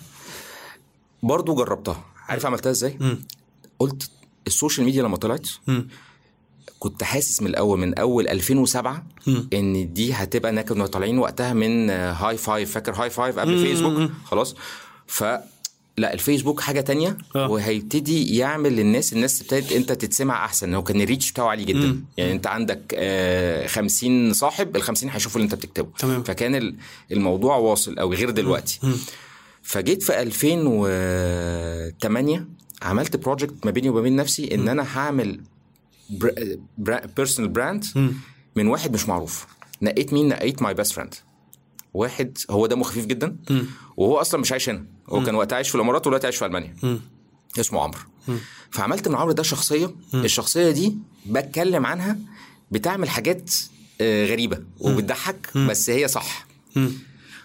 برضو 1.23 1.55
جربتها. 1.55 2.05
عارف 2.27 2.45
عملتها 2.45 2.69
إزاي؟ 2.69 2.97
قلت 3.79 4.09
ال 4.47 4.53
social 4.53 4.85
media 4.85 5.03
لما 5.03 5.17
طلعت 5.17 5.47
كنت 6.79 7.03
حاسس 7.03 7.41
من 7.41 7.47
الأول 7.47 7.79
من 7.79 7.93
أول 7.97 8.27
2007 8.27 9.05
إن 9.53 9.93
دي 9.93 10.13
هتبقى 10.13 10.51
انا 10.51 10.61
كنا 10.61 10.85
طالعين 10.85 11.17
وقتها 11.19 11.53
من 11.53 11.89
هاي 11.89 12.37
فايف 12.37 12.71
فاكر 12.71 12.93
هاي 12.93 13.09
فايف 13.09 13.39
قبل 13.39 13.59
فيسبوك 13.59 14.09
خلاص. 14.25 14.55
ف 15.07 15.23
لا 15.97 16.13
الفيسبوك 16.13 16.61
حاجة 16.61 16.81
تانية 16.81 17.17
آه. 17.35 17.49
وهيبتدي 17.49 18.35
يعمل 18.37 18.73
للناس 18.75 19.13
الناس 19.13 19.41
ابتدت 19.41 19.71
أنت 19.71 19.91
تتسمع 19.91 20.45
أحسن 20.45 20.73
هو 20.73 20.83
كان 20.83 21.01
ال 21.01 21.06
reach 21.06 21.31
بتاعه 21.31 21.47
عالي 21.47 21.63
جدا. 21.65 22.01
يعني 22.17 22.31
أنت 22.31 22.47
عندك 22.47 22.79
آه 22.93 23.67
50 23.67 24.33
صاحب 24.33 24.75
ال 24.75 24.81
50 24.81 25.09
هيشوفوا 25.09 25.41
اللي 25.41 25.45
أنت 25.51 25.55
بتكتبه. 25.55 25.89
تمام. 25.99 26.23
فكان 26.23 26.55
ال- 26.55 26.75
الموضوع 27.11 27.55
واصل 27.57 27.99
أو 27.99 28.13
غير 28.13 28.29
دلوقتي. 28.29 28.79
فجيت 29.61 30.03
في 30.03 30.21
2008 30.21 32.47
عملت 32.81 33.15
project 33.15 33.65
ما 33.65 33.71
بيني 33.71 33.89
وما 33.89 34.01
بين 34.01 34.15
نفسي 34.15 34.55
إن 34.55 34.69
أنا 34.69 34.97
هعمل 34.97 35.41
personal 37.15 37.49
brand 37.51 37.85
من 38.55 38.67
واحد 38.67 38.93
مش 38.93 39.07
معروف. 39.07 39.47
نقيت 39.81 40.13
مين؟ 40.13 40.27
نقيت 40.29 40.61
my 40.61 40.73
best 40.73 40.91
friend 40.91 41.15
واحد 41.93 42.37
هو 42.49 42.65
دمه 42.67 42.83
خفيف 42.83 43.05
جدا 43.05 43.35
وهو 43.97 44.17
أصلا 44.17 44.39
مش 44.41 44.51
عايش 44.51 44.69
هنا. 44.69 44.85
هو 45.09 45.23
كان 45.23 45.35
وقتها 45.35 45.55
عايش 45.55 45.69
في 45.69 45.75
الإمارات 45.75 46.01
ودلوقتي 46.07 46.27
عايش 46.27 46.37
في 46.37 46.45
ألمانيا. 46.45 46.75
اسمه 47.59 47.81
عمرو. 47.81 47.99
فعملت 48.71 49.07
من 49.07 49.15
عمرو 49.15 49.31
ده 49.31 49.43
شخصية. 49.43 49.95
الشخصية 50.13 50.71
دي 50.71 50.97
بتكلم 51.25 51.85
عنها 51.85 52.17
بتعمل 52.71 53.09
حاجات 53.09 53.51
آه، 54.01 54.25
غريبة 54.25 54.63
وبتضحك 54.79 55.57
بس 55.57 55.89
هي 55.89 56.07
صح. 56.07 56.47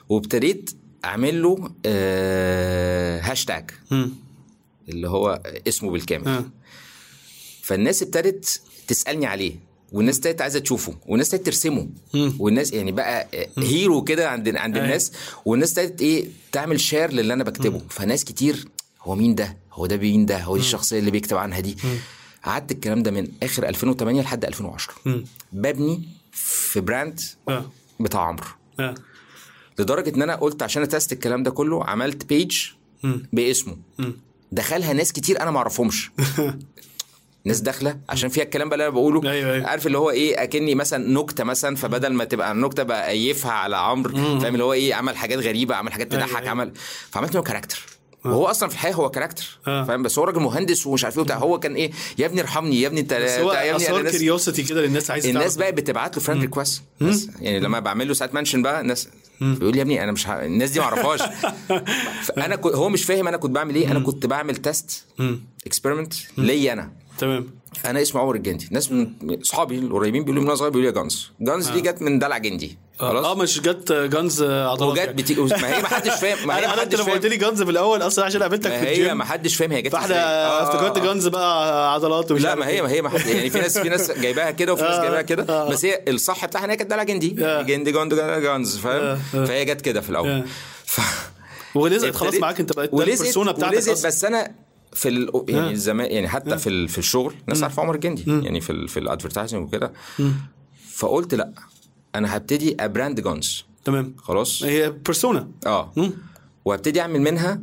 وابتديت 0.08 0.70
أعمل 1.04 1.42
له 1.42 1.70
آه، 1.86 3.20
هاشتاج 3.20 3.70
اللي 4.88 5.08
هو 5.08 5.42
اسمه 5.68 5.90
بالكامل. 5.90 6.28
آه. 6.28 6.44
فالناس 7.64 8.02
ابتدت 8.02 8.60
تسألني 8.88 9.26
عليه 9.26 9.56
والناس 9.92 10.16
ابتدت 10.16 10.40
عايزة 10.40 10.58
تشوفه 10.58 10.94
والناس 11.06 11.34
ابتدت 11.34 11.46
ترسمه. 11.46 11.88
والناس 12.38 12.72
يعني 12.72 12.92
بقى 12.92 13.28
hero 13.58 14.04
كده 14.04 14.28
عند 14.28 14.56
عند 14.56 14.74
أيوة. 14.74 14.86
الناس 14.86 15.12
والناس 15.44 15.78
ابتدت 15.78 16.02
إيه 16.02 16.26
تعمل 16.52 16.80
share 16.80 17.12
للي 17.12 17.32
أنا 17.32 17.44
بكتبه. 17.44 17.82
فناس 17.90 18.24
كتير 18.24 18.64
هو 19.02 19.14
مين 19.14 19.34
ده؟ 19.34 19.56
هو 19.72 19.86
ده 19.86 19.96
مين 19.96 20.26
ده؟ 20.26 20.38
هو 20.42 20.56
دي 20.56 20.62
الشخصية 20.62 20.98
اللي 20.98 21.10
بيكتب 21.10 21.36
عنها 21.36 21.60
دي؟ 21.60 21.76
قعدت 22.44 22.72
الكلام 22.72 23.02
ده 23.02 23.10
من 23.10 23.28
آخر 23.42 23.68
2008 23.68 24.22
لحد 24.22 24.44
2010 24.44 24.94
ببني 25.52 26.02
في 26.32 26.80
brand 26.80 27.20
آه. 27.48 27.70
بتاع 28.00 28.20
عمرو. 28.20 28.46
آه. 28.80 28.94
لدرجة 29.78 30.16
إن 30.16 30.22
أنا 30.22 30.34
قلت 30.34 30.62
عشان 30.62 30.82
أ 30.82 30.88
test 30.88 31.12
الكلام 31.12 31.42
ده 31.42 31.50
كله 31.50 31.84
عملت 31.84 32.24
page 32.24 32.58
باسمه. 33.32 33.76
دخلها 34.52 34.92
ناس 34.92 35.12
كتير 35.12 35.40
أنا 35.42 35.50
ما 35.50 35.58
أعرفهمش. 35.58 36.10
ناس 37.44 37.60
داخلة 37.60 37.98
عشان 38.08 38.28
فيها 38.28 38.44
الكلام 38.44 38.68
بقى 38.68 38.74
اللي 38.74 38.84
أنا 38.84 38.94
بقوله. 38.94 39.30
أيوة، 39.30 39.52
أيوة. 39.52 39.66
عارف 39.66 39.86
اللي 39.86 39.98
هو 39.98 40.10
إيه؟ 40.10 40.42
أكني 40.42 40.74
مثلا 40.74 41.10
نكتة 41.12 41.44
مثلا 41.44 41.76
فبدل 41.76 42.12
ما 42.12 42.24
تبقى 42.24 42.52
النكتة 42.52 42.82
بقى 42.82 43.10
إيفيها 43.10 43.52
على 43.52 43.76
عمرو 43.76 44.40
فاهم 44.40 44.52
اللي 44.52 44.64
هو 44.64 44.72
إيه؟ 44.72 44.94
عمل 44.94 45.16
حاجات 45.16 45.38
غريبة 45.38 45.74
عمل 45.74 45.92
حاجات 45.92 46.14
أيوة، 46.14 46.26
تضحك 46.26 46.36
أيوة. 46.38 46.50
عمل 46.50 46.72
فعملت 47.10 47.34
له 47.34 47.42
character 47.42 47.82
وهو 48.24 48.46
أصلا 48.46 48.68
في 48.68 48.74
الحقيقة 48.74 48.96
هو 48.96 49.10
character 49.10 49.58
آه. 49.66 49.84
فاهم؟ 49.84 50.02
بس 50.02 50.18
هو 50.18 50.24
راجل 50.24 50.40
مهندس 50.40 50.86
ومش 50.86 51.04
عارف 51.04 51.16
إيه 51.16 51.22
وبتاع. 51.22 51.36
هو 51.36 51.58
كان 51.58 51.74
إيه؟ 51.74 51.90
يا 52.18 52.26
ابني 52.26 52.40
ارحمني 52.40 52.80
يا 52.80 52.86
ابني 52.88 53.00
انت 53.00 53.14
بس 53.14 53.30
هو 53.30 53.52
يا 53.52 53.74
ابني 53.76 53.88
أنا 54.00 54.10
curiosity 54.10 54.62
كده 54.62 54.82
للناس 54.82 55.10
عايزة 55.10 55.30
الناس. 55.30 55.56
بقى 55.56 55.72
بتبعت 55.72 56.16
له 56.16 56.22
friend 56.22 56.42
request 56.42 56.82
يعني 57.40 57.60
لما 57.60 57.80
بعمل 57.80 58.08
له 58.08 58.14
ساعات 58.14 58.34
mention 58.34 58.62
بقى 58.62 58.80
الناس 58.80 59.08
بيقول 59.40 59.72
لي 59.72 59.78
يا 59.78 59.82
ابني 59.82 60.04
أنا 60.04 60.12
مش 60.12 60.28
ه... 60.28 60.44
الناس 60.44 60.70
دي 60.70 60.80
ما 60.80 60.84
اعرفهاش. 60.84 61.20
فأنا 62.36 62.56
كنت 62.56 62.74
هو 62.74 62.88
مش 62.88 63.04
فاهم 63.04 63.28
أنا 63.28 63.36
كنت 63.36 63.52
بعمل 63.52 63.74
إيه. 63.74 63.90
أنا 63.90 64.00
كنت 64.00 64.26
بعمل 64.26 64.56
test 64.56 65.04
experiment 65.66 66.14
ليا 66.38 66.72
أنا. 66.72 66.92
تمام 67.18 67.46
أنا 67.84 68.02
اسمي 68.02 68.20
عمر 68.20 68.34
الجندي 68.34 68.68
ناس 68.70 68.92
من 68.92 69.12
اصحابي 69.40 69.78
القريبين 69.78 70.24
بيقولوا 70.24 70.42
لي 70.42 70.48
من 70.48 70.56
صغير 70.56 70.70
بيقولوا 70.70 70.90
لي 70.90 70.96
Guns 70.96 71.30
Guns 71.40 71.68
دي 71.70 71.80
جت 71.80 72.02
من 72.02 72.18
دلع 72.18 72.38
جندي 72.38 72.78
آه 73.00 73.08
خلاص 73.08 73.36
مش 73.36 73.60
جت 73.60 73.92
guns 73.92 74.42
عضلات 74.42 74.90
وجت 74.90 74.98
يعني. 74.98 75.12
بتي... 75.12 75.34
ما 75.34 75.76
هي 75.76 75.82
ما 75.82 75.88
حدش 75.88 76.10
فاهم 76.10 76.48
ما 76.48 76.54
هي 76.58 76.64
أنا 76.64 76.72
انت 76.72 76.80
حدش 76.80 77.00
لما 77.00 77.12
قلت 77.12 77.26
لي 77.26 77.36
Guns 77.36 77.62
في 77.62 77.70
الأول 77.70 78.02
أصلا 78.02 78.24
عشان 78.24 78.42
قابلتك 78.42 78.70
في 78.70 78.76
هي 78.76 78.92
الجيم 78.92 79.18
ما 79.18 79.24
حدش 79.24 79.56
فاهم 79.56 79.72
هي 79.72 79.82
جت 79.82 79.92
فإحنا. 79.92 80.16
آه، 80.16 80.62
افتكرت 80.62 80.96
آه، 80.96 81.00
آه. 81.00 81.04
guns 81.04 81.26
بقى 81.26 81.94
عضلات 81.94 82.30
ومش 82.30 82.42
لا 82.42 82.50
عارف 82.50 82.60
ما 82.60 82.68
إيه. 82.68 82.76
هي 82.76 82.82
ما 82.82 82.90
هي 82.90 83.02
ما 83.02 83.08
حد 83.08 83.26
يعني 83.26 83.50
في 83.50 83.58
ناس 83.58 83.78
في 83.78 83.88
ناس 83.88 84.10
جايباها 84.10 84.50
كده 84.50 84.72
وفي 84.72 84.82
ناس 84.82 84.92
آه، 84.92 85.02
جايباها 85.02 85.22
كده 85.22 85.46
آه. 85.48 85.68
بس 85.68 85.84
هي 85.84 86.04
الصح 86.08 86.46
بتاعها 86.46 86.64
إن 86.64 86.70
هي 86.70 86.76
كانت 86.76 86.90
دلع 86.90 87.02
جندي 87.02 87.44
آه. 87.44 87.62
جندي 87.62 87.92
جوند 87.92 88.14
جونز 88.14 88.76
فاهم 88.76 89.02
آه، 89.02 89.18
آه. 89.34 89.44
فهي 89.44 89.64
جت 89.64 89.80
كده 89.80 90.00
في 90.00 90.08
آه. 90.08 90.10
الأول. 90.10 90.44
ولزقت 91.74 92.14
خلاص 92.14 92.34
معاك 92.34 92.60
أنت 92.60 92.88
ولزقت 92.92 93.20
ال 93.20 93.24
persona 93.24 93.52
بتاعتك 93.52 93.74
ولزقت. 93.74 94.06
بس 94.06 94.24
أنا 94.24 94.50
في 94.94 95.08
ال... 95.08 95.44
يعني 95.48 95.76
زمان 95.76 96.10
يعني 96.10 96.28
حتى 96.28 96.58
في. 96.58 96.88
في 96.88 96.98
الشغل 96.98 97.34
الناس 97.42 97.62
عارفة 97.62 97.82
عمر 97.82 97.94
الجندي 97.94 98.24
يعني 98.26 98.60
في 98.60 98.70
ال... 98.70 98.88
في 98.88 99.00
ال 99.00 99.05
advertising 99.05 99.62
وكده. 99.66 99.92
فقلت 100.90 101.34
لأ 101.34 101.52
أنا 102.14 102.36
هبتدي 102.36 102.76
أ 102.80 102.87
brand 102.87 103.20
جونز 103.20 103.64
تمام. 103.84 104.14
خلاص؟ 104.18 104.62
هي 104.62 104.90
persona 104.90 105.48
آه. 105.66 105.92
وابتدي 106.64 107.00
أعمل 107.00 107.20
منها 107.20 107.60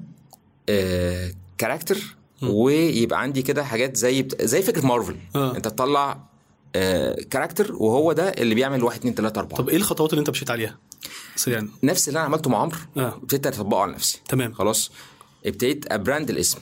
آه 0.69 1.31
character 1.57 1.97
ويبقى 2.43 3.21
عندي 3.21 3.41
كده 3.41 3.63
حاجات 3.63 3.97
زي 3.97 4.21
بت... 4.21 4.41
زي 4.41 4.61
فكرة 4.61 4.85
مارفل 4.85 5.15
آه. 5.35 5.55
أنت 5.57 5.67
تطلع 5.67 6.23
آه 6.75 7.15
character 7.29 7.73
وهو 7.75 8.13
ده 8.13 8.29
اللي 8.29 8.55
بيعمل 8.55 8.83
واحد 8.83 8.99
اتنين 8.99 9.15
تلاتة 9.15 9.39
أربعة. 9.39 9.57
طب 9.57 9.69
إيه 9.69 9.77
الخطوات 9.77 10.09
اللي 10.13 10.19
أنت 10.19 10.29
مشيت 10.29 10.51
عليها؟ 10.51 10.77
سريعا 11.35 11.69
نفس 11.83 12.07
اللي 12.07 12.17
أنا 12.17 12.25
عملته 12.25 12.49
مع 12.49 12.57
عمرو. 12.57 12.77
آه. 12.97 13.15
ابتديت 13.23 13.47
أطبقه 13.47 13.81
على 13.81 13.91
نفسي. 13.91 14.21
تمام. 14.29 14.53
خلاص؟ 14.53 14.91
ابتديت 15.45 15.91
أ 15.91 15.97
brand 15.97 16.29
الاسم. 16.29 16.59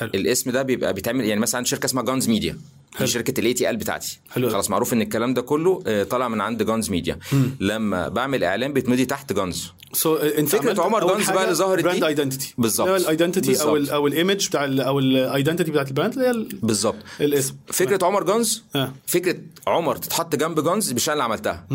حلو. 0.00 0.10
الاسم 0.14 0.50
ده 0.50 0.62
بيبقى 0.62 0.94
بيتعمل 0.94 1.24
يعني 1.24 1.40
مثلا 1.40 1.64
شركة 1.64 1.84
اسمها 1.86 2.02
جونز 2.04 2.28
ميديا 2.28 2.58
حلو. 2.96 3.06
دي 3.06 3.12
شركه 3.12 3.40
ال 3.40 3.54
ATL 3.54 3.76
بتاعتي 3.76 4.20
حلو. 4.30 4.50
خلاص 4.50 4.70
معروف 4.70 4.92
إن 4.92 5.02
الكلام 5.02 5.34
ده 5.34 5.42
كله 5.42 5.82
آه، 5.86 6.02
طالع 6.04 6.28
من 6.28 6.40
عند 6.40 6.62
جونز 6.62 6.90
ميديا 6.90 7.18
لما 7.60 8.08
بعمل 8.08 8.44
إعلان 8.44 8.72
بيتمضي 8.72 9.04
تحت 9.04 9.32
جونز 9.32 9.72
سو 9.92 10.16
انت 10.16 10.48
فكرة 10.48 10.68
عملت 10.68 10.80
عمر 10.80 11.20
حاجة 11.22 11.34
بقى 11.34 11.44
اللي 11.44 11.54
ظهرت. 11.54 11.84
brand 11.84 12.04
identity 12.04 12.54
بالظبط. 12.58 12.88
ال 12.88 12.96
identity 12.96 13.62
أو 13.62 13.76
ال 13.76 13.80
بالظبط. 13.80 13.94
أو 13.94 14.06
ال 14.06 14.13
image 14.13 14.48
بتاع 14.48 14.64
ال 14.64 14.80
أو 14.80 14.98
ال 14.98 15.06
identity 15.06 15.70
بتاعت 15.70 15.88
ال 15.88 15.92
brand 15.92 16.12
اللي 16.12 16.26
هي 16.26 16.30
ال- 16.30 16.48
بالظبط 16.62 16.96
الاسم 17.20 17.54
فكرة 17.66 18.06
عمر 18.06 18.24
جونز 18.24 18.62
آه. 18.76 18.92
فكرة 19.06 19.36
عمر 19.66 19.96
تتحط 19.96 20.36
جنب 20.36 20.60
جونز 20.60 20.92
مش 20.92 21.08
أنا 21.08 21.12
اللي 21.12 21.24
عملتها. 21.24 21.66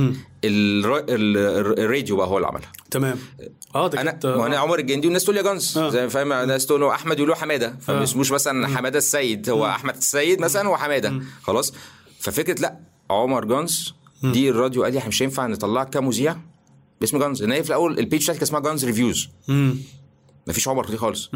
ال... 0.43 0.85
ال- 1.09 1.79
الراديو 1.79 2.15
بقى 2.15 2.27
هو 2.27 2.37
اللي 2.37 2.47
عملها. 2.47 2.71
تمام. 2.91 3.19
آه 3.75 3.87
ده 3.87 4.01
أنا 4.01 4.11
كانت- 4.11 4.25
ما 4.25 4.45
أنا 4.45 4.57
عمر 4.57 4.79
الجندي 4.79 5.07
والناس 5.07 5.23
تقول 5.23 5.35
لي 5.35 5.41
يا 5.41 5.45
جونز. 5.47 5.77
آه. 5.77 5.89
زي 5.89 6.09
فاهم 6.09 6.31
الناس 6.31 6.65
تقول 6.65 6.81
له 6.81 6.91
أحمد 6.95 7.17
يقولوا 7.17 7.35
حمادة. 7.35 7.75
فما 7.81 8.03
اسموش 8.03 8.31
مثلا 8.31 8.67
حمادة 8.67 8.97
السيد 8.97 9.49
هو 9.49 9.65
أحمد 9.65 9.95
السيد 9.95 10.41
مثلا 10.41 10.69
وحماده 10.69 11.19
خلاص؟ 11.43 11.73
ففكرة 12.19 12.61
لا 12.61 12.79
عمر 13.09 13.45
جونز 13.45 13.93
دي 14.23 14.49
الراديو 14.49 14.83
قال 14.83 14.93
لي 14.93 14.99
إحنا 14.99 15.09
مش 15.09 15.21
هينفع 15.21 15.47
نطلعك 15.47 15.89
كمذيع 15.89 16.35
باسم 17.01 17.19
جونز. 17.19 17.43
ان 17.43 17.51
هي 17.51 17.63
في 17.63 17.69
الأول 17.69 17.99
ال 17.99 18.04
page 18.04 18.23
بتاعتي 18.23 18.39
كانت 18.39 18.43
اسمها 18.43 18.59
جونز 18.61 18.85
reviews. 18.85 19.29
مم. 19.47 19.77
مفيش 20.47 20.67
عمر 20.67 20.85
دي 20.89 20.97
خالص. 20.97 21.29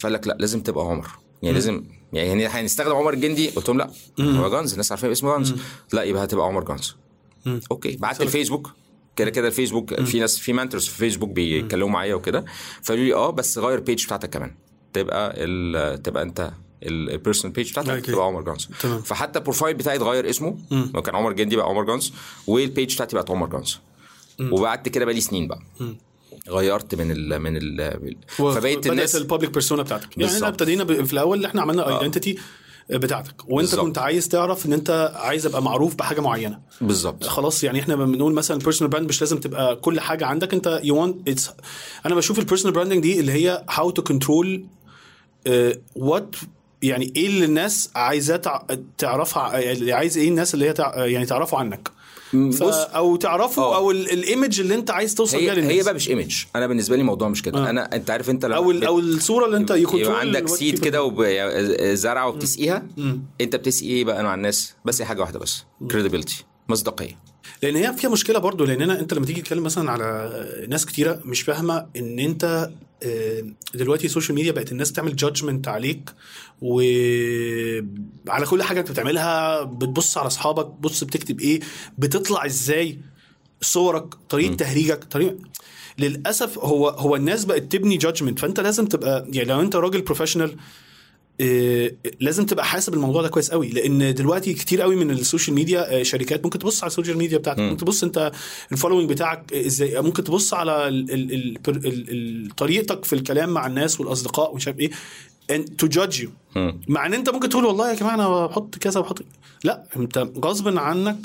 فقال 0.00 0.12
لك 0.12 0.26
لا 0.26 0.36
لازم 0.40 0.60
تبقى 0.60 0.84
عمر. 0.84 1.08
يعني 1.42 1.54
لازم 1.54 1.84
يعني 2.12 2.46
هنستخدم 2.46 2.94
عمر 2.94 3.12
الجندي. 3.12 3.50
قلت 3.50 3.68
لهم 3.68 3.78
لا 3.78 3.90
هو 4.20 4.50
جونز 4.50 4.70
الناس 4.72 4.92
عارفين 4.92 5.10
اسمه 5.10 5.30
جونز. 5.30 5.54
لا 5.92 6.02
يبقى 6.02 6.24
هتبقى 6.24 6.46
عمر 6.46 6.64
okay 7.70 7.96
بعت 7.96 8.22
الفيسبوك. 8.22 8.70
كده 9.16 9.30
كده 9.30 9.48
الفيسبوك 9.48 10.02
في 10.02 10.20
ناس 10.20 10.38
في 10.38 10.52
mentors 10.52 10.86
في 10.86 10.98
فيسبوك 10.98 11.30
بيتكلموا 11.30 11.88
معايا 11.88 12.14
وكده. 12.14 12.44
فقالوا 12.82 13.04
لي 13.04 13.14
آه 13.14 13.30
بس 13.30 13.58
غير 13.58 13.78
ال 13.78 13.83
page 13.83 14.04
بتاعتك 14.04 14.30
كمان. 14.30 14.54
تبقى 14.92 15.34
ال 15.36 16.02
تبقى 16.02 16.22
أنت 16.22 16.52
ال 16.82 16.90
personal 16.90 17.54
page 17.54 17.70
بتاعتك. 17.70 18.06
تبقى 18.06 18.26
عمر 18.26 18.56
تمام. 18.80 19.00
فحتى 19.00 19.38
ال 19.38 19.42
profile 19.42 19.74
بتاعي 19.74 19.96
اتغير 19.96 20.30
اسمه. 20.30 20.58
لو 20.94 21.02
كان 21.02 21.16
عمر 21.16 21.32
جندي 21.32 21.56
بقى 21.56 21.66
عمر 21.66 21.84
جونز 21.84 22.12
وال 22.46 22.62
page 22.62 22.94
بتاعتي 22.94 23.16
بقت 23.16 23.30
عمر 23.30 23.46
جونز. 23.46 23.78
وقعدت 24.50 24.88
كده 24.88 25.04
بقالي 25.04 25.20
سنين 25.20 25.48
بقى. 25.48 25.60
غيرت 26.48 26.94
من 26.94 27.10
ال 27.10 27.38
من 27.38 27.56
ال 27.56 28.16
فبقيت 28.26 28.86
الناس 28.86 29.16
ال 29.16 29.21
public 29.21 29.50
persona 29.50 29.82
بتاعتك. 29.82 30.18
يعني 30.18 30.34
إحنا. 30.34 30.48
ابتدينا 30.48 30.84
في 30.84 31.12
الأول 31.12 31.36
اللي 31.36 31.48
إحنا 31.48 31.62
عملنا 31.62 31.98
identity 31.98 32.38
بتاعتك. 32.90 33.34
وانت 33.48 33.68
بالظبط. 33.70 33.86
كنت 33.86 33.98
عايز 33.98 34.28
تعرف 34.28 34.66
إن 34.66 34.72
أنت 34.72 35.12
عايز 35.16 35.46
أبقى 35.46 35.62
معروف 35.62 35.94
بحاجة 35.94 36.20
معينة. 36.20 36.60
بالظبط. 36.80 37.24
خلاص 37.24 37.64
يعني 37.64 37.80
إحنا 37.80 37.96
بنقول 37.96 38.32
مثلا 38.34 38.56
ال 38.56 38.60
personal 38.60 38.90
brand 38.90 39.08
مش 39.08 39.20
لازم 39.20 39.38
تبقى 39.40 39.76
كل 39.76 40.00
حاجة 40.00 40.26
عندك 40.26 40.54
أنت 40.54 40.80
you 40.84 40.96
وانت 40.96 41.28
it's 41.28 41.50
أنا 42.06 42.14
بشوف 42.14 42.38
ال 42.38 42.42
personal 42.42 42.74
branding 42.74 43.02
دي 43.02 43.20
اللي 43.20 43.32
هي 43.32 43.64
how 43.70 43.90
to 43.90 44.02
control 44.02 44.64
what 45.96 46.36
يعني 46.82 47.12
إيه 47.16 47.26
اللي 47.26 47.44
الناس 47.44 47.90
عايزاه 47.94 48.36
تع- 48.36 48.62
تعرفها 48.98 49.58
يعني 49.58 49.92
عايز 49.92 50.18
إيه 50.18 50.28
الناس 50.28 50.54
اللي 50.54 50.68
هي 50.68 50.72
تع... 50.72 51.04
يعني 51.06 51.26
تعرفوا 51.26 51.58
عنك. 51.58 51.90
ف... 52.34 52.62
بص 52.62 52.74
أو 52.74 53.16
تعرفوا 53.16 53.64
آه. 53.64 53.76
أو 53.76 53.90
ال- 53.90 54.10
ال 54.12 54.20
image 54.20 54.60
اللي 54.60 54.74
أنت 54.74 54.90
عايز 54.90 55.14
توصل 55.14 55.38
بيها 55.38 55.54
للناس. 55.54 55.72
هي 55.72 55.82
بقى 55.82 55.94
مش 55.94 56.08
image. 56.08 56.44
أنا 56.56 56.66
بالنسبة 56.66 56.96
لي 56.96 57.00
الموضوع 57.00 57.28
مش 57.28 57.42
كده. 57.42 57.66
آه. 57.66 57.70
أنا 57.70 57.94
أنت 57.96 58.10
عارف 58.10 58.30
أنت 58.30 58.44
لما 58.44 58.56
أو 58.56 58.72
بت- 58.72 58.82
أو 58.82 58.98
الصورة 58.98 59.46
اللي 59.46 59.56
أنت 59.56 59.70
يكون 59.70 60.00
يبقى 60.00 60.20
عندك 60.20 60.48
سيد 60.48 60.78
كده. 60.78 61.02
وزرعه 61.04 62.28
وبتسقيها. 62.28 62.86
أنت 63.40 63.56
بتسقي 63.56 63.88
إيه 63.88 64.04
بقى 64.04 64.24
مع 64.24 64.34
الناس. 64.34 64.74
بس 64.84 65.02
حاجة 65.02 65.20
واحدة 65.20 65.38
بس. 65.38 65.64
credibility 65.90 66.44
مصداقية. 66.68 67.18
لأن 67.62 67.76
هي 67.76 67.92
فيها 67.96 68.10
مشكلة 68.10 68.38
برضو. 68.38 68.64
لاننا 68.64 69.00
أنت 69.00 69.14
لما 69.14 69.26
تيجي 69.26 69.40
تتكلم 69.42 69.62
مثلا 69.62 69.90
على 69.90 70.30
ناس 70.68 70.86
كتيرة 70.86 71.20
مش 71.24 71.42
فاهمة 71.42 71.86
إن 71.96 72.18
أنت 72.18 72.70
آه، 73.02 73.44
دلوقتي 73.74 74.06
ال 74.06 74.10
social 74.10 74.34
media 74.36 74.52
بقت 74.52 74.72
الناس 74.72 74.92
تعمل 74.92 75.16
judgment 75.16 75.68
عليك 75.68 76.10
وعلى 76.64 78.46
كل 78.50 78.62
حاجة 78.62 78.80
انت 78.80 78.90
بتعملها 78.90 79.62
بتبص 79.62 80.18
على 80.18 80.26
أصحابك 80.26 80.66
بص 80.66 81.04
بتكتب 81.04 81.40
إيه 81.40 81.60
بتطلع 81.98 82.46
إزاي 82.46 82.98
صورك 83.60 84.14
طريقة 84.28 84.54
تهريجك 84.54 85.04
طريقة 85.04 85.36
للأسف 85.98 86.58
هو 86.58 86.88
هو 86.88 87.16
الناس 87.16 87.44
بقت 87.44 87.62
تبني 87.62 87.96
judgment 87.96 88.38
فأنت 88.38 88.60
لازم 88.60 88.86
تبقى 88.86 89.26
يعني 89.32 89.48
لو 89.48 89.60
أنت 89.60 89.76
راجل 89.76 90.02
professional 90.02 90.56
إيه، 91.40 91.96
لازم 92.20 92.46
تبقى 92.46 92.64
حاسب 92.64 92.94
الموضوع 92.94 93.22
ده 93.22 93.28
كويس 93.28 93.50
قوي. 93.50 93.68
لأن 93.68 94.14
دلوقتي 94.14 94.54
كتير 94.54 94.80
قوي 94.82 94.96
من 94.96 95.10
ال 95.10 95.16
social 95.16 95.54
media 95.54 96.00
آه، 96.00 96.02
شركات 96.02 96.44
ممكن 96.44 96.58
تبص 96.58 96.82
على 96.82 96.88
ال 96.90 96.94
social 96.94 97.18
media 97.18 97.38
بتاعتك 97.38 97.60
ممكن 97.60 97.76
تبص 97.76 98.04
أنت 98.04 98.32
ال 98.72 98.76
following 98.76 99.10
بتاعك 99.10 99.52
إزاي 99.52 100.02
ممكن 100.02 100.24
تبص 100.24 100.54
على 100.54 100.88
ال 100.88 101.10
ال 101.10 101.34
ال 101.34 101.58
ال 101.68 102.10
ال 102.46 102.50
طريقتك 102.56 103.04
في 103.04 103.12
الكلام 103.12 103.50
مع 103.50 103.66
الناس 103.66 104.00
والأصدقاء 104.00 104.52
ومش 104.52 104.66
عارف 104.66 104.80
إيه. 104.80 104.90
Judge 105.84 106.18
you. 106.22 106.28
مم. 106.56 106.80
مع 106.88 107.06
إن 107.06 107.14
أنت 107.14 107.30
ممكن 107.30 107.48
تقول 107.48 107.64
والله 107.64 107.90
يا 107.90 107.94
جماعة 107.94 108.14
أنا 108.14 108.46
بحط 108.46 108.78
كذا 108.78 109.00
بحط 109.00 109.24
لا 109.64 109.84
أنت 109.96 110.18
غصب 110.44 110.78
عنك 110.78 111.16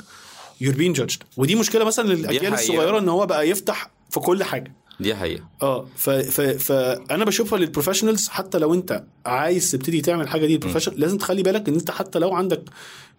you're 0.64 0.76
being 0.76 1.00
judged. 1.00 1.18
ودي 1.36 1.54
مشكلة 1.54 1.84
مثلا 1.84 2.08
للأجيال. 2.08 2.54
الصغيرة 2.54 2.98
إن 2.98 3.08
هو 3.08 3.26
بقى 3.26 3.48
يفتح 3.48 3.90
في 4.10 4.20
كل 4.20 4.44
حاجة. 4.44 4.74
دي 5.00 5.14
حقيقة. 5.14 5.44
آه 5.62 5.86
ف 5.96 6.10
ف 6.10 6.40
فانا 6.40 7.24
بشوفها 7.24 7.58
لل 7.58 7.67
professionals 7.67 8.28
حتى 8.28 8.58
لو 8.58 8.74
أنت 8.74 9.04
عايز 9.26 9.70
تبتدي 9.70 10.00
تعمل 10.00 10.28
حاجة 10.28 10.46
دي 10.46 10.58
professional 10.58 11.00
لازم 11.00 11.18
تخلي 11.18 11.42
بالك 11.42 11.68
إن 11.68 11.74
أنت 11.74 11.90
حتى 11.90 12.18
لو 12.18 12.34
عندك 12.34 12.62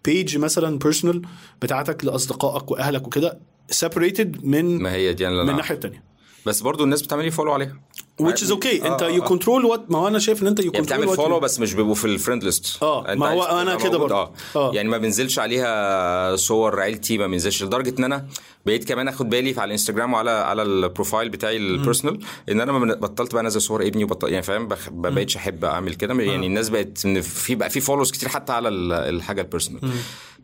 page 0.04 0.38
مثلا 0.38 0.78
personal 0.78 1.22
بتاعتك 1.62 2.04
لأصدقائك 2.04 2.70
وأهلك 2.70 3.06
وكده 3.06 3.38
separated 3.70 4.44
من 4.44 4.82
ما 4.82 4.92
هي 4.92 5.12
دي 5.12 5.26
من 5.26 5.50
الناحية 5.50 5.74
الثانية 5.74 6.02
بس 6.46 6.60
برضو 6.60 6.84
الناس 6.84 7.02
بتعمل 7.02 7.24
لي 7.24 7.30
follow 7.30 7.52
عليها. 7.52 7.80
Which 8.30 8.38
is 8.40 8.50
okay. 8.50 8.84
انت 8.86 9.02
آه، 9.02 9.08
you 9.08 9.22
آه. 9.22 9.26
control 9.26 9.64
what 9.64 9.90
ما 9.90 9.98
هو 9.98 10.08
أنا 10.08 10.18
شايف 10.18 10.42
إن 10.42 10.46
أنت 10.46 10.60
you 10.60 10.70
يعني 10.74 10.86
بتعمل 10.86 11.00
control 11.06 11.16
follow 11.26 11.40
بس 11.40 11.60
مش 11.60 11.74
بيبقوا 11.74 11.94
في 11.94 12.04
ال 12.04 12.10
friend 12.10 12.44
list 12.44 12.82
آه، 12.82 13.08
أنت 13.12 13.20
ما 13.20 13.28
هو 13.30 13.44
تبقى 13.44 13.76
كده 13.76 13.98
برضه. 13.98 14.14
آه. 14.14 14.32
آه. 14.56 14.72
يعني 14.74 14.88
ما 14.88 14.98
بينزلش 14.98 15.38
عليها 15.38 16.36
صور 16.36 16.80
عيلتي 16.80 17.18
ما 17.18 17.26
بينزلش 17.26 17.62
لدرجة 17.62 17.94
إن 17.98 18.04
أنا 18.04 18.26
بقيت 18.66 18.84
كمان 18.88 19.08
آخد 19.08 19.28
بالي 19.30 19.50
على 19.60 19.64
الانستجرام 19.64 20.12
وعلى 20.12 20.30
على 20.30 20.62
ال 20.62 20.70
profile 20.70 21.28
بتاعي 21.28 21.56
ال 21.56 21.63
personal 21.63 22.18
إن 22.48 22.60
أنا 22.60 22.72
ما 22.72 22.94
بطلت 22.94 23.32
بقى 23.34 23.42
أنزل 23.42 23.60
صور 23.60 23.86
ابني 23.86 24.04
وبطل 24.04 24.28
يعني 24.28 24.42
فاهم؟ 24.42 24.68
ما 24.92 25.10
بقيتش 25.10 25.36
أحب 25.36 25.64
أعمل 25.64 25.94
كده. 25.94 26.14
يعني 26.14 26.46
الناس 26.46 26.68
بقت 26.68 26.98
في 27.20 27.54
بقى 27.54 27.70
في 27.70 27.80
follows 27.80 28.10
كتير 28.10 28.28
حتى 28.28 28.52
على 28.52 28.68
ال- 28.68 28.92
الحاجة 28.92 29.40
ال 29.40 29.44
personal 29.44 29.80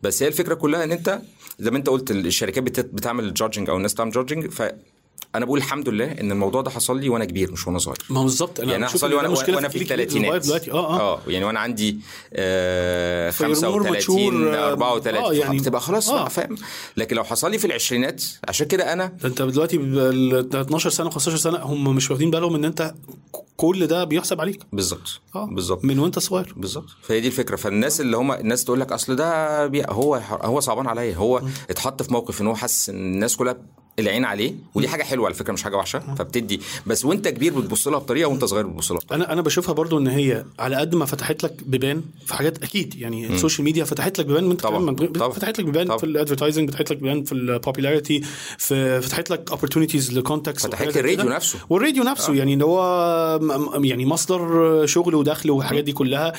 بس 0.03 0.23
هي 0.23 0.27
الفكرة 0.27 0.53
كلها 0.53 0.83
إن 0.83 0.91
أنت 0.91 1.21
زي 1.59 1.71
ما 1.71 1.77
أنت 1.77 1.89
قلت 1.89 2.11
الشركات 2.11 2.63
بت- 2.63 2.79
بتعمل 2.79 3.33
judging 3.33 3.69
أو 3.69 3.77
الناس 3.77 3.93
بتعمل 3.93 4.11
judging 4.11 4.47
فانا 5.33 5.45
بقول 5.45 5.57
الحمد 5.59 5.89
لله 5.89 6.05
ان 6.11 6.31
الموضوع 6.31 6.61
ده 6.61 6.69
حصل 6.69 6.99
لي 6.99 7.09
وأنا 7.09 7.25
كبير 7.25 7.51
مش 7.51 7.67
وأنا 7.67 7.79
صغير. 7.79 7.97
ما 8.09 8.19
هو 8.19 8.23
بالظبط. 8.23 8.59
أنا 8.59 8.71
يعني 8.71 8.83
أنا 8.83 8.91
حصل 8.93 9.09
لي 9.09 9.15
وأنا 9.15 9.29
وأنا 9.29 9.69
في 9.69 9.81
الثلاثينات 9.81 10.45
دلوقتي. 10.45 10.71
آه 10.71 10.75
آه. 10.99 10.99
آه 11.13 11.19
يعني 11.27 11.45
وأنا 11.45 11.59
عندي 11.59 11.99
آه 12.33 13.29
very 13.29 13.56
more 13.56 13.83
35 13.83 14.31
mature، 14.53 14.55
آه، 14.55 14.69
34 14.69 15.23
آه، 15.23 15.33
يعني- 15.33 15.59
بتبقى 15.59 15.81
خلاص 15.81 16.09
آه. 16.09 16.27
فاهم؟ 16.27 16.55
لكن 16.97 17.15
لو 17.15 17.23
حصل 17.23 17.51
لي 17.51 17.57
في 17.57 17.65
العشرينات 17.65 18.23
عشان 18.47 18.67
كده 18.67 18.93
أنا 18.93 19.05
ده 19.23 19.29
أنت 19.29 19.41
دلوقتي 19.41 19.77
ال 19.77 20.55
12 20.55 20.89
سنة 20.89 21.09
15 21.09 21.37
سنة 21.37 21.57
هم 21.57 21.95
مش 21.95 22.11
واخدين 22.11 22.31
بالهم 22.31 22.55
إن 22.55 22.65
أنت 22.65 22.93
كل 23.59 23.87
ده 23.87 24.03
بيحسب 24.03 24.41
عليك. 24.41 24.59
بالظبط. 24.73 25.21
آه. 25.35 25.45
بالظبط. 25.51 25.85
من 25.85 25.99
وأنت 25.99 26.19
صغير. 26.19 26.53
بالظبط. 26.57 26.85
فهي 27.01 27.19
دي 27.21 27.27
الفكرة. 27.27 27.55
فالناس 27.55 28.01
اللي 28.01 28.17
هم 28.17 28.31
الناس 28.31 28.63
تقول 28.65 28.79
لك 28.79 28.91
أصل 28.91 29.15
ده 29.15 29.67
بي... 29.67 29.83
هو 29.89 30.15
هو 30.31 30.59
صعبان 30.59 30.87
عليا. 30.87 31.15
هو 31.15 31.41
اتحط 31.69 32.01
في 32.01 32.13
موقف 32.13 32.41
إن 32.41 32.47
هو 32.47 32.55
حاسس 32.55 32.89
إن 32.89 32.95
الناس 33.13 33.35
كلها 33.37 33.57
العين 33.99 34.25
عليه 34.25 34.53
ودي 34.75 34.87
حاجة 34.87 35.03
حلوة 35.03 35.25
على 35.25 35.35
فكرة 35.35 35.53
مش 35.53 35.63
حاجة 35.63 35.75
وحشة. 35.77 35.99
فبتدي. 36.15 36.61
بس 36.87 37.05
وأنت 37.05 37.27
كبير 37.27 37.59
بتبص 37.59 37.87
لها 37.87 37.99
بطريقة 37.99 38.27
وأنت 38.29 38.45
صغير 38.45 38.67
بتبص 38.67 38.91
لها 38.91 38.99
بطريقه 38.99 39.15
أنا 39.23 39.33
أنا 39.33 39.41
بشوفها 39.41 39.73
برضو 39.73 39.97
إن 39.97 40.07
هي 40.07 40.45
على 40.59 40.75
قد 40.75 40.95
ما 40.95 41.05
فتحت 41.05 41.43
لك 41.43 41.63
بيبان 41.65 42.01
في 42.25 42.33
حاجات 42.33 42.63
أكيد. 42.63 42.95
يعني 42.95 43.27
ال 43.27 43.32
social 43.32 43.65
media 43.65 43.83
فتحت 43.83 44.19
لك 44.19 44.25
بيبان 44.25 44.47
وأنت 44.47 44.61
طبعاً، 44.61 44.79
كمان 44.79 44.95
من- 44.99 45.11
طبعاً، 45.13 45.29
فتحت 45.31 45.59
لك 45.59 45.65
بيبان 45.65 45.85
طبعاً. 45.87 45.97
في 45.97 46.03
ال 46.05 46.10
advertising 46.10 46.69
فتحت 46.71 46.91
لك 46.91 46.97
بيبان 46.97 47.23
في 47.23 47.31
ال 47.31 47.39
popularity 47.39 48.21
فتحت 48.57 49.29
لك 49.29 49.49
opportunities 49.53 50.13
ل 50.13 50.19
contacts 50.19 50.67
فتحت 50.67 50.81
لي 50.95 50.99
الراديو 50.99 51.25
نفسه. 51.29 51.59
والراديو 51.69 52.03
نفسه 52.03 52.33
يعني 52.33 52.53
اللي 52.53 52.65
هو 52.65 53.39
م- 53.41 53.45
م- 53.45 53.48
يعني 53.83 54.05
مصدر 54.05 54.85
شغل 54.85 55.15
ودخل 55.15 55.51
والحاجات 55.51 55.83
دي 55.83 55.91
كلها. 55.91 56.33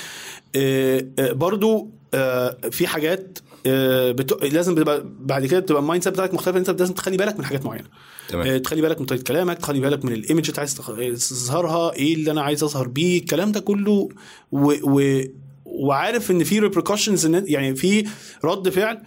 آه، 0.56 1.06
آه، 1.18 1.32
برضو 1.32 1.90
آه، 2.14 2.56
في 2.70 2.86
حاجات 2.86 3.38
آه، 3.66 4.12
بت... 4.12 4.44
لازم 4.44 4.74
تبقى 4.74 5.04
بعد 5.20 5.46
كده 5.46 5.60
تبقى 5.60 5.82
ال 5.82 6.04
mindset 6.04 6.12
بتاعك 6.12 6.34
مختلف 6.34 6.56
أنت 6.56 6.70
لازم 6.70 6.94
تخلي 6.94 7.16
بالك 7.16 7.38
من 7.38 7.44
حاجات 7.44 7.64
معينة. 7.64 7.88
تمام. 8.28 8.56
تخلي 8.58 8.82
بالك 8.82 9.00
من 9.00 9.06
طريقة 9.06 9.22
كلامك 9.22 9.58
تخلي 9.58 9.80
بالك 9.80 10.04
من 10.04 10.12
ال 10.12 10.18
image 10.18 10.48
اللي 10.48 10.58
عايز 10.58 10.74
تظهرها 11.28 11.92
إيه 11.92 12.14
اللي 12.14 12.30
أنا 12.30 12.42
عايز 12.42 12.64
أظهر 12.64 12.88
بيه 12.88 13.18
الكلام 13.18 13.52
ده 13.52 13.60
كله. 13.60 14.08
و... 14.52 14.72
و... 14.82 15.22
وعارف 15.64 16.30
إن 16.30 16.44
في 16.44 16.58
repercussions 16.58 17.26
يعني 17.26 17.76
في 17.76 18.06
رد 18.44 18.68
فعل. 18.68 19.02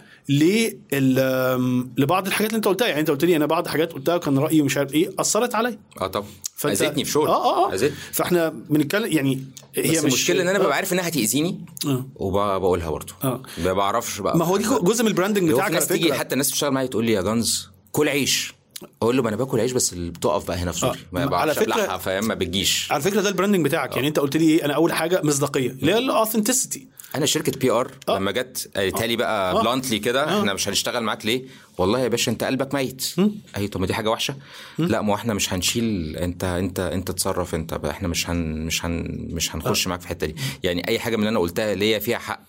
لبعض 1.98 2.26
الحاجات 2.26 2.50
اللي 2.50 2.56
انت 2.56 2.68
قلتها. 2.68 2.88
يعني 2.88 3.00
انت 3.00 3.10
قلت 3.10 3.24
لي 3.24 3.36
أنا 3.36 3.46
بعض 3.46 3.64
الحاجات 3.64 3.92
قلتها 3.92 4.18
كان 4.18 4.38
رأيي 4.38 4.62
مش 4.62 4.76
عارف 4.76 4.94
إيه 4.94 5.10
أثرت 5.18 5.54
عليا. 5.54 5.78
آه 6.00 6.06
طبعا. 6.06 6.26
اذتني 6.64 7.04
في 7.04 7.10
شغل. 7.10 7.28
آه 7.28 7.44
آه 7.44 7.70
آه. 7.70 7.74
اذتني 7.74 7.90
فإحنا 8.12 8.48
بنتكلم 8.48 9.12
يعني 9.12 9.44
هي 9.74 9.82
بس 9.82 9.90
مش 9.90 9.98
المشكلة 10.04 10.42
إن 10.42 10.48
أنا 10.48 10.58
آه. 10.58 10.62
ببقى 10.62 10.76
عارف 10.76 10.92
إنها 10.92 11.08
هتأذيني 11.08 11.64
آه. 11.86 12.06
وبقولها 12.16 12.90
برضه. 12.90 13.14
آه. 13.24 13.42
ما 13.64 13.72
بعرفش 13.72 14.20
بقى. 14.20 14.38
ما 14.38 14.44
هو 14.44 14.56
دي 14.56 14.64
جزء 14.82 15.02
من 15.02 15.08
branding 15.08 15.50
بتاعك 15.50 15.70
ناس 15.70 15.86
تيجي 15.86 16.14
حتى 16.14 16.32
الناس 16.32 16.50
بتشتغل 16.50 16.70
معايا 16.70 16.86
تقول 16.86 17.04
لي 17.04 17.12
يا 17.12 17.22
جانز 17.22 17.68
كل 17.92 18.08
عيش. 18.08 18.54
أقول 19.02 19.16
له 19.16 19.22
ما 19.22 19.28
أنا 19.28 19.36
باكل 19.36 19.60
عيش 19.60 19.72
بس 19.72 19.92
اللي 19.92 20.10
بتقف 20.10 20.46
بقى 20.48 20.56
هنا 20.56 20.72
في 20.72 20.78
صدري 20.78 20.98
ما 21.12 21.20
على 21.20 21.30
بعرفش 21.30 21.58
أبلعها 21.58 21.98
فاهم؟ 21.98 22.28
ما 22.28 22.34
بتجيش. 22.34 22.92
على 22.92 23.02
فكرة 23.02 23.20
ده 23.20 23.28
ال 23.28 23.32
branding 23.32 23.64
بتاعك. 23.64 23.96
يعني 23.96 24.08
أنت 24.08 24.18
قلت 24.18 24.36
لي 24.36 24.44
إيه 24.48 24.64
أنا 24.64 24.74
أول 24.74 24.92
حاجة 24.92 25.20
مصداقية. 25.24 25.70
اللي 25.70 25.92
هي 25.92 25.98
ال 25.98 26.05
authenticity 26.05 26.86
أنا 27.14 27.26
شركة 27.26 27.58
PR 27.58 27.90
لما 28.08 28.30
جت 28.30 28.70
قالت 28.76 29.02
لي 29.02 29.16
بقى 29.16 29.52
آه. 29.52 29.62
bluntly 29.62 29.98
كده 29.98 30.38
إحنا 30.38 30.54
مش 30.54 30.68
هنشتغل 30.68 31.02
معاك 31.02 31.26
ليه؟ 31.26 31.42
والله 31.78 32.00
يا 32.00 32.08
باشا 32.08 32.32
أنت 32.32 32.44
قلبك 32.44 32.74
ميت. 32.74 33.14
أي 33.56 33.68
طب 33.68 33.80
ما 33.80 33.86
دي 33.86 33.94
حاجة 33.94 34.10
وحشة. 34.10 34.34
لا 34.78 35.02
ما 35.02 35.14
إحنا 35.14 35.34
مش 35.34 35.52
هنشيل 35.52 36.16
أنت 36.16 36.44
أنت 36.44 36.80
أنت 36.80 37.10
تصرف 37.10 37.54
أنت 37.54 37.74
بقى 37.74 37.90
إحنا 37.90 38.08
مش 38.08 38.30
هن 38.30 38.66
مش 38.66 38.84
هن 38.84 39.26
مش 39.30 39.54
هنخش 39.54 39.86
معاك 39.86 40.00
في 40.00 40.06
الحتة 40.06 40.26
دي. 40.26 40.36
يعني 40.62 40.88
أي 40.88 40.98
حاجة 40.98 41.16
من 41.16 41.22
اللي 41.22 41.30
أنا 41.30 41.38
قلتها 41.38 41.74
ليا 41.74 41.98
فيها 41.98 42.18
حق 42.18 42.42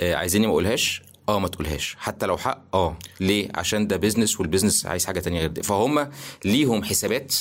آه 0.00 0.14
عايزيني 0.14 0.46
ما 0.46 0.52
أقولهاش؟ 0.52 1.02
آه 1.28 1.38
ما 1.38 1.48
تقولهاش. 1.48 1.96
حتى 1.98 2.26
لو 2.26 2.36
حق 2.36 2.62
آه. 2.74 2.98
ليه؟ 3.20 3.48
عشان 3.54 3.86
ده 3.86 3.96
business 3.96 4.40
وال 4.40 4.49
business 4.49 4.86
عايز 4.86 5.06
حاجة 5.06 5.20
تانية. 5.20 5.40
غير 5.40 5.50
دي 5.50 5.62
فهم 5.62 6.10
ليهم 6.44 6.84
حسابات 6.84 7.34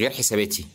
غير 0.00 0.10
حساباتي. 0.10 0.66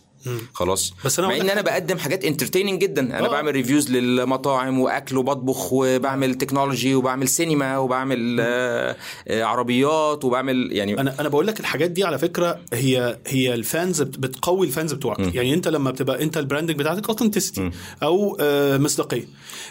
خلاص. 0.53 0.93
بس 1.05 1.19
أنا 1.19 1.27
مع 1.27 1.36
إن 1.36 1.49
أنا 1.49 1.62
بقدم 1.62 1.97
حاجات 1.97 2.25
entertaining 2.25 2.81
جدا. 2.81 3.01
أنا 3.01 3.25
آه. 3.27 3.31
بعمل 3.31 3.51
reviews 3.51 3.91
للمطاعم 3.91 4.79
وأكل 4.79 5.17
وبطبخ 5.17 5.73
وبعمل 5.73 6.36
تكنولوجي 6.36 6.95
وبعمل 6.95 7.27
سينما 7.27 7.77
وبعمل 7.77 8.38
آه 8.39 8.95
آه 9.27 9.43
عربيات 9.43 10.25
وبعمل 10.25 10.69
يعني 10.71 10.99
أنا 11.01 11.15
أنا 11.19 11.29
بقول 11.29 11.47
لك 11.47 11.60
الحاجات 11.60 11.91
دي 11.91 12.03
على 12.03 12.17
فكرة 12.17 12.60
هي 12.73 13.17
هي 13.27 13.53
ال 13.53 13.63
fans 13.63 14.01
بت- 14.01 14.19
بتقوي 14.19 14.67
ال 14.67 14.73
fans 14.73 14.93
بتوعك. 14.93 15.19
م. 15.19 15.31
يعني 15.34 15.53
أنت 15.53 15.67
لما 15.67 15.91
بتبقى 15.91 16.23
أنت 16.23 16.38
ال 16.38 16.42
branding 16.42 16.79
بتاعتك 16.79 17.10
authenticity 17.10 17.71
أو 18.03 18.38
آه، 18.39 18.77
مصداقية. 18.77 19.25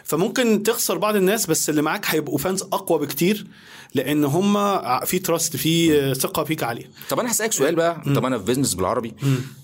فممكن 0.04 0.62
تخسر 0.62 0.98
بعض 0.98 1.16
الناس 1.16 1.46
بس 1.46 1.70
اللي 1.70 1.82
معاك 1.82 2.06
هيبقوا 2.06 2.38
fans 2.38 2.62
أقوى 2.62 2.98
بكتير. 2.98 3.46
لأن 3.94 4.24
هم 4.24 4.54
في 5.04 5.18
trust 5.18 5.56
في 5.56 6.14
ثقة 6.14 6.44
فيك 6.44 6.62
عاليه 6.62 6.90
طب 7.08 7.20
أنا 7.20 7.30
هسألك 7.30 7.52
سؤال 7.52 7.74
بقى. 7.74 8.02
طب 8.14 8.24
أنا 8.24 8.38
في 8.38 8.44
business 8.44 8.74
بالعربي. 8.74 9.14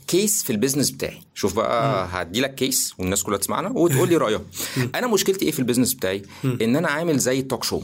case 0.06 0.42
في 0.42 0.50
ال 0.50 0.55
business 0.55 0.90
بتاعي. 0.90 1.20
شوف 1.34 1.54
بقى 1.56 2.08
هدي 2.10 2.40
لك 2.40 2.54
case 2.54 2.94
والناس 2.98 3.22
كلها 3.22 3.38
تسمعنا 3.38 3.68
وتقول 3.68 4.08
لي 4.08 4.16
رايها 4.16 4.40
أنا 4.94 5.06
مشكلتي 5.06 5.44
إيه 5.44 5.50
في 5.50 5.58
ال 5.58 5.62
business 5.62 5.94
بتاعي؟ 5.94 6.22
إن 6.44 6.76
أنا 6.76 6.88
عامل 6.88 7.18
زي 7.18 7.42
talk 7.42 7.64
show 7.64 7.80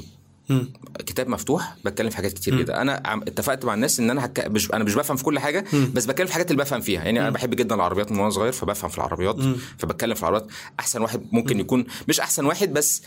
كتاب 1.07 1.29
مفتوح 1.29 1.77
بتكلم 1.85 2.11
في 2.11 2.17
حاجات 2.17 2.33
كتير 2.33 2.59
جدا. 2.59 2.81
أنا 2.81 3.03
اتفقت 3.27 3.65
مع 3.65 3.75
الناس 3.75 4.01
إن 4.01 4.11
أنا 4.11 4.25
هك... 4.25 4.47
مش... 4.49 4.71
أنا 4.73 4.85
مش 4.85 4.95
بفهم 4.95 5.17
في 5.17 5.25
كل 5.25 5.39
حاجة 5.39 5.65
بس 5.95 6.05
بتكلم 6.05 6.27
في 6.27 6.31
الحاجات 6.31 6.51
اللي 6.51 6.63
بفهم 6.63 6.81
فيها. 6.81 7.05
يعني 7.05 7.21
أنا 7.21 7.31
بحب 7.31 7.55
جدا 7.55 7.75
العربيات 7.75 8.13
من 8.13 8.19
وأنا 8.19 8.31
صغير 8.31 8.53
فبفهم 8.53 8.91
في 8.91 8.99
العربيات 8.99 9.37
فبتكلم 9.79 10.15
في 10.15 10.23
العربيات. 10.23 10.47
أحسن 10.81 11.03
واحد 11.03 11.27
ممكن 11.33 11.61
يكون 11.61 11.85
مش 12.09 12.21
أحسن 12.21 12.45
واحد 12.45 12.73
بس 12.73 13.03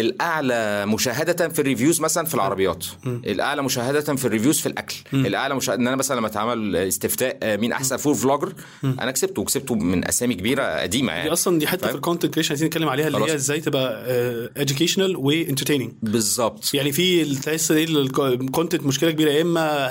الأعلى 0.00 0.86
مشاهدة 0.86 1.48
في 1.48 1.58
ال 1.58 1.63
reviews 1.63 2.00
مثلا 2.00 2.26
في 2.26 2.34
العربيات. 2.34 2.84
الأعلى 3.06 3.62
مشاهدة 3.62 4.14
في 4.14 4.24
ال 4.24 4.29
reviews 4.29 4.60
في 4.60 4.66
الأكل. 4.66 4.96
الأعلى 5.12 5.54
مشاهدة 5.54 5.82
إن 5.82 5.86
أنا 5.86 5.96
مثلا 5.96 6.16
لما 6.16 6.26
أتعمل 6.26 6.76
استفتاء 6.76 7.38
آه، 7.42 7.56
مين 7.56 7.72
أحسن 7.72 7.96
food 7.96 8.14
vlogger 8.14 8.52
أنا 8.84 9.10
كسبته 9.10 9.42
وكسبته 9.42 9.74
من 9.74 10.08
أسامي 10.08 10.34
كبيرة 10.34 10.80
قديمة 10.80 11.12
دي 11.12 11.18
يعني 11.18 11.32
أصلا 11.32 11.58
دي 11.58 11.66
حتة 11.66 11.80
فاهم؟ 11.80 11.90
في 11.90 11.96
ال 11.96 12.01
content 12.01 12.34
creation 12.34 12.48
عايزين 12.50 12.66
نتكلم 12.66 12.88
عليها 12.88 13.06
اللي. 13.08 13.18
هي 13.18 13.34
إزاي 13.34 13.60
تبقى 13.60 14.50
educational 14.58 15.16
و 15.16 15.22
entertaining 15.22 15.92
بالظبط. 16.02 16.74
يعني 16.74 16.92
في 16.92 17.34
تحس 17.34 17.70
إيه 17.70 17.84
ال 17.84 17.96
content 17.96 18.82
مشكلة 18.82 19.10
كبيرة 19.10 19.30
يا 19.30 19.42
إما 19.42 19.90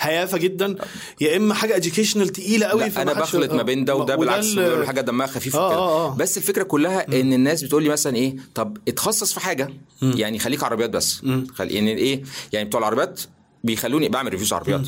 هيافة 0.00 0.38
جدا 0.38 0.76
يا 1.20 1.36
إما 1.36 1.54
حاجة 1.54 1.80
educational 1.82 2.30
تقيلة 2.30 2.66
قوي 2.66 2.88
لا 2.88 3.02
أنا 3.02 3.12
بخلط 3.12 3.52
ما 3.52 3.62
بين 3.62 3.84
ده 3.84 3.94
وده 3.94 4.16
بالعكس 4.16 4.58
حاجة 4.86 5.00
دمها 5.00 5.26
خفيف 5.26 5.56
آه، 5.56 5.74
آه، 5.74 6.06
آه. 6.06 6.16
بس 6.16 6.38
الفكرة 6.38 6.62
كلها 6.62 7.20
إن 7.20 7.32
الناس 7.32 7.64
بتقول 7.64 7.82
لي 7.82 7.88
مثلا 7.88 8.16
إيه 8.16 8.36
طب 8.54 8.76
اتخصص 8.88 9.31
في 9.32 9.40
حاجة. 9.40 9.68
يعني 10.02 10.38
خليك 10.38 10.64
عربيات 10.64 10.90
بس. 10.90 11.22
خل... 11.54 11.70
يعني 11.70 11.92
إيه؟ 11.92 12.22
يعني 12.52 12.66
بتوع 12.68 12.80
العربيات 12.80 13.20
بيخلوني 13.64 14.08
بعمل 14.08 14.30
reviews 14.30 14.52
عربيات. 14.52 14.86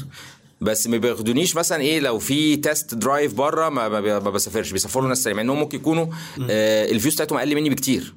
بس 0.64 0.86
ما 0.86 0.96
بياخدونيش 0.96 1.56
مثلا 1.56 1.80
إيه 1.82 2.00
لو 2.00 2.18
في 2.18 2.56
test 2.56 2.94
drive 2.94 3.34
بره 3.34 3.68
ما, 3.68 3.88
بسافرش 4.18 4.70
بيسافروا 4.72 5.08
ناس 5.08 5.22
تانية 5.22 5.36
مع 5.36 5.42
إنهم 5.42 5.58
ممكن 5.58 5.78
يكونوا 5.78 6.06
آه 6.50 6.90
ال 6.90 6.94
views 6.94 7.14
بتاعتهم 7.14 7.38
أقل 7.38 7.54
مني 7.54 7.70
بكتير. 7.70 8.14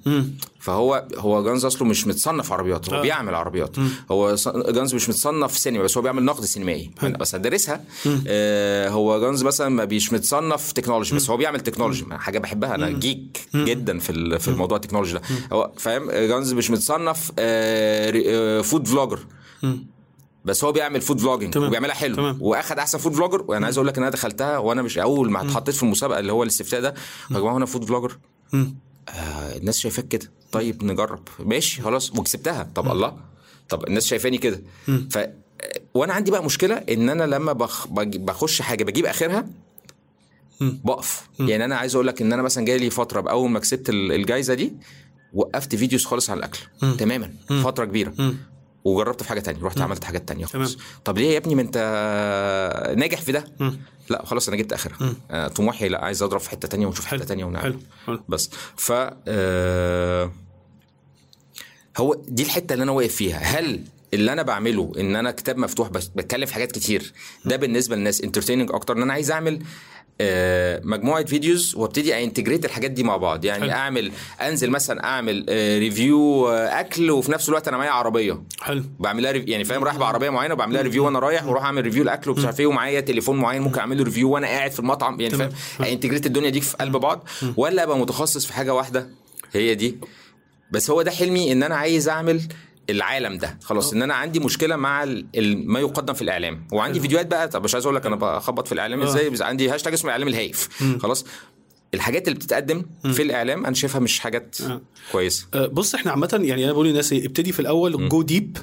فهو 0.60 1.08
هو 1.18 1.44
جانز 1.44 1.66
أصله 1.66 1.88
مش 1.88 2.08
متصنف 2.08 2.52
عربيات 2.52 2.90
هو 2.90 2.96
آه. 2.98 3.02
بيعمل 3.02 3.36
عربيات. 3.36 3.76
هو 4.12 4.36
ص- 4.36 4.48
جانز 4.48 4.94
مش 4.96 5.10
متصنف 5.10 5.58
سينما 5.58 5.84
بس 5.84 5.98
هو 5.98 6.04
بيعمل 6.04 6.24
نقد 6.26 6.46
سينمائي. 6.46 6.92
أنا 7.04 7.18
بس 7.18 7.36
هدرسها. 7.36 7.84
آه 8.28 8.90
هو 8.90 9.20
جانز 9.22 9.44
مثلا 9.44 9.70
ما 9.70 9.86
بيش 9.86 10.14
متصنف 10.14 10.72
تكنولوجي 10.72 11.16
بس 11.16 11.30
هو 11.30 11.38
بيعمل 11.38 11.60
تكنولوجي 11.60 12.06
حاجة 12.12 12.40
بحبها. 12.40 12.76
أنا 12.76 12.90
geek 12.90 13.40
جدا 13.56 14.00
في 14.00 14.40
في 14.40 14.48
الموضوع 14.48 14.78
التكنولوجي 14.78 15.14
ده. 15.14 15.22
هو 15.54 15.72
فاهم؟ 15.78 16.12
جانز 16.12 16.54
مش 16.54 16.72
متصنف 16.72 17.32
آه 17.40 18.14
آه 18.28 18.62
food 18.62 18.88
vlogger 18.88 19.20
بس 20.48 20.64
هو 20.64 20.72
بيعمل 20.72 21.02
food 21.02 21.20
vlogging 21.20 21.54
تمام. 21.54 21.68
وبيعملها 21.68 21.96
حلو. 21.96 22.16
تمام. 22.16 22.38
وأخد 22.42 22.80
أحسن 22.80 22.98
food 22.98 23.14
vlogger 23.14 23.46
وأنا 23.48 23.66
عايز 23.66 23.78
أقول 23.78 23.88
لك 23.88 23.98
إن 23.98 24.04
أنا 24.04 24.12
دخلتها 24.12 24.58
وأنا 24.58 24.82
مش 24.82 24.98
أول 24.98 25.32
ما 25.32 25.42
اتحطيت 25.42 25.76
في 25.76 25.84
المسابقة 25.84 26.20
اللي 26.20 26.32
هو 26.32 26.44
الاستفتاء 26.44 26.82
ده 26.82 26.94
يا 27.32 27.40
جماعة 27.40 27.58
أنا 27.58 27.66
food 27.66 27.84
vlogger 27.86 28.18
آه 28.54 29.58
الناس 29.58 29.80
شايفاك 29.80 30.08
كده. 30.08 30.32
طيب 30.52 30.84
نجرب. 30.84 31.20
ماشي 31.40 31.82
خلاص. 31.82 32.12
وكسبتها. 32.12 32.70
طب 32.76 32.92
الله. 32.92 33.18
طب 33.70 33.88
الناس 33.88 34.06
شايفاني 34.06 34.38
كده. 34.38 34.62
ف 35.12 35.18
وأنا 35.94 36.14
عندي 36.14 36.32
بقى 36.32 36.44
مشكلة 36.44 36.76
إن 36.76 37.10
أنا 37.10 37.24
لما 37.24 37.54
بخ... 37.54 37.88
بخش 37.88 38.62
حاجة 38.62 38.84
بجيب 38.84 39.06
آخرها 39.06 39.48
بقف. 40.62 41.28
يعني 41.40 41.66
أنا 41.66 41.76
عايز 41.76 41.96
أقول 41.96 42.08
لك 42.08 42.22
إن 42.22 42.34
أنا 42.34 42.42
مثلا 42.42 42.66
جاي 42.66 42.78
لي 42.78 42.90
فترة 42.90 43.22
بأول 43.22 43.50
ما 43.50 43.60
كسبت 43.60 43.90
ال- 43.90 44.12
الجايزة 44.12 44.54
دي 44.54 44.74
وقفت 45.34 45.76
videos 45.76 46.06
خالص 46.06 46.30
عن 46.30 46.38
الأكل. 46.38 46.60
تماما. 46.98 47.34
فترة 47.64 47.86
كبيرة. 47.86 48.14
وجربت 48.94 49.24
في 49.24 49.30
حاجة 49.30 49.40
تانية 49.40 49.64
رحت 49.64 49.82
عملت 49.82 50.04
حاجات 50.04 50.28
تانية 50.28 50.46
خلاص 50.46 50.76
تمام. 50.76 50.88
طب 51.06 51.18
ليه 51.18 51.32
يا 51.32 51.38
ابني 51.38 51.56
ما 51.56 51.62
انت 51.62 51.78
ناجح 52.98 53.22
في 53.22 53.32
ده؟ 53.32 53.46
لا 54.10 54.26
خلاص 54.26 54.48
أنا 54.48 54.58
جبت 54.58 54.74
آخرها. 54.74 55.14
آه، 55.32 55.48
طموحي 55.48 55.90
لا 55.90 56.06
عايز 56.06 56.24
أضرب 56.24 56.40
في 56.40 56.50
حتة 56.50 56.68
تانية 56.68 56.86
ونشوف 56.86 57.06
حتة 57.06 57.26
تانية 57.26 57.46
ونعمل. 57.46 57.64
حلو. 57.64 57.80
حلو. 58.08 58.22
بس. 58.30 58.50
ف 58.76 58.92
آه، 59.28 60.32
هو 61.98 62.14
دي 62.28 62.44
الحتة 62.44 62.74
اللي 62.74 62.84
أنا 62.84 62.92
واقف 62.92 63.16
فيها. 63.16 63.38
هل 63.38 63.84
اللي 64.14 64.34
أنا 64.34 64.42
بعمله 64.42 64.92
إن 65.00 65.16
أنا 65.16 65.32
كتاب 65.32 65.58
مفتوح 65.58 65.90
بس 65.90 66.08
بتكلم 66.08 66.46
في 66.46 66.54
حاجات 66.54 66.72
كتير 66.72 67.14
ده 67.46 67.56
بالنسبة 67.56 67.96
للناس 67.96 68.22
entertaining 68.22 68.72
أكتر 68.72 68.98
إن 68.98 69.02
أنا 69.02 69.14
عايز 69.14 69.32
أعمل 69.32 69.60
مجموعة 70.84 71.26
فيديوز 71.26 71.76
وابتدي 71.76 72.24
integrate 72.24 72.66
الحاجات 72.66 72.92
دي 72.92 73.04
مع 73.04 73.18
بعض. 73.18 73.46
يعني 73.46 73.62
حلو. 73.62 73.72
أعمل 73.72 74.12
أنزل 74.42 74.70
مثلا 74.70 75.04
أعمل 75.04 75.46
آه، 75.50 75.80
review 75.80 76.50
آه، 76.50 76.80
أكل 76.80 77.12
وفي 77.12 77.32
نفس 77.32 77.50
الوقت 77.50 77.68
أنا 77.68 77.78
معايا 77.78 77.92
عربية. 77.92 78.44
حلو. 78.62 78.84
بعملها 79.00 79.32
rev... 79.32 79.48
يعني 79.48 79.64
فاهم 79.64 79.84
رايح 79.84 79.98
بعربية 79.98 80.30
معينة 80.30 80.54
وبعمل 80.54 80.74
لها 80.74 80.82
review 80.82 81.06
وأنا 81.06 81.20
رايح 81.20 81.46
وأروح 81.46 81.64
أعمل 81.64 81.82
review 81.82 82.04
الاكل 82.04 82.32
ومش 82.32 82.46
عارف 82.46 82.60
إيه 82.60 82.68
ومعايا 82.68 83.00
تليفون 83.02 83.38
معين 83.38 83.62
ممكن 83.62 83.80
اعمل 83.80 83.98
له 83.98 84.04
review 84.04 84.30
وأنا 84.32 84.48
قاعد 84.48 84.72
في 84.72 84.80
المطعم. 84.80 85.22
يعني. 85.22 85.34
فاهم 85.38 85.52
integrate 85.82 86.26
الدنيا 86.26 86.50
دي 86.50 86.62
في 86.62 86.78
قلب 86.78 86.98
بعض 86.98 87.28
ولا 87.58 87.84
أبقى 87.84 87.98
متخصص 87.98 88.46
في 88.46 88.54
حاجة 88.54 88.74
واحدة 88.74 89.10
هي 89.54 89.76
دي. 89.76 89.98
بس 90.72 90.90
هو 90.90 91.02
ده 91.02 91.12
حلمي 91.12 91.52
إن 91.52 91.64
أنا 91.64 91.76
عايز 91.76 92.10
أعمل 92.10 92.42
العالم 92.90 93.38
ده. 93.38 93.60
خلاص 93.64 93.94
إن 93.94 94.02
أنا 94.02 94.14
عندي 94.14 94.40
مشكلة 94.40 94.76
مع 94.76 95.04
ال- 95.04 95.68
ما 95.72 95.80
يقدم 95.80 96.14
في 96.14 96.22
الإعلام. 96.22 96.68
وعندي 96.74 97.00
فيديوهات 97.00 97.28
بقى 97.28 97.48
طب 97.48 97.64
مش 97.64 97.74
عايز 97.74 97.86
أقول 97.86 97.96
لك 97.96 98.06
أنا 98.06 98.16
بخبط 98.16 98.68
في 98.68 98.74
الإعلام 98.74 99.02
آه. 99.02 99.06
إزاي 99.06 99.30
بس 99.30 99.42
عندي 99.42 99.70
هاشتاج 99.70 99.94
اسمه 99.94 100.06
الاعلام 100.10 100.28
الهايف. 100.28 100.70
خلاص 101.02 101.26
الحاجات 101.94 102.28
اللي 102.28 102.40
بتتقدم 102.40 102.86
في 103.14 103.22
الإعلام 103.22 103.66
أنا 103.66 103.76
شايفها 103.76 104.00
مش 104.02 104.20
حاجات 104.20 104.58
آه. 104.62 104.82
كويسة. 105.12 105.48
أه، 105.54 105.68
بص 105.68 105.96
إحنا 105.96 106.12
عامة 106.12 106.40
يعني 106.44 106.64
أنا 106.66 106.74
بقول 106.74 106.88
للناس 106.88 107.14
إيه 107.14 107.26
ابتدي 107.26 107.52
في 107.52 107.60
الأول 107.60 108.10
go 108.10 108.22
deep. 108.22 108.58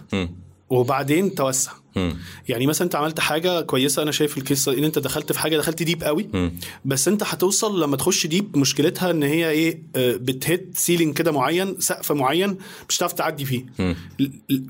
وبعدين 0.71 1.35
توسع 1.35 1.73
مم. 1.97 2.17
يعني 2.49 2.67
مثلا 2.67 2.85
انت 2.85 2.95
عملت 2.95 3.21
حاجة 3.21 3.61
كويسة 3.61 4.03
أنا 4.03 4.12
شايف 4.12 4.39
القصة 4.39 4.73
إن 4.73 4.85
أنت 4.85 4.99
دخلت 4.99 5.33
في 5.33 5.39
حاجة 5.39 5.57
دخلت 5.57 5.83
deep 5.83 6.05
قوي 6.05 6.29
مم. 6.33 6.53
بس 6.85 7.09
أنت 7.09 7.23
هتوصل 7.23 7.83
لما 7.83 7.97
تخش 7.97 8.27
deep 8.27 8.57
مشكلتها 8.57 9.11
إن 9.11 9.23
هي 9.23 9.51
إيه 9.51 9.83
آه، 9.97 10.17
بت 10.17 10.36
hit 10.36 10.65
ceiling 10.75 11.15
كده 11.19 11.33
معين 11.33 11.81
سقف 11.81 12.12
معين 12.12 12.57
مش 12.89 12.99
هتعرف 12.99 13.12
تعدي 13.12 13.45
فيه 13.45 13.67
مم. 13.79 13.97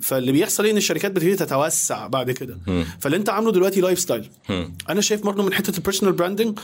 فاللي 0.03 0.33
بيحصل 0.33 0.65
إيه 0.65 0.73
إن 0.73 0.77
الشركات 0.77 1.11
بتبتدي 1.13 1.37
تتوسع 1.37 2.07
بعد 2.07 2.31
كده. 2.31 2.59
فاللي 3.01 3.17
أنت 3.17 3.29
عامله 3.29 3.53
دلوقتي 3.53 3.81
lifestyle. 3.81 4.31
أنا 4.89 5.01
شايف 5.01 5.23
برضه 5.23 5.43
من 5.43 5.55
حتة 5.55 5.77
ال 5.77 5.81
personal 5.81 6.15
branding 6.15 6.59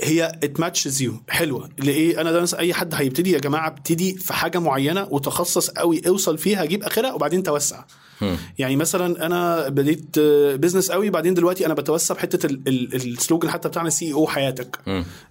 هي 0.00 0.38
it 0.44 0.60
matches 0.60 1.02
you 1.02 1.22
حلوة 1.28 1.68
لإيه 1.78 2.20
أنا 2.20 2.32
ده 2.32 2.58
أي 2.58 2.74
حد 2.74 2.94
هيبتدي 2.94 3.30
يا 3.30 3.38
جماعة 3.38 3.66
ابتدي 3.68 4.14
في 4.14 4.32
حاجة 4.32 4.58
معينة 4.58 5.08
وتخصص 5.10 5.70
قوي 5.70 6.02
اوصل 6.08 6.38
فيها 6.38 6.64
جيب 6.64 6.82
آخرها 6.82 7.12
وبعدين 7.12 7.42
توسع 7.42 7.84
يعني 8.58 8.76
مثلا 8.76 9.26
أنا 9.26 9.68
بديت 9.68 10.18
business 10.54 10.90
قوي 10.90 11.10
بعدين 11.10 11.34
دلوقتي 11.34 11.66
أنا 11.66 11.74
بتوسع 11.74 12.14
بحتة 12.14 12.46
ال- 12.46 12.62
ال- 12.68 12.94
ال 12.94 13.02
slogan 13.02 13.50
حتى 13.50 13.68
بتاعنا 13.68 13.90
سي 13.90 14.12
أو 14.12 14.26
حياتك. 14.26 14.78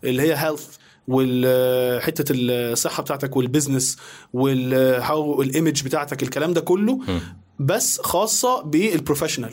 اللي 0.04 0.22
هي 0.22 0.36
health 0.36 0.66
والحته 1.08 2.26
الصحه 2.32 3.04
بتاعتك 3.04 3.36
وال 3.38 3.50
business 3.50 3.98
وال 4.34 5.42
how 5.42 5.56
ال 5.56 5.60
image 5.60 5.84
بتاعتك 5.84 6.24
الكلام 6.24 6.54
ده 6.54 6.62
كله. 6.62 7.00
بس 7.60 8.02
خاصة 8.02 8.62
بال 8.64 8.76
professional 8.76 9.52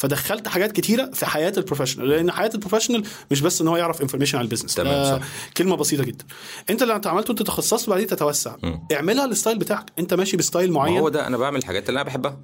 فدخلت 0.00 0.48
حاجات 0.48 0.72
كتيرة 0.72 1.10
في 1.14 1.26
حياة 1.26 1.52
ال 1.56 1.60
professional 1.60 2.08
لأن 2.08 2.30
حياة 2.30 2.50
ال 2.54 2.58
professional 2.58 3.02
مش 3.30 3.40
بس 3.40 3.60
إن 3.60 3.68
هو 3.68 3.76
يعرف 3.76 4.02
information 4.02 4.38
على 4.38 4.44
ال 4.44 4.47
business 4.47 4.74
تمام، 4.74 5.18
صح. 5.18 5.26
كلمة 5.56 5.76
بسيطة 5.76 6.04
جدا. 6.04 6.24
أنت 6.70 6.82
اللي 6.82 6.96
انت 6.96 7.06
عملته 7.06 7.30
أنت 7.30 7.42
تخصصت 7.42 7.88
وبعدين 7.88 8.06
تتوسع. 8.06 8.56
اعملها 8.92 9.24
ال 9.24 9.30
style 9.30 9.58
بتاعك. 9.58 9.86
أنت 9.98 10.14
ماشي 10.14 10.36
ب 10.36 10.42
style 10.42 10.72
معين 10.72 10.98
هو 10.98 11.08
ده 11.08 11.26
أنا 11.26 11.36
بعمل 11.36 11.58
الحاجات 11.58 11.88
اللي 11.88 12.00
أنا 12.00 12.08
بحبها. 12.08 12.38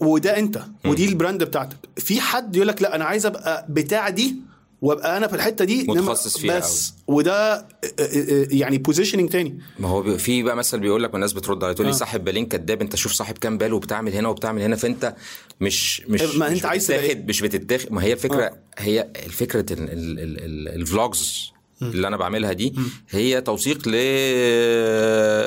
وده 0.00 0.38
أنت 0.38 0.62
ودي 0.86 1.08
ال 1.08 1.14
brand 1.14 1.44
بتاعتك. 1.44 1.76
في 1.96 2.20
حد 2.20 2.56
يقول 2.56 2.68
لك 2.68 2.82
لا 2.82 2.94
أنا 2.94 3.04
عايز 3.04 3.26
أبقى 3.26 3.66
بتاع 3.68 4.08
دي 4.08 4.36
وابقى 4.82 5.16
أنا 5.16 5.26
في 5.26 5.36
الحتة 5.36 5.64
دي 5.64 5.82
متخصص 5.88 6.38
فيها 6.38 6.58
بس. 6.58 6.94
وده 7.06 7.52
آه، 7.54 7.64
آه، 8.00 8.02
آه، 8.02 8.46
يعني 8.50 8.78
positioning 8.78 9.28
تاني. 9.30 9.58
ما 9.78 9.88
هو 9.88 10.02
بي- 10.02 10.18
في 10.18 10.42
بقى 10.42 10.56
مثل 10.56 10.80
بيقول 10.80 11.02
لك 11.02 11.12
والناس 11.12 11.32
بترد 11.32 11.64
عليه 11.64 11.74
تقول 11.74 11.86
لي 11.86 11.92
آه. 11.92 11.96
صاحب 11.96 12.24
بالين 12.24 12.46
كداب 12.46 12.80
انت 12.80 12.96
شوف 12.96 13.12
صاحب 13.12 13.38
كام 13.38 13.58
بال 13.58 13.72
وبتعمل 13.72 14.12
هنا 14.12 14.28
وبتعمل 14.28 14.62
هنا 14.62 14.76
فانت 14.76 15.14
مش 15.60 16.00
مش 16.08 16.22
ما 16.22 16.48
مش 16.48 16.56
أنت 16.56 16.66
عايز 16.66 16.92
بتتاخد 16.92 17.28
مش 17.28 17.40
بتتاخد. 17.40 17.92
ما 17.92 18.02
هي 18.04 18.12
الفكرة 18.12 18.44
آه. 18.44 18.58
هي 18.78 19.08
الفكرة 19.26 19.64
ال 19.70 20.00
vlogs 20.00 21.52
اللي 21.90 22.08
أنا 22.08 22.16
بعملها 22.16 22.52
دي 22.52 22.74
هي 23.10 23.40
توثيق 23.40 23.78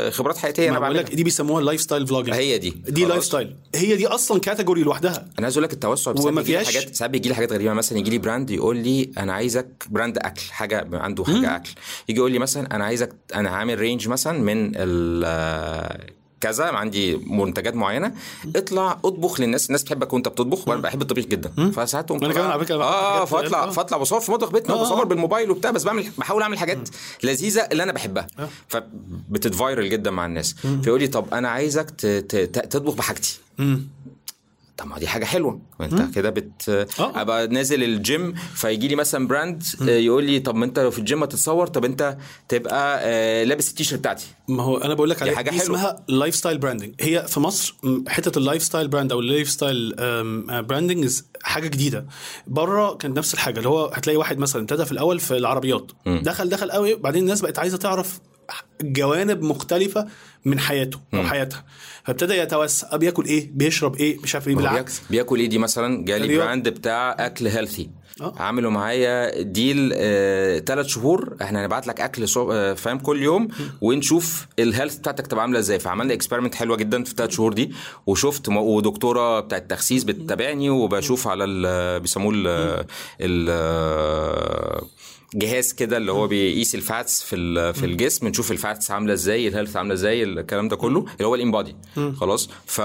لخبرات 0.10 0.38
حياتية 0.38 0.64
أنا 0.64 0.72
بقول 0.72 0.82
بعملها. 0.82 1.02
لك 1.02 1.16
دي 1.16 1.24
بيسموها 1.24 1.60
اللايف 1.60 1.82
ستايل 1.82 2.08
فلوجينج 2.08 2.36
هي 2.36 2.58
دي. 2.58 2.70
دي. 2.70 3.06
lifestyle 3.06 3.56
هي 3.76 3.96
دي 3.96 4.08
أصلا 4.08 4.40
category 4.39 4.84
لوحدها. 4.84 5.26
أنا 5.40 5.46
عايز 5.46 5.54
أقول 5.58 5.64
لك 5.64 5.74
التوسع 5.74 6.14
وما 6.20 6.44
فيهاش- 6.44 6.66
حاجات 6.66 6.96
ساعات 6.96 7.12
بيجي 7.12 7.30
لي 7.30 7.36
حاجات 7.36 7.54
غريبة. 7.54 7.74
مثلا 7.74 7.98
يجي 7.98 8.10
لي 8.10 8.18
brand 8.18 8.50
يقول 8.52 8.78
لي 8.78 9.12
أنا 9.18 9.34
عايزك 9.34 9.86
brand 9.89 10.18
أكل 10.18 10.42
حاجة 10.52 10.88
عنده 10.94 11.24
حاجة 11.24 11.56
أكل. 11.56 11.70
يجي 12.10 12.20
يقول 12.20 12.32
لي 12.32 12.40
مثلا 12.40 12.76
أنا 12.76 12.86
عايزك 12.86 13.14
أنا 13.36 13.50
عامل 13.50 13.80
range 13.80 14.08
مثلا 14.08 14.40
من 14.40 14.72
ال 14.76 16.06
كذا 16.42 16.66
عندي 16.66 17.18
منتجات 17.18 17.76
معينة. 17.76 18.14
اطلع 18.56 18.92
اطبخ 19.06 19.40
للناس. 19.42 19.66
الناس 19.66 19.84
بتحبك 19.84 20.14
وانت 20.14 20.28
بتطبخ 20.28 20.68
وأنا 20.68 20.82
بحب 20.82 21.02
الطبيخ 21.02 21.26
جدا. 21.26 21.72
فساعات 21.72 22.10
طالع- 22.10 22.34
كمان 22.34 22.52
على 22.52 22.66
فكرة 22.66 22.78
بحب 22.78 22.88
آه 22.88 23.26
فاطلع 23.26 23.64
آه. 23.64 23.70
فاطلع 23.70 23.98
بصور 23.98 24.20
في 24.22 24.32
مطبخ 24.32 24.52
بيتنا 24.52 24.76
آه، 24.76 24.78
آه. 24.78 24.82
وبصور 24.82 25.06
بالموبايل 25.06 25.52
وبتاع 25.52 25.72
بس 25.72 25.84
بعمل 25.84 26.06
بحاول 26.18 26.42
أعمل 26.42 26.58
حاجات 26.58 26.90
لذيذة 27.24 27.62
اللي 27.72 27.84
أنا 27.84 27.92
بحبها. 27.92 28.28
فبت 28.68 29.04
go 29.04 29.29
viral 29.29 29.89
جدا 29.90 30.12
مع 30.12 30.26
الناس. 30.26 30.56
فيقول 30.84 31.00
لي 31.00 31.08
طب 31.08 31.34
أنا 31.34 31.50
عايزك 31.50 31.90
تطبخ 32.70 32.94
بحاجتي. 32.94 33.40
طب 34.78 34.88
ما 34.88 35.00
دي 35.00 35.08
حاجة 35.08 35.26
حلوة. 35.26 35.62
ما 35.80 35.86
انت 35.86 36.16
كده 36.16 36.30
بت 36.30 36.70
آه. 37.00 37.22
أبقى 37.22 37.48
نازل 37.48 37.84
الجيم 37.84 38.34
فيجي 38.34 38.88
لي 38.88 38.96
مثلا 38.96 39.28
brand 39.28 39.64
آه، 39.82 39.86
يقول 39.90 40.24
لي 40.24 40.40
طب 40.40 40.56
ما 40.56 40.66
انت 40.66 40.80
لو 40.80 40.92
في 40.92 41.00
الجيم 41.00 41.24
هتتصور 41.24 41.68
طب 41.68 41.86
انت 41.86 42.18
تبقى 42.50 43.00
آه، 43.04 43.44
لابس 43.44 43.70
التيشيرت 43.70 44.00
بتاعتي. 44.00 44.26
ما 44.48 44.64
هو 44.64 44.78
أنا 44.78 44.94
بقول 44.94 45.10
لك 45.10 45.22
عليها 45.22 45.42
دي 45.42 45.52
حلوة. 45.52 45.64
اسمها 45.64 46.04
lifestyle 46.08 46.58
branding 46.58 46.93
هي 47.00 47.26
في 47.28 47.40
مصر 47.40 47.76
حتة 48.08 48.38
ال 48.39 48.64
lifestyle 48.64 48.88
brand 48.88 49.12
أو 49.12 49.20
ال 49.20 49.50
lifestyle 49.50 49.93
branding 50.64 51.10
حاجة 51.44 51.68
جديدة. 51.68 52.06
بره 52.48 52.94
كانت 52.94 53.18
نفس 53.18 53.34
الحاجة 53.34 53.58
اللي 53.58 53.70
هو 53.70 53.86
هتلاقي 53.86 54.18
واحد 54.18 54.38
مثلا 54.38 54.62
ابتدى 54.62 54.86
في 54.86 54.92
الأول 54.92 55.20
في 55.20 55.38
العربيات. 55.38 55.92
دخل 56.06 56.50
دخل 56.50 56.72
قوي 56.72 56.96
بعدين 56.96 57.22
الناس 57.24 57.42
بقت 57.42 57.60
عايزة 57.60 57.78
تعرف 57.78 58.20
جوانب 58.82 59.41
مختلفة 59.43 60.08
من 60.46 60.60
حياته 60.60 61.00
أو 61.14 61.24
حياتها. 61.24 61.64
فابتدى 62.04 62.34
يتوسع 62.34 62.96
بياكل 62.96 63.26
إيه؟ 63.26 63.50
بيشرب 63.54 63.96
إيه؟ 63.96 64.18
مش 64.24 64.36
عارف 64.36 64.48
إيه 64.48 64.56
بالعكس. 64.56 65.02
بياكل 65.10 65.39
إيه 65.39 65.50
دي 65.50 65.58
مثلا؟ 65.58 66.06
جالي. 66.06 66.38
brand 66.38 66.70
بتاع 66.70 67.16
أكل 67.20 67.48
healthy 67.48 67.89
آه. 68.22 68.34
عملوا 68.39 68.72
معايا 68.72 69.41
deal 69.41 69.89
ثلاث 70.66 70.86
شهور. 70.86 71.36
إحنا 71.41 71.62
هنبعت 71.66 71.88
لك 71.88 72.02
أكل 72.02 72.28
صو- 72.28 72.52
آه، 72.52 72.74
فاهم 72.74 73.00
كل 73.00 73.22
يوم 73.24 73.48
ونشوف 73.82 74.48
ال 74.60 74.65
health 74.65 74.96
بتاعتك 74.98 75.28
تبقى 75.28 75.41
عاملة 75.41 75.60
إزاي. 75.60 75.80
فعملنا 75.80 76.14
experiment 76.14 76.56
حلوة 76.56 76.78
جدا 76.78 77.04
في 77.04 77.12
الثلاث 77.12 77.30
شهور 77.32 77.54
دي 77.54 77.74
وشفت 78.08 78.50
م- 78.50 78.58
ودكتورة 78.58 79.39
بتاعت 79.39 79.70
تخسيس 79.70 80.04
بتتابعني 80.04 80.70
وبشوف 80.70 81.28
على 81.28 81.43
ال- 81.43 82.00
بيسموه 82.00 82.34
ال 82.36 82.48
ال 83.22 84.86
جهاز 85.34 85.74
كده 85.74 85.98
اللي 85.98 86.12
هو 86.12 86.28
بيقيس 86.28 86.76
ال 86.76 86.85
fats 86.85 87.24
في 87.24 87.74
في 87.74 87.86
الجسم 87.86 88.28
نشوف 88.28 88.52
ال 88.52 88.60
fats 88.60 88.91
عاملة 88.92 89.14
إزاي 89.14 89.48
ال 89.48 89.52
health 89.52 89.76
عاملة 89.76 89.94
إزاي 89.94 90.24
الكلام 90.24 90.68
ده 90.68 90.76
كله 90.76 91.00
اللي 91.00 91.28
هو 91.28 91.36
ال 91.36 91.41
InBody 91.41 91.76
خلاص؟ 91.96 92.50
ف 92.66 92.82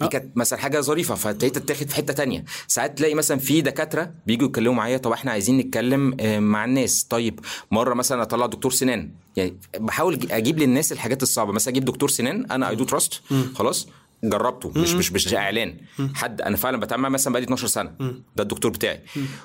دي 0.00 0.08
كانت 0.08 0.36
مثلا 0.36 0.58
حاجة 0.58 0.80
ظريفة 0.80 1.14
فابتديت 1.14 1.58
تتاخد 1.58 1.88
في 1.88 1.94
حتة 1.94 2.12
تانية. 2.12 2.44
ساعات 2.66 2.98
تلاقي 2.98 3.14
مثلا 3.14 3.38
في 3.38 3.60
دكاترة 3.60 4.10
بيجوا 4.26 4.48
يتكلموا 4.48 4.74
معايا 4.74 4.96
طب 4.96 5.12
إحنا 5.12 5.30
عايزين 5.30 5.58
نتكلم 5.58 6.16
آه، 6.20 6.38
مع 6.38 6.64
الناس. 6.64 7.04
طيب 7.04 7.40
مرة 7.70 7.94
مثلا 7.94 8.22
أطلع 8.22 8.46
دكتور 8.46 8.72
سنان. 8.72 9.10
يعني 9.36 9.56
بحاول 9.78 10.18
أجيب 10.30 10.58
للناس 10.58 10.92
الحاجات 10.92 11.22
الصعبة. 11.22 11.52
مثلا 11.52 11.72
أجيب 11.72 11.84
دكتور 11.84 12.08
سنان 12.08 12.50
أنا 12.50 12.68
I 12.68 12.74
do 12.76 12.84
trust 12.84 13.20
خلاص؟ 13.54 13.88
جربته 14.24 14.72
مش 14.76 14.94
مش 14.94 15.12
مش 15.12 15.34
إعلان. 15.34 15.76
حد 16.14 16.40
أنا 16.40 16.56
فعلا 16.56 16.76
بتعامل 16.76 17.10
مثلا 17.10 17.32
بقالي 17.32 17.44
12 17.44 17.66
سنة. 17.66 17.92
ده 18.36 18.42
الدكتور 18.42 18.70
بتاعي. 18.70 19.00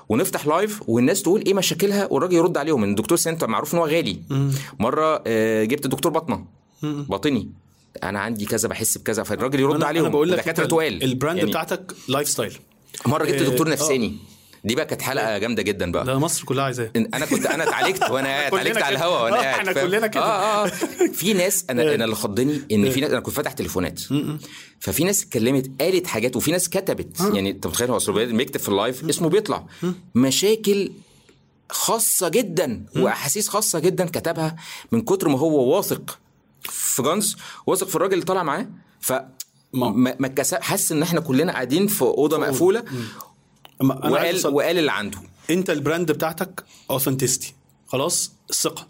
ونفتح 0.10 0.48
live 0.48 0.90
والناس 0.90 1.22
تقول 1.22 1.42
إيه 1.42 1.54
مشاكلها؟ 1.54 2.08
والراجل 2.12 2.34
يرد 2.36 2.58
عليهم. 2.58 2.84
ان 2.84 2.90
الدكتور 2.90 3.18
سنان 3.18 3.38
معروف 3.44 3.74
إن 3.74 3.80
هو 3.80 3.86
غالي. 3.86 4.22
مرة 4.80 5.24
آه، 5.28 5.64
جبت 5.64 5.88
دكتور 5.88 6.12
بطنة. 6.12 6.46
باطني 6.84 7.52
أنا 8.04 8.20
عندي 8.20 8.46
كذا 8.46 8.68
بحس 8.70 8.98
بكذا. 8.98 9.24
فالراجل 9.24 9.60
يرد 9.60 9.76
أنا, 9.76 9.86
عليهم. 9.86 10.04
أنا 10.04 10.14
بقول 10.14 10.32
لك 10.32 10.40
دكاتره 10.40 10.64
أنت 10.64 10.72
تقال. 10.72 11.04
ال 11.04 11.10
brand 11.10 11.38
يعني 11.38 11.50
بتاعتك 11.50 11.96
lifestyle 12.08 12.54
مرة 13.06 13.26
جبت 13.26 13.42
آه، 13.42 13.50
دكتور 13.50 13.68
آه. 13.68 13.72
نفساني. 13.72 14.18
دي 14.66 14.76
بقى 14.76 14.86
كانت 14.86 15.02
حلقة 15.02 15.38
جامدة 15.38 15.62
جدا 15.62 15.92
بقى. 15.92 16.06
ده 16.06 16.20
مصر 16.20 16.46
كلها 16.46 16.64
عايزاه 16.64 16.92
أنا 16.96 17.26
كنت 17.26 17.46
أنا 17.46 17.64
اتعالجت 17.64 18.04
وأنا 18.12 18.28
قاعد 18.28 18.54
اتعالجت 18.54 18.78
على. 18.78 18.96
الهوا 18.96 19.20
وأنا 19.20 19.38
آه، 19.40 19.42
قاعد 19.42 19.72
فاهم؟ 19.72 19.88
كلنا 19.88 20.08
كده. 20.08 20.24
آه 20.24 20.66
آه 20.66 20.68
في 21.20 21.34
ناس 21.34 21.66
أنا 21.70 21.96
أنا 21.96 22.04
اللي 22.06 22.16
خضني 22.16 22.62
إن 22.72 22.90
في 22.90 23.02
ناس 23.02 23.12
أنا 23.12 23.20
كنت 23.20 23.36
فاتح 23.36 23.52
تليفونات. 23.52 24.00
ففي 24.80 25.04
ناس 25.04 25.24
اتكلمت 25.24 25.82
قالت 25.82 26.08
حاجات 26.08 26.36
وفي 26.36 26.52
ناس 26.52 26.70
كتبت. 26.70 27.20
يعني 27.20 27.50
أنت 27.50 27.68
متخيل 27.68 27.90
هو 27.92 28.00
بيكتب 28.16 28.60
في 28.60 28.70
ال 28.70 28.77
live؟ 28.77 29.10
اسمه 29.10 29.30
بيطلع. 29.30 29.66
مشاكل 30.16 30.92
خاصة 31.70 32.30
جدا 32.30 32.86
وأحاسيس 32.96 33.50
خاصة 33.50 33.80
جدا 33.80 34.06
كتبها 34.06 34.56
من 34.92 35.02
كتر 35.02 35.28
ما 35.30 35.40
هو 35.40 35.76
واثق 35.76 36.20
في 36.64 37.02
جانز 37.04 37.36
واثق 37.68 37.88
في 37.88 37.96
الراجل 37.96 38.14
اللي 38.14 38.26
طالع 38.26 38.44
معاه. 38.44 38.68
ف 39.00 39.14
ما- 39.74 40.16
ما 40.20 40.36
حاسس 40.62 40.92
إن 40.92 41.02
إحنا 41.02 41.20
كلنا 41.20 41.52
قاعدين 41.54 41.88
في 41.88 42.02
أوضة 42.02 42.38
مقفولة. 42.38 42.84
وقال 43.84 44.48
وقال 44.48 44.78
اللي 44.80 44.92
عنده. 44.92 45.18
أنت 45.50 45.70
ال 45.70 45.77
brand 45.77 46.12
بتاعتك 46.12 46.64
authenticity 46.92 47.54
خلاص؟ 47.88 48.32
الثقه 48.50 48.88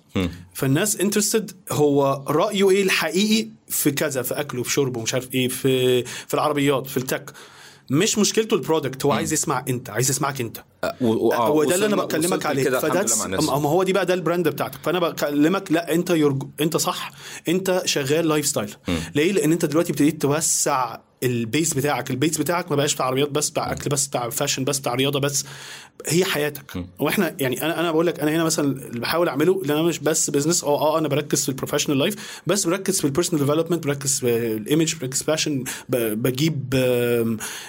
فالناس 0.53 0.95
interested 0.97 1.51
هو 1.71 2.23
رأيه 2.27 2.69
إيه 2.69 2.83
الحقيقي 2.83 3.47
في 3.67 3.91
كذا 3.91 4.21
في 4.21 4.33
أكله 4.39 4.63
في 4.63 4.71
شربه 4.71 5.01
مش 5.01 5.13
عارف 5.13 5.33
إيه 5.33 5.47
في 5.47 6.03
في 6.03 6.33
العربيات 6.33 6.87
في 6.87 6.97
ال 6.97 7.03
tech. 7.03 7.31
مش 7.89 8.17
مشكلته 8.17 8.53
ال 8.55 8.61
product 8.61 9.05
هو 9.05 9.11
عايز 9.11 9.33
يسمع 9.33 9.65
أنت 9.69 9.89
عايز 9.89 10.09
يسمعك 10.09 10.41
أنت. 10.41 10.63
و- 11.01 11.05
و- 11.27 11.31
آه، 11.33 11.47
هو 11.47 11.63
ده 11.63 11.75
اللي 11.75 11.85
أنا 11.85 11.95
بكلمك 11.95 12.45
عليه. 12.45 12.63
فده. 12.79 13.05
ما 13.41 13.69
هو 13.69 13.83
دي 13.83 13.93
بقى 13.93 14.05
ده 14.05 14.13
ال 14.13 14.19
brand 14.19 14.47
بتاعتك. 14.47 14.79
فأنا 14.83 14.99
بكلمك 14.99 15.71
لا 15.71 15.93
أنت 15.93 16.09
يرج... 16.09 16.43
أنت 16.61 16.77
صح. 16.77 17.11
أنت 17.47 17.81
شغال 17.85 18.27
lifestyle 18.27 18.75
ليه؟ 19.15 19.31
لأن 19.31 19.51
أنت 19.51 19.65
دلوقتي 19.65 19.91
ابتديت 19.91 20.21
توسع 20.21 20.97
ال 21.25 21.35
base 21.35 21.73
بتاعك 21.73 22.11
ال 22.11 22.16
base 22.16 22.37
بتاعك 22.37 22.69
ما 22.69 22.75
بقاش 22.75 22.93
بتاع 22.95 23.05
عربيات 23.05 23.29
بس 23.29 23.49
بتاع 23.49 23.71
أكل 23.71 23.89
بس 23.89 24.07
بتاع 24.07 24.29
fashion 24.29 24.63
بس 24.63 24.79
بتاع 24.79 24.95
رياضة 24.95 25.19
بس 25.19 25.45
هي 26.07 26.25
حياتك. 26.25 26.85
وإحنا 26.99 27.35
يعني 27.39 27.65
أنا 27.65 27.79
أنا 27.79 27.91
بقول 27.91 28.07
لك 28.07 28.19
أنا 28.19 28.31
هنا 28.31 28.43
مثلا 28.43 28.65
اللي 28.87 28.99
بحاول 28.99 29.27
أعمله 29.29 29.61
إن 29.65 29.71
أنا 29.71 29.81
مش 29.81 29.99
بس 29.99 30.29
business 30.29 30.63
أه 30.63 30.81
أه 30.81 30.99
أنا 30.99 31.07
بركز 31.07 31.43
في 31.43 31.49
ال 31.49 31.53
professional 31.53 31.97
life 31.97 32.41
بس 32.47 32.67
بركز 32.67 32.99
في 32.99 33.05
ال 33.05 33.09
personal 33.09 33.45
development 33.45 33.83
بركز 33.83 34.19
في 34.19 34.55
ال 34.55 34.62
image 34.62 34.95
بركز 34.95 35.23
fashion 35.23 35.63
بجيب 35.89 36.73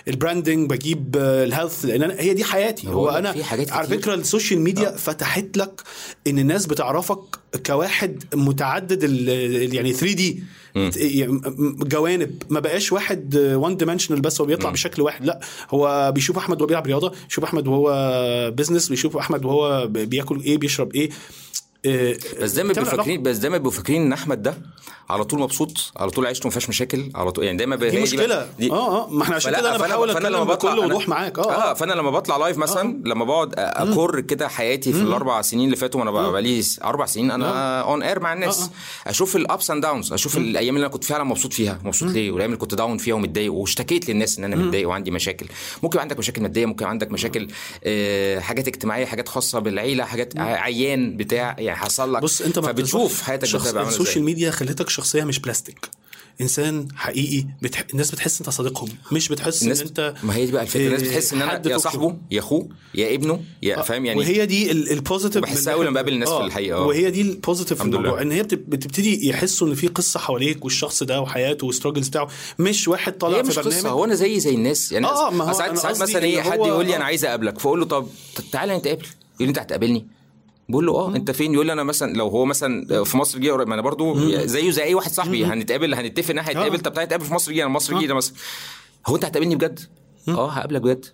ال 0.09 0.15
branding 0.15 0.70
بجيب 0.70 1.16
آه، 1.18 1.44
ال 1.44 1.50
health 1.50 1.84
لأن 1.84 2.02
أنا 2.02 2.14
هي 2.20 2.34
دي 2.34 2.44
حياتي. 2.44 2.88
هو 2.88 3.04
والله 3.04 3.18
أنا 3.18 3.32
في 3.32 3.70
على. 3.72 3.86
فكرة 3.88 4.14
ال 4.14 4.21
social 4.21 4.61
media 4.61 4.90
فتحت 4.90 5.57
لك 5.57 5.80
إن 6.26 6.38
الناس 6.38 6.66
بتعرفك 6.66 7.20
كواحد 7.57 8.24
متعدد 8.34 9.00
ال- 9.04 9.74
يعني 9.74 9.92
3 9.92 10.12
دي 10.14 10.42
جوانب. 11.82 12.42
ما 12.50 12.61
بقاش 12.61 12.92
واحد 12.92 13.36
one 13.36 13.76
dimensional 13.76 14.20
بس 14.20 14.40
هو 14.40 14.46
بيطلع 14.46 14.70
بشكل 14.70 15.02
واحد 15.02 15.24
لا. 15.24 15.40
هو 15.70 16.12
بيشوف 16.14 16.38
أحمد 16.38 16.57
وهو 16.61 16.66
بيلعب 16.66 16.86
رياضة 16.86 17.12
بيشوف 17.28 17.44
أحمد 17.44 17.66
وهو 17.68 18.50
business 18.57 18.88
بيشوف 18.88 19.16
أحمد 19.16 19.44
وهو 19.44 19.86
بياكل 19.86 20.40
إيه 20.40 20.59
بيشرب 20.59 20.94
إيه. 20.94 21.11
بس 22.43 22.53
دايما 22.53 22.72
بيبقوا 22.72 22.91
فاكرين 22.97 23.22
بس 23.22 23.37
دايما 23.37 23.57
بيبقوا 23.57 23.72
فاكرين 23.72 24.03
إن 24.03 24.12
أحمد 24.12 24.43
ده 24.43 24.55
على 25.11 25.24
طول 25.24 25.41
مبسوط 25.41 25.93
على 25.97 26.11
طول 26.11 26.26
عيشته 26.26 26.47
ما 26.47 26.51
فيهاش 26.51 26.68
مشاكل 26.68 27.11
على 27.14 27.32
طول 27.32 27.45
يعني 27.45 27.57
دايما 27.59 27.76
دي 27.76 28.01
مشكلة. 28.03 28.49
دي- 28.59 28.70
آه 28.70 29.05
آه 29.05 29.11
ما 29.11 29.22
إحنا 29.22 29.37
عشان 29.37 29.51
كده 29.57 29.68
أنا 29.76 29.78
بحاول 29.78 30.11
أتكلم 30.11 30.45
بكل 30.45 30.78
وضوح 30.78 31.09
معاك. 31.09 31.39
آه. 31.39 31.53
آه 31.70 31.74
فأنا 31.74 31.93
لما 31.93 32.11
بطلع 32.11 32.37
live 32.36 32.59
مثلا 32.59 33.03
لما 33.05 33.24
بقعد 33.24 33.55
اكر 33.59 34.20
كده 34.20 34.49
حياتي 34.49 34.93
في 34.93 35.03
الأربع 35.03 35.43
سنين 35.43 35.64
اللي 35.64 35.76
فاتوا 35.76 36.01
وأنا 36.01 36.11
بقى 36.11 36.32
بقالي 36.32 36.62
أربع 36.84 37.07
سنين 37.07 37.30
أنا 37.30 37.80
on 37.80 38.02
air 38.02 38.20
مع 38.20 38.32
الناس. 38.32 38.70
أشوف 39.07 39.37
ال 39.36 39.45
ups 39.45 39.70
and 39.70 39.82
downs 39.82 40.12
أشوف 40.12 40.37
الأيام 40.37 40.74
اللي 40.76 40.87
أنا 40.87 40.93
كنت 40.95 41.05
فعلا 41.05 41.24
مبسوط 41.24 41.53
فيها. 41.53 41.78
مبسوط 41.84 42.11
ليه؟ 42.12 42.30
والأيام 42.30 42.51
اللي 42.51 42.61
كنت 42.61 42.74
down 42.74 42.98
فيها 42.99 43.14
ومتضايق 43.14 43.53
واشتكيت 43.53 44.09
للناس 44.11 44.39
إن 44.39 44.45
أنا 44.45 44.57
متضايق 44.57 44.89
وعندي 44.89 45.11
مشاكل. 45.11 45.47
ممكن 45.82 45.99
عندك 45.99 46.18
مشاكل 46.18 46.43
مادية 46.43 46.66
ممكن 46.66 46.87
عندك 46.87 47.12
مشاكل 47.12 47.49
آه 47.84 48.39
حاجات 48.41 48.68
اجتماعية 48.68 49.05
حاجات 49.07 49.28
خاصة 49.28 49.59
بالعيلة 49.59 50.05
حاجات 50.05 50.39
عيان 50.39 51.16
بتاع 51.16 51.57
يعني 51.59 51.75
حصل 51.76 52.14
لك. 52.14 52.22
بص 52.22 52.40
انت 52.42 52.58
فبتشوف 52.58 53.22
حياتك 53.22 53.44
شخص 53.44 53.74
السوشيال 53.74 54.24
ميديا 54.24 54.50
خلتك 54.50 54.88
شخصية 54.88 55.24
مش 55.24 55.38
بلاستيك. 55.38 55.88
إنسان 56.40 56.88
حقيقي 56.96 57.46
بتح... 57.62 57.84
الناس 57.92 58.10
بتحس 58.10 58.40
إنت 58.40 58.50
صديقهم 58.50 58.88
مش 59.12 59.28
بتحس 59.28 59.62
الناس 59.62 59.80
ان 59.80 59.86
إنت 59.86 60.14
ما 60.22 60.34
هي 60.36 60.46
دي 60.46 60.52
بقى 60.52 60.62
الفكرة. 60.62 60.86
الناس 60.86 61.02
بتحس 61.02 61.32
إن 61.32 61.42
أنا 61.42 61.62
يا. 61.68 61.78
صاحبه 61.78 62.16
يا 62.30 62.38
أخوه 62.38 62.68
يا 62.94 63.14
ابنه 63.14 63.40
يا 63.62 63.82
فاهم 63.82 64.06
يعني؟ 64.06 64.18
وهي 64.18 64.46
دي 64.46 64.70
ال- 64.70 64.90
ال 64.92 64.98
positive 64.98 65.42
بحسها 65.42 65.74
ناحية- 65.74 65.80
لما 65.80 65.90
بقابل 65.90 66.12
الناس 66.12 66.28
في 66.28 66.34
آه، 66.34 66.44
الحقيقة، 66.46 66.78
آه. 66.78 66.86
وهي 66.86 67.10
دي 67.10 67.20
ال 67.20 67.27
positive 67.27 67.78
في 67.78 67.84
الموضوع. 67.84 68.22
إن 68.22 68.32
هي 68.32 68.42
بت- 68.42 68.54
بتبتدي 68.54 69.28
يحسوا 69.28 69.68
إن 69.68 69.74
في 69.74 69.86
قصة 69.86 70.20
حواليك 70.20 70.64
والشخص 70.64 71.02
ده 71.02 71.20
وحياته 71.20 71.66
وال 71.66 71.74
struggles 71.74 72.09
بتاعه 72.08 72.28
مش 72.58 72.88
واحد 72.88 73.12
طالع 73.18 73.42
في 73.42 73.48
مش 73.48 73.56
برنامج 73.56 73.76
قصه 73.76 73.88
هو 73.88 74.04
أنا 74.04 74.14
زي 74.14 74.40
زي 74.40 74.54
الناس. 74.54 74.92
يعني 74.92 75.06
آه، 75.06 75.30
ما 75.30 75.44
هو 75.44 75.52
ساعات 75.52 75.78
ساعات 75.78 76.00
مثلا 76.02 76.22
إيه 76.24 76.40
حد 76.42 76.58
يقول 76.58 76.86
لي 76.86 76.92
آه. 76.92 76.96
أنا 76.96 77.04
عايز 77.04 77.24
أقابلك 77.24 77.58
فأقول 77.58 77.80
له 77.80 77.86
طب 77.86 78.08
تعالى 78.52 78.76
نتقابل. 78.76 79.02
يقول 79.04 79.12
لي 79.40 79.48
أنت 79.48 79.58
هتقابلني؟ 79.58 80.06
بقول 80.68 80.86
له 80.86 80.92
آه 80.92 81.16
أنت 81.16 81.30
فين؟ 81.30 81.54
يقول 81.54 81.66
لي 81.66 81.72
أنا 81.72 81.82
مثلا 81.82 82.12
لو 82.14 82.28
هو 82.28 82.44
مثلا 82.44 83.04
في 83.04 83.16
مصر 83.16 83.38
جه 83.38 83.56
ما 83.56 83.74
أنا 83.74 83.82
برضو 83.82 84.18
زيه 84.46 84.70
زي 84.70 84.82
أي 84.82 84.94
واحد 84.94 85.10
صاحبي 85.10 85.44
هنتقابل 85.44 85.94
هنتفق 85.94 86.30
إن 86.30 86.38
إحنا 86.38 86.52
هنتقابل 86.52 86.76
آه. 86.76 86.82
طب 86.82 86.92
تعالى 86.92 87.06
نتقابل 87.06 87.24
في 87.24 87.34
مصر 87.34 87.52
جه 87.52 87.62
أنا 87.62 87.68
مصر 87.68 88.00
جه 88.00 88.12
مثلا 88.12 88.34
هو 89.06 89.14
أنت 89.16 89.24
هتقابلني 89.24 89.56
بجد؟ 89.56 89.80
آه 90.28 90.50
هقابلك 90.50 90.80
بجد. 90.82 91.06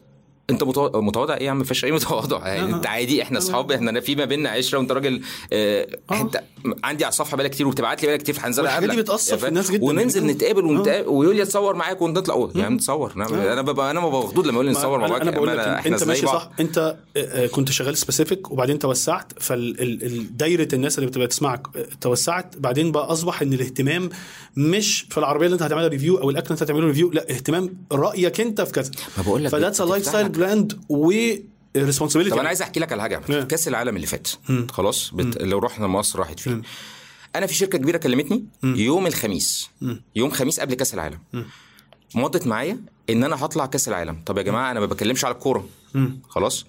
انت 0.53 0.65
متوا- 0.65 0.97
متواضع؟ 1.01 1.35
إيه 1.35 1.47
يا 1.47 1.51
عم 1.51 1.59
ما 1.59 1.65
فيش 1.65 1.85
اي 1.85 1.93
متواضع. 1.93 2.49
يعني 2.49 2.75
انت 2.75 2.87
عادي 2.87 3.23
إحنا 3.23 3.39
اصحاب 3.39 3.73
إحنا 3.73 4.01
في 4.01 4.15
ما 4.15 4.25
بيننا 4.25 4.51
عشرة 4.51 4.79
وانت 4.79 4.93
راجل 4.93 5.23
آه 5.53 5.87
انت 6.13 6.43
عندي 6.85 7.05
على 7.05 7.11
الصفحة 7.13 7.37
بقالك 7.37 7.51
كتير 7.51 7.67
وبتبعت 7.67 8.03
لي 8.03 8.07
بقالك 8.09 8.23
كتير 8.23 8.37
هنزل 8.41 8.63
والحاجات 8.63 8.91
دي 8.91 8.97
بتأثر 8.97 9.37
في؟ 9.39 9.49
الناس 9.49 9.71
جدا. 9.71 9.85
وننزل 9.85 10.23
آه. 10.29 10.33
نتقابل 10.33 10.65
ونتقابل 10.65 11.09
ويقول 11.09 11.37
لي 11.37 11.43
اتصور 11.43 11.75
معاك 11.77 12.03
ونطلع 12.03 12.49
يا 12.55 12.65
عم 12.65 12.75
نتصور 12.75 13.13
أنا 13.17 13.27
ببقى 13.27 13.53
أنا 13.53 13.63
ببقى 13.63 13.95
مخضوض 13.95 14.47
لما 14.47 14.55
يقول 14.55 14.67
لي 14.67 14.73
نتصور 14.73 14.99
مع 14.99 15.07
بعض 15.07 15.21
أنا 15.21 15.31
بقول 15.31 15.49
لك 15.49 15.59
أنت 15.59 16.05
ماشي. 16.05 16.27
صح. 16.27 16.51
أنت 16.61 16.79
آه، 16.79 16.97
آه، 17.21 17.47
كنت 17.47 17.71
شغال 17.73 17.97
specific 17.97 18.51
وبعدين 18.51 18.79
توسعت 18.79 19.33
فالدايره 19.41 20.69
الناس 20.73 20.99
اللي 20.99 21.11
بتبقى 21.11 21.27
تسمعك 21.27 21.67
آه، 21.77 21.87
توسعت. 22.01 22.57
بعدين 22.59 22.93
بقى 22.93 23.05
أصبح 23.13 23.43
إن 23.43 23.53
الاهتمام 23.53 24.11
مش 24.57 25.07
في 25.11 25.19
العربية 25.19 25.47
اللي 25.47 25.55
انت 25.55 25.63
هتعملها 25.63 25.89
review 25.89 26.19
أو 26.19 26.31
الأكل 26.31 26.47
اللي 26.47 26.55
انت 26.55 26.63
هتعمله 26.63 26.87
review 26.87 27.11
لا 27.11 27.31
اهتمام 27.31 27.77
رأيك 27.93 28.41
انت 28.41 28.61
في 28.61 28.73
كذا. 28.73 28.91
ما 29.17 29.23
بقول 29.23 29.45
لك 29.45 29.51
ف 29.51 29.81
that's 29.81 30.07
lifestyle. 30.07 30.29
brand 30.29 30.81
و 30.89 31.13
responsibility. 31.79 32.31
طب 32.31 32.39
أنا 32.39 32.49
عايز 32.49 32.63
أحكي 32.63 32.81
لك 32.81 32.93
على 32.93 33.03
حاجة. 33.03 33.23
نعم. 33.29 33.43
كأس 33.43 33.69
العالم 33.69 33.97
اللي 33.97 34.07
فات. 34.07 34.29
خلاص؟ 34.71 35.11
بت... 35.15 35.43
لو 35.43 35.59
رحنا 35.59 35.87
مصر 35.87 36.19
راحت 36.19 36.41
فين؟ 36.41 36.63
أنا 37.37 37.47
في 37.47 37.55
شركة 37.55 37.79
كبيرة 37.79 37.99
كلمتني 37.99 38.45
يوم 38.63 39.07
الخميس. 39.07 39.71
يوم 40.17 40.31
خميس 40.31 40.61
قبل 40.61 40.75
كأس 40.75 40.95
العالم. 40.95 41.19
مضت 42.15 42.47
معايا 42.47 42.81
إن 43.11 43.25
أنا 43.25 43.45
هطلع 43.45 43.67
كأس 43.67 43.89
العالم. 43.89 44.23
طب 44.27 44.39
يا 44.39 44.43
جماعة 44.43 44.71
أنا 44.71 44.81
ما 44.81 44.87
بتكلمش 44.87 45.25
على 45.25 45.35
الكورة. 45.35 45.69
خلاص؟ 46.29 46.67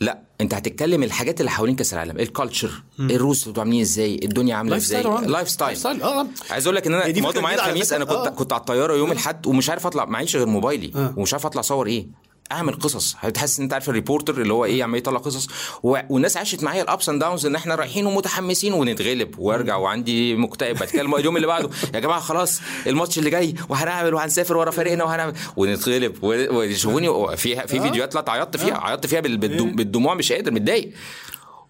لا 0.00 0.22
انت 0.40 0.54
هتتكلم 0.54 1.02
الحاجات 1.02 1.40
اللي 1.40 1.50
حوالين 1.50 1.76
كأس 1.76 1.94
العالم 1.94 2.18
ال 2.18 2.26
culture 2.26 2.82
الروس 3.00 3.42
بتبقوا 3.44 3.62
عاملين 3.64 3.80
إزاي 3.80 4.20
الدنيا 4.22 4.54
عاملة 4.54 4.76
إزاي 4.76 5.00
style 5.00 5.16
طبعاً. 5.16 5.26
lifestyle 5.26 6.02
آه 6.02 6.26
عايز 6.50 6.66
أقول 6.66 6.76
لك 6.76 6.86
إن 6.86 6.94
أنا 6.94 7.08
مضوا 7.08 7.30
فكرة 7.30 7.40
معايا 7.40 7.56
الخميس. 7.56 7.92
أنا 7.92 8.04
كنت 8.04 8.16
آه. 8.16 8.28
كنت 8.28 8.52
على 8.52 8.60
الطيارة 8.60 8.94
يوم 8.96 9.12
الاحد 9.12 9.46
ومش 9.46 9.70
عارف 9.70 9.86
أطلع 9.86 10.04
معيش 10.04 10.36
غير 10.36 10.46
موبايلي 10.46 10.92
آه. 10.96 11.14
ومش 11.16 11.32
عارف 11.32 11.46
أطلع 11.46 11.60
أصور 11.60 11.86
إيه 11.86 12.06
أعمل 12.52 12.74
قصص. 12.78 13.14
هتحس 13.18 13.58
إن 13.58 13.62
أنت 13.64 13.72
عارف 13.72 13.88
ال 13.88 13.94
reporter 13.94 14.40
اللي 14.42 14.52
هو 14.52 14.64
إيه 14.64 14.84
عمال 14.84 14.98
يطلع 14.98 15.18
قصص. 15.18 15.48
و... 15.82 15.98
والناس 16.10 16.36
عاشت 16.36 16.62
معايا 16.62 16.82
ال 16.82 16.89
ups 16.89 17.08
and 17.08 17.20
downs 17.20 17.46
إن 17.46 17.54
إحنا 17.54 17.74
رايحين 17.74 18.06
ومتحمسين 18.06 18.72
ونتغلب 18.72 19.38
وأرجع 19.38 19.76
وعندي 19.76 20.34
مكتئب. 20.36 20.76
بتكلم 20.78 21.14
اليوم 21.14 21.36
اللي 21.36 21.46
بعده. 21.46 21.70
يا 21.94 22.00
جماعة 22.00 22.20
خلاص 22.20 22.60
الماتش 22.86 23.18
اللي 23.18 23.30
جاي 23.30 23.54
وهنعمل 23.68 24.14
وهنسافر 24.14 24.56
ورا 24.56 24.70
فريقنا 24.70 25.04
وهنعمل 25.04 25.32
ونتغلب. 25.56 26.24
و- 26.24 26.56
ويشوفوني 26.56 27.36
في 27.36 27.66
في 27.66 27.80
فيديوهات 27.80 28.14
لا 28.14 28.24
عيطت 28.28 28.56
فيها. 28.56 28.78
عيطت 28.78 29.06
فيها 29.06 29.20
بال- 29.20 29.38
بالدم- 29.38 29.76
بالدموع 29.76 30.14
مش 30.14 30.32
قادر 30.32 30.50
متضايق. 30.50 30.90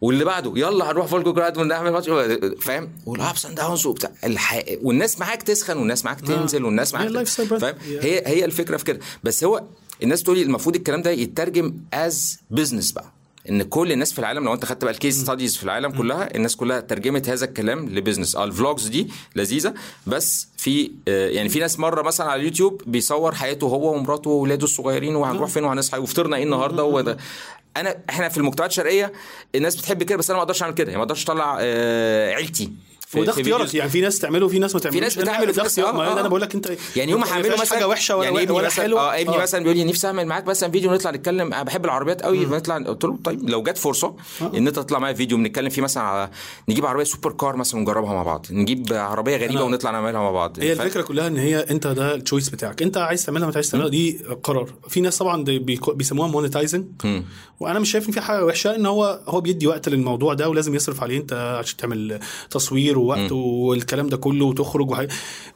واللي 0.01 0.25
بعده 0.25 0.53
يلا 0.57 0.91
هنروح 0.91 1.07
فولجوجراد 1.07 1.59
ونعمل 1.59 1.91
ماتش. 1.91 2.07
فاهم؟ 2.65 2.93
وال 3.07 3.23
ups 3.23 3.47
and 3.47 3.57
downs 3.57 3.87
وبتاع. 3.87 4.11
الح... 4.25 4.65
والناس 4.83 5.21
معاك 5.21 5.43
تسخن 5.43 5.77
والناس 5.79 6.05
معاك 6.05 6.21
تنزل 6.21 6.65
والناس 6.65 6.95
معاك. 6.95 7.25
فاهم؟ 7.27 7.75
هي 8.01 8.23
هي 8.27 8.45
الفكرة 8.45 8.77
في 8.77 8.85
كده. 8.85 9.01
بس 9.25 9.45
هو 9.45 9.63
الناس 10.03 10.23
تقول 10.23 10.37
لي 10.39 10.43
المفروض 10.43 10.77
الكلام 10.77 11.03
ده 11.03 11.11
يترجم 11.11 11.75
as 11.95 12.39
business 12.51 12.93
بقى. 12.93 13.13
إن 13.51 13.63
كل 13.63 13.93
الناس 13.93 14.13
في 14.13 14.19
العالم 14.19 14.45
لو 14.45 14.55
أنت 14.55 14.65
خدت 14.65 14.85
بقى 14.85 14.93
ال 14.93 14.98
case 14.98 15.21
studies 15.23 15.57
في 15.57 15.65
العالم 15.65 15.91
كلها 15.91 16.37
الناس 16.37 16.57
كلها 16.57 16.81
ترجمت 16.81 17.29
هذا 17.29 17.45
الكلام 17.45 17.89
ل 17.89 17.94
business 17.94 18.37
آه 18.37 18.45
ال 18.45 18.52
vlogs 18.52 18.87
دي 18.89 19.09
لذيذة 19.37 19.75
بس 20.07 20.49
في 20.57 20.91
آه، 21.09 21.29
يعني 21.29 21.49
في 21.49 21.59
ناس 21.59 21.79
مرة 21.79 22.03
مثلا 22.03 22.27
على 22.31 22.41
اليوتيوب 22.41 22.83
بيصور 22.87 23.35
حياته 23.35 23.67
هو 23.67 23.95
ومراته 23.95 24.31
واولاده 24.31 24.65
الصغيرين 24.65 25.17
وهنروح 25.17 25.51
فين 25.51 25.65
وهنصحى 25.65 25.99
وفطرنا 25.99 26.37
إيه 26.37 26.45
النهارده 26.45 26.85
وده. 26.85 27.17
أنا 27.77 27.97
إحنا 28.11 28.29
في 28.29 28.39
المجتمعات 28.39 28.71
الشرقية 28.71 29.13
الناس 29.55 29.77
بتحب 29.77 30.03
كده 30.03 30.19
بس 30.19 30.31
أنا 30.31 30.37
ما 30.37 30.43
أقدرش 30.43 30.63
أعمل 30.63 30.75
كده. 30.75 30.87
يعني 30.87 30.99
ما 30.99 31.03
أقدرش 31.05 31.25
أطلع 31.25 31.59
آه، 31.61 32.35
عيلتي. 32.35 32.73
في- 33.13 33.21
وده 33.21 33.33
في 33.33 33.41
اختيارك. 33.41 33.75
يعني 33.75 33.91
في 33.91 34.01
ناس 34.01 34.19
تعمله 34.19 34.47
وفي 34.47 34.59
ناس 34.59 34.75
ما 34.75 34.81
تعملوش. 34.81 35.03
ناس 35.03 35.19
بتعمل 35.19 35.53
ده 35.53 35.63
اختيار 35.63 35.89
آه، 35.89 35.93
ما 35.93 36.09
آه. 36.09 36.21
أنا 36.21 36.29
بقول 36.29 36.41
لك 36.41 36.55
أنت 36.55 36.73
يعني 36.97 37.13
يوم 37.13 37.21
ما 37.21 37.33
هعمله 37.33 37.53
مثلا 37.53 37.67
حاجة 37.67 37.89
وحشة 37.89 38.17
ولا 38.17 38.25
يعني 38.29 38.43
ابني 38.43 38.57
ولا 38.57 38.67
مثلا 38.67 38.83
حلوة؟ 38.85 39.01
آه 39.01 39.21
ابني 39.21 39.39
مثلا 39.39 39.63
بيقول 39.63 39.77
لي 39.77 39.85
نفسي 39.85 40.07
أعمل 40.07 40.27
معاك 40.27 40.47
مثلا 40.47 40.71
فيديو 40.71 40.93
نطلع 40.95 41.11
نتكلم. 41.11 41.53
أنا 41.55 41.63
بحب 41.63 41.85
العربيات 41.85 42.23
قوي 42.23 42.47
فنطلع 42.47 42.77
قلت 42.79 43.05
له 43.05 43.19
طيب 43.25 43.51
لو 43.51 43.63
جت 43.63 43.79
فرصة 43.79 44.15
إن 44.43 44.67
أنت 44.67 44.77
تطلع 44.77 44.99
معايا 44.99 45.15
فيديو 45.15 45.37
بنتكلم 45.37 45.69
فيه 45.69 45.83
مثلا 45.83 46.03
على 46.03 46.31
نجيب 46.69 46.87
عربية 46.87 47.05
super 47.05 47.33
car 47.33 47.57
مثلا 47.57 47.81
ونجربها 47.81 48.13
مع 48.15 48.23
بعض. 48.23 48.47
نجيب 48.51 48.93
عربية 48.93 49.37
غريبة 49.37 49.63
ونطلع 49.63 49.91
نعملها 49.91 50.21
مع 50.21 50.31
بعض. 50.31 50.61
هي 50.61 50.73
الفكرة 50.73 51.03
كلها 51.03 51.27
إن 51.27 51.37
هي 51.37 51.59
أنت 51.71 51.87
ده 51.87 52.15
ال 52.15 52.20
choice 52.20 52.49
بتاعك. 52.49 52.83
أنت 52.83 52.97
عايز 52.97 53.27
تعملها 53.27 53.47
ما 53.49 53.53
عايز 53.55 53.71
تعملها 53.71 53.89
دي 53.89 54.19
قرار. 54.43 54.69
في 54.89 55.01
ناس 55.01 55.19
طبعا 55.19 55.45
بيسموها 55.95 56.29
monetizing 56.29 56.87
وأنا 57.61 57.79
مش 57.79 57.91
شايف 57.91 58.07
إن 58.07 58.13
في 58.13 58.21
حاجة 58.21 58.45
وحشة 58.45 58.75
إن 58.75 58.87
هو 58.87 59.21
هو 59.27 59.41
بيدي 59.41 59.67
وقت 59.67 59.89
للموضوع 59.89 60.35
ده 60.35 60.49
ولازم 60.49 60.75
يصرف 60.75 61.03
عليه. 61.03 61.19
أنت 61.19 61.33
عشان 61.59 61.77
تعمل 61.77 62.21
تصوير 62.51 62.99
ووقت 63.03 63.33
والكلام 63.33 64.09
ده 64.09 64.17
كله 64.17 64.45
وتخرج 64.45 64.91
وحي... 64.91 65.07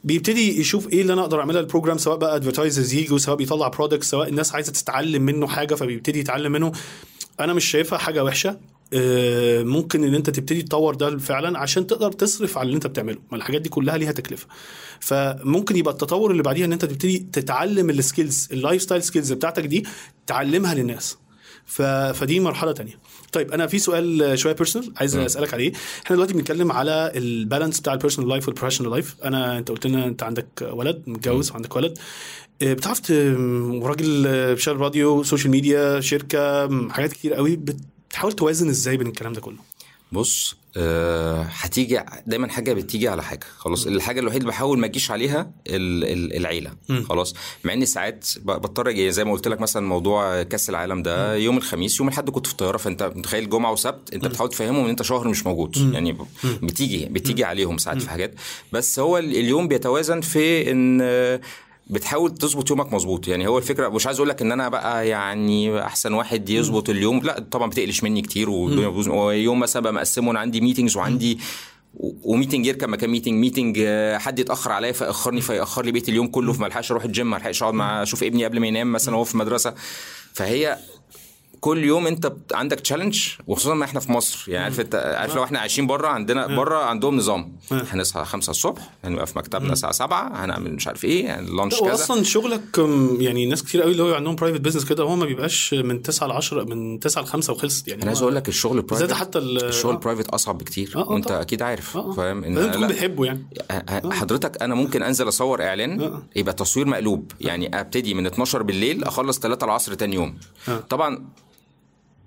بيبتدي 0.03 0.59
يشوف 0.59 0.93
إيه 0.93 1.01
اللي 1.01 1.13
أنا 1.13 1.21
أقدر 1.21 1.39
اعملها 1.39 1.61
ال 1.61 1.66
program 1.66 1.97
سواء 1.97 2.17
بقى 2.17 2.35
advertisers 2.35 2.93
يجوا 2.93 3.17
سواء 3.17 3.37
بيطلع 3.37 3.67
product 3.67 4.03
سواء 4.03 4.29
الناس 4.29 4.55
عايزة 4.55 4.71
تتعلم 4.71 5.21
منه 5.21 5.47
حاجة 5.47 5.75
فبيبتدي 5.75 6.19
يتعلم 6.19 6.51
منه. 6.51 6.71
أنا 7.39 7.53
مش 7.53 7.65
شايفها 7.65 7.99
حاجة 7.99 8.23
وحشة. 8.23 8.57
آه، 8.93 9.63
ممكن 9.63 10.03
إن 10.03 10.15
أنت 10.15 10.29
تبتدي 10.29 10.61
تطور 10.61 10.95
ده 10.95 11.17
فعلا 11.17 11.59
عشان 11.59 11.87
تقدر 11.87 12.11
تصرف 12.11 12.57
على 12.57 12.65
اللي 12.65 12.75
أنت 12.75 12.87
بتعمله. 12.87 13.17
ما 13.31 13.37
الحاجات 13.37 13.61
دي 13.61 13.69
كلها 13.69 13.97
ليها 13.97 14.11
تكلفة. 14.11 14.47
فممكن 14.99 15.75
يبقى 15.77 15.93
التطور 15.93 16.31
اللي 16.31 16.43
بعديها 16.43 16.65
إن 16.65 16.73
أنت 16.73 16.85
تبتدي 16.85 17.27
تتعلم 17.33 17.89
ال 17.89 17.97
skills 17.97 18.41
ال 18.41 18.49
lifestyle 18.51 19.03
skills 19.03 19.33
بتاعتك 19.33 19.65
دي 19.65 19.85
تعلمها 20.27 20.73
للناس. 20.75 21.17
ف... 21.65 21.81
فدي 21.81 22.39
مرحلة 22.39 22.71
تانية. 22.71 22.99
طيب 23.31 23.51
أنا 23.51 23.67
في 23.67 23.79
سؤال 23.79 24.39
شوية 24.39 24.53
personal 24.53 24.93
عايز 24.97 25.15
أسألك 25.15 25.53
عليه. 25.53 25.71
إحنا 26.05 26.15
دلوقتي 26.15 26.33
بنتكلم 26.33 26.71
على 26.71 27.11
ال 27.15 27.23
balance 27.23 27.79
بتاع 27.79 27.93
ال 27.93 27.97
personal 27.97 28.29
life 28.29 28.47
وال 28.47 28.53
professional 28.53 28.91
life 28.91 29.15
أنا 29.23 29.57
أنت 29.57 29.71
قلت 29.71 29.87
لنا 29.87 30.05
أنت 30.05 30.23
عندك 30.23 30.47
ولد 30.61 31.03
متجوز 31.07 31.51
وعندك 31.51 31.75
ولد. 31.75 31.97
آه، 32.61 32.73
بتعرف 32.73 33.01
وراجل 33.11 34.27
بشغل 34.55 34.77
راديو 34.79 35.23
social 35.23 35.51
media 35.51 35.99
شركة 35.99 36.89
حاجات 36.89 37.13
كتير 37.13 37.33
قوي. 37.33 37.55
بتحاول 37.55 38.33
توازن 38.33 38.69
إزاي 38.69 38.97
بين 38.97 39.07
الكلام 39.07 39.33
ده 39.33 39.41
كله؟ 39.41 39.57
بص 40.11 40.55
هتيجي 41.51 41.99
دايما 42.27 42.47
حاجة 42.49 42.73
بتيجي 42.73 43.07
على 43.07 43.23
حاجة 43.23 43.45
خلاص. 43.57 43.87
الحاجة 43.87 44.19
الوحيدة 44.19 44.41
اللي 44.41 44.51
بحاول 44.51 44.79
ما 44.79 44.87
تجيش 44.87 45.11
عليها 45.11 45.51
ال- 45.67 46.03
ال- 46.03 46.35
العيلة. 46.37 46.71
خلاص. 47.09 47.35
مع 47.63 47.73
ان 47.73 47.85
ساعات 47.85 48.27
بضطر 48.43 48.93
أجي- 48.93 49.09
زي 49.11 49.23
ما 49.23 49.31
قلت 49.31 49.47
لك 49.47 49.61
مثلا 49.61 49.87
موضوع 49.87 50.43
كأس 50.43 50.69
العالم 50.69 51.01
ده 51.03 51.35
يوم 51.35 51.57
الخميس 51.57 51.99
يوم 51.99 52.07
الأحد 52.09 52.29
كنت 52.29 52.45
في 52.47 52.51
الطيارة 52.53 52.77
فأنت 52.77 53.03
متخيل 53.15 53.49
جمعة 53.49 53.71
وسبت 53.71 54.13
أنت 54.13 54.27
بتحاول 54.27 54.49
تفهمهم 54.49 54.83
إن 54.83 54.89
أنت 54.89 55.01
شهر 55.01 55.27
مش 55.27 55.45
موجود. 55.45 55.77
يعني 55.93 56.17
بتيجي 56.61 57.05
بتيجي 57.05 57.43
عليهم 57.43 57.77
ساعات 57.77 58.01
في 58.01 58.09
حاجات. 58.09 58.33
بس 58.71 58.99
هو 58.99 59.17
ال- 59.17 59.35
اليوم 59.35 59.67
بيتوازن 59.67 60.21
في 60.21 60.71
إن 60.71 60.99
آه، 61.01 61.41
بتحاول 61.89 62.33
تظبط 62.33 62.69
يومك 62.69 62.93
مظبوط. 62.93 63.27
يعني 63.27 63.47
هو 63.47 63.57
الفكرة 63.57 63.89
مش 63.89 64.07
عايز 64.07 64.17
أقول 64.17 64.29
لك 64.29 64.41
إن 64.41 64.51
أنا 64.51 64.69
بقى 64.69 65.07
يعني 65.07 65.81
أحسن 65.81 66.13
واحد 66.13 66.49
يظبط 66.49 66.89
اليوم. 66.89 67.19
لا 67.19 67.45
طبعا 67.51 67.69
بتقلش 67.69 68.03
مني 68.03 68.21
كتير 68.21 68.49
والدنيا 68.49 68.87
بتبوظ 68.87 69.09
ويوم 69.09 69.59
مثلا 69.59 69.81
بقى 69.81 69.93
مقسمه 69.93 70.31
أنا 70.31 70.39
عندي 70.39 70.61
ميتنجز 70.61 70.97
وعندي 70.97 71.39
و 72.23 72.28
meeting 72.28 72.65
يركب 72.65 72.89
مكان 72.89 73.09
meeting 73.09 73.33
meeting 73.33 73.77
آه، 73.81 74.17
حد 74.17 74.39
يتأخر 74.39 74.71
عليا 74.71 74.91
فيأخرني 74.91 75.41
فيأخر 75.41 75.85
لي 75.85 75.91
بقيه 75.91 76.03
اليوم 76.09 76.27
كله 76.27 76.53
فما 76.53 76.67
الحقش 76.67 76.91
أروح 76.91 77.03
الجيم 77.03 77.29
ما 77.29 77.37
الحقش 77.37 77.61
أقعد 77.61 77.73
مع 77.73 78.03
أشوف 78.03 78.23
ابني 78.23 78.45
قبل 78.45 78.59
ما 78.59 78.67
ينام 78.67 78.91
مثلا 78.91 79.15
وهو 79.15 79.23
في 79.23 79.33
المدرسة. 79.33 79.73
فهي 80.33 80.77
كل 81.67 81.83
يوم 81.83 82.07
انت 82.07 82.33
عندك 82.53 82.79
challenge 82.79 83.27
وخصوصا 83.47 83.73
ما 83.73 83.85
إحنا 83.85 83.99
في 83.99 84.11
مصر. 84.11 84.45
يعني 84.47 84.63
عارف 84.63 84.79
انت 84.79 84.95
عارف 85.17 85.35
لو 85.35 85.43
إحنا 85.43 85.59
عايشين 85.59 85.87
بره 85.87 86.07
عندنا 86.07 86.47
بره 86.55 86.77
عندهم 86.77 87.17
نظام. 87.17 87.55
هنصحى 87.71 88.25
5 88.25 88.49
الصبح 88.51 88.89
هنبقى 89.03 89.27
في 89.27 89.37
مكتبنا 89.39 89.73
الساعة 89.73 89.91
7 89.91 90.45
هنعمل 90.45 90.73
مش 90.73 90.87
عارف 90.87 91.05
إيه 91.05 91.25
يعني 91.25 91.49
lunch 91.55 91.73
لا 91.73 91.79
كذا. 91.79 91.91
واصلا 91.91 92.23
شغلك 92.23 92.77
يعني 93.19 93.45
ناس 93.45 93.63
كتير 93.63 93.81
قوي 93.81 93.91
اللي 93.91 94.03
هو 94.03 94.13
عندهم 94.13 94.35
private 94.35 94.61
business 94.61 94.85
كده 94.85 95.03
هو 95.03 95.15
ما 95.15 95.25
بيبقاش 95.25 95.73
من 95.73 96.01
9 96.01 96.27
ل 96.27 96.31
10 96.31 96.63
من 96.63 96.99
9 96.99 97.21
ل 97.21 97.25
5 97.25 97.53
وخلصت. 97.53 97.87
يعني 97.87 98.01
أنا 98.01 98.09
عايز 98.11 98.21
أقول 98.21 98.35
لك 98.35 98.47
الشغل 98.47 98.77
ال 98.77 98.82
private 98.82 99.13
حتى 99.13 99.37
ال- 99.39 99.63
الشغل 99.65 99.91
آه. 99.91 99.95
ال 99.95 99.99
private 99.99 100.27
أصعب 100.29 100.57
بكتير. 100.57 100.91
آه، 100.95 100.99
آه، 100.99 101.11
وأنت 101.11 101.27
طبعا. 101.27 101.41
أكيد 101.41 101.61
عارف. 101.61 101.97
آه، 101.97 102.09
آه. 102.09 102.13
فاهم؟ 102.13 102.43
إن 102.43 102.55
لازم 102.55 102.71
تكون 102.71 102.87
بتحبه 102.87 103.25
يعني. 103.25 103.45
ه- 103.71 104.11
حضرتك 104.11 104.61
أنا 104.63 104.75
ممكن 104.75 105.03
أنزل 105.03 105.27
أصور 105.27 105.63
إعلان 105.63 106.01
آه. 106.01 106.23
يبقى 106.35 106.53
تصوير 106.53 106.87
مقلوب. 106.87 107.31
يعني 107.41 107.79
أبتدي 107.79 108.13
من 108.13 108.25
12 108.25 108.63
بالليل 108.63 109.03
أخلص 109.03 109.39
3 109.39 109.63
العصر 109.65 109.93
تاني 109.93 110.15
يوم. 110.15 110.37
آه. 110.69 110.77
طبعا 110.89 111.25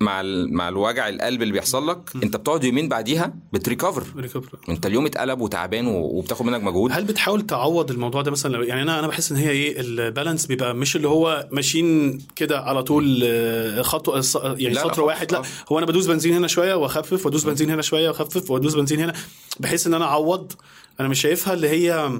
مع 0.02 0.20
ال... 0.20 0.54
مع 0.54 0.68
الوجع 0.68 1.08
القلب 1.08 1.42
اللي 1.42 1.52
بيحصل 1.52 1.88
لك 1.88 1.98
انت 2.22 2.36
بتقعد 2.36 2.64
يومين 2.64 2.88
بعديها 2.88 3.32
بت 3.52 3.63
recover 3.63 4.02
recover 4.16 4.58
انت 4.68 4.86
اليوم 4.86 5.06
اتقلب 5.06 5.40
وتعبان 5.40 5.86
وبتاخد 5.86 6.46
منك 6.46 6.62
مجهود. 6.62 6.92
هل 6.92 7.04
بتحاول 7.04 7.46
تعوض 7.46 7.90
الموضوع 7.90 8.22
ده 8.22 8.30
مثلا؟ 8.30 8.64
يعني 8.64 8.82
أنا 8.82 8.98
أنا 8.98 9.06
بحس 9.06 9.30
إن 9.32 9.36
هي 9.38 9.50
إيه 9.50 9.80
ال 9.80 9.88
balance 9.89 10.46
بيبقى 10.46 10.74
مش 10.74 10.96
اللي 10.96 11.08
هو 11.08 11.48
ماشيين 11.52 12.18
كده 12.36 12.60
على 12.60 12.82
طول 12.82 13.20
آه، 13.24 13.82
خطوه 13.82 14.20
ص- 14.20 14.36
يعني 14.36 14.68
لا، 14.74 14.82
سطر 14.82 15.02
واحد 15.02 15.32
لا 15.32 15.38
آه. 15.38 15.44
هو 15.72 15.78
أنا 15.78 15.86
بدوس 15.86 16.06
بنزين 16.06 16.34
هنا 16.34 16.46
شوية 16.46 16.74
وأخفف 16.74 17.26
وأدوس 17.26 17.44
بنزين 17.44 17.70
هنا 17.70 17.82
شوية 17.82 18.08
وأخفف 18.08 18.50
وأدوس 18.50 18.74
بنزين 18.74 19.00
هنا. 19.00 19.12
بحيث 19.60 19.86
إن 19.86 19.94
أنا 19.94 20.04
أعوض. 20.04 20.52
أنا 21.00 21.08
مش 21.08 21.20
شايفها 21.20 21.54
اللي 21.54 21.68
هي 21.68 22.10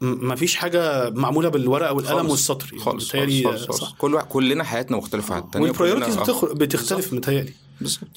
ما 0.00 0.34
فيش 0.34 0.54
حاجة 0.56 1.10
معمولة 1.10 1.48
بالورقة 1.48 1.92
والقلم 1.92 2.16
خالص. 2.18 2.30
والسطر 2.30 2.66
يعني 2.72 2.84
خالص 2.84 3.12
خالص, 3.12 3.32
آه، 3.46 3.50
خالص, 3.50 3.66
خالص. 3.80 3.92
كل 3.98 4.14
واحد 4.14 4.26
كلنا 4.26 4.64
حياتنا 4.64 4.96
مختلفة 4.96 5.34
عن 5.34 5.42
الثانية 5.42 5.66
وال 5.68 5.76
priorities 5.76 6.16
كلنا- 6.16 6.28
آه. 6.50 6.54
بتختلف 6.54 7.12
متهيألي. 7.12 7.52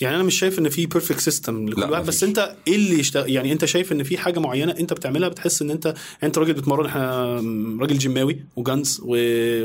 يعني 0.01 0.15
أنا 0.15 0.23
مش 0.23 0.39
شايف 0.39 0.59
إن 0.59 0.69
في 0.69 0.85
perfect 0.85 1.19
system 1.19 1.69
لكل 1.69 1.83
واحد 1.83 2.05
بس. 2.05 2.23
أنت 2.23 2.55
إيه 2.67 2.75
اللي 2.75 2.99
يشتغل 2.99 3.29
يعني 3.29 3.51
أنت 3.51 3.65
شايف 3.65 3.91
إن 3.91 4.03
في 4.03 4.17
حاجة 4.17 4.39
معينة 4.39 4.71
أنت 4.79 4.93
بتعملها 4.93 5.29
بتحس 5.29 5.61
إن 5.61 5.71
انت 5.71 5.93
أنت 6.23 6.37
راجل 6.37 6.53
بتمرن 6.53 6.85
إحنا 6.85 7.25
راجل 7.81 7.97
جيماوي 7.97 8.43
وجانز 8.55 9.01
و... 9.03 9.07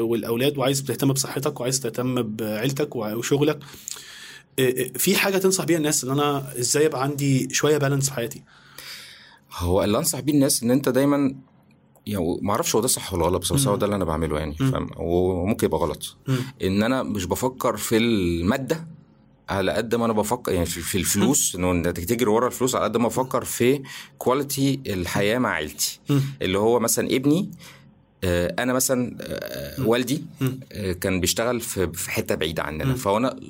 والأولاد 0.02 0.58
وعايز 0.58 0.82
تهتم 0.84 1.12
بصحتك 1.12 1.60
وعايز 1.60 1.80
تهتم 1.80 2.22
بعيلتك 2.22 2.96
وشغلك 2.96 3.58
إيه- 3.62 3.64
إيه، 4.60 4.92
في 4.92 5.16
حاجة 5.16 5.38
تنصح 5.38 5.64
بيها 5.64 5.76
الناس 5.78 6.04
إن 6.04 6.10
أنا 6.10 6.58
إزاي 6.58 6.84
يبقى 6.84 7.02
عندي 7.02 7.48
شوية 7.54 7.78
بالانس 7.78 8.08
في 8.08 8.14
حياتي 8.14 8.42
هو 9.56 9.84
اللي 9.84 9.98
أنصح 9.98 10.20
بيه 10.20 10.32
الناس 10.32 10.62
إن 10.62 10.70
أنت 10.70 10.88
دايما 10.88 11.34
يعني 12.06 12.38
ما 12.42 12.50
أعرفش 12.52 12.74
هو 12.74 12.80
ده 12.80 12.88
صح 12.88 13.14
ولا 13.14 13.24
غلط 13.24 13.42
بس 13.42 13.52
بس 13.52 13.66
هو 13.66 13.76
ده 13.76 13.84
اللي 13.84 13.96
أنا 13.96 14.04
بعمله 14.04 14.38
يعني 14.38 14.54
فاهم؟ 14.54 14.90
وممكن 14.96 15.66
يبقى 15.66 15.80
غلط. 15.80 16.16
إن 16.62 16.82
أنا 16.82 17.02
مش 17.02 17.24
بفكر 17.24 17.76
في 17.76 17.96
المادة 17.96 18.86
على 19.48 19.72
قد 19.72 19.94
ما 19.94 20.04
أنا 20.04 20.12
بفكر 20.12 20.52
يعني 20.52 20.66
في 20.66 20.98
الفلوس 20.98 21.54
إنه 21.56 21.90
تجري 21.90 22.30
ورا 22.30 22.46
الفلوس 22.46 22.74
على 22.74 22.84
قد 22.84 22.96
ما 22.96 23.08
بفكر 23.08 23.44
في 23.44 23.82
كواليتي 24.18 24.80
الحياة 24.86 25.38
مع 25.38 25.50
عيلتي. 25.50 26.00
اللي 26.42 26.58
هو 26.58 26.80
مثلا 26.80 27.06
ابني 27.16 27.50
آه، 28.24 28.54
أنا 28.58 28.72
مثلا 28.72 29.16
آه، 29.20 29.86
والدي 29.86 30.24
آه، 30.72 30.92
كان 30.92 31.20
بيشتغل 31.20 31.60
في 31.60 32.10
حتة 32.10 32.34
بعيدة 32.34 32.62
عننا. 32.62 32.94
فأنا 32.94 33.40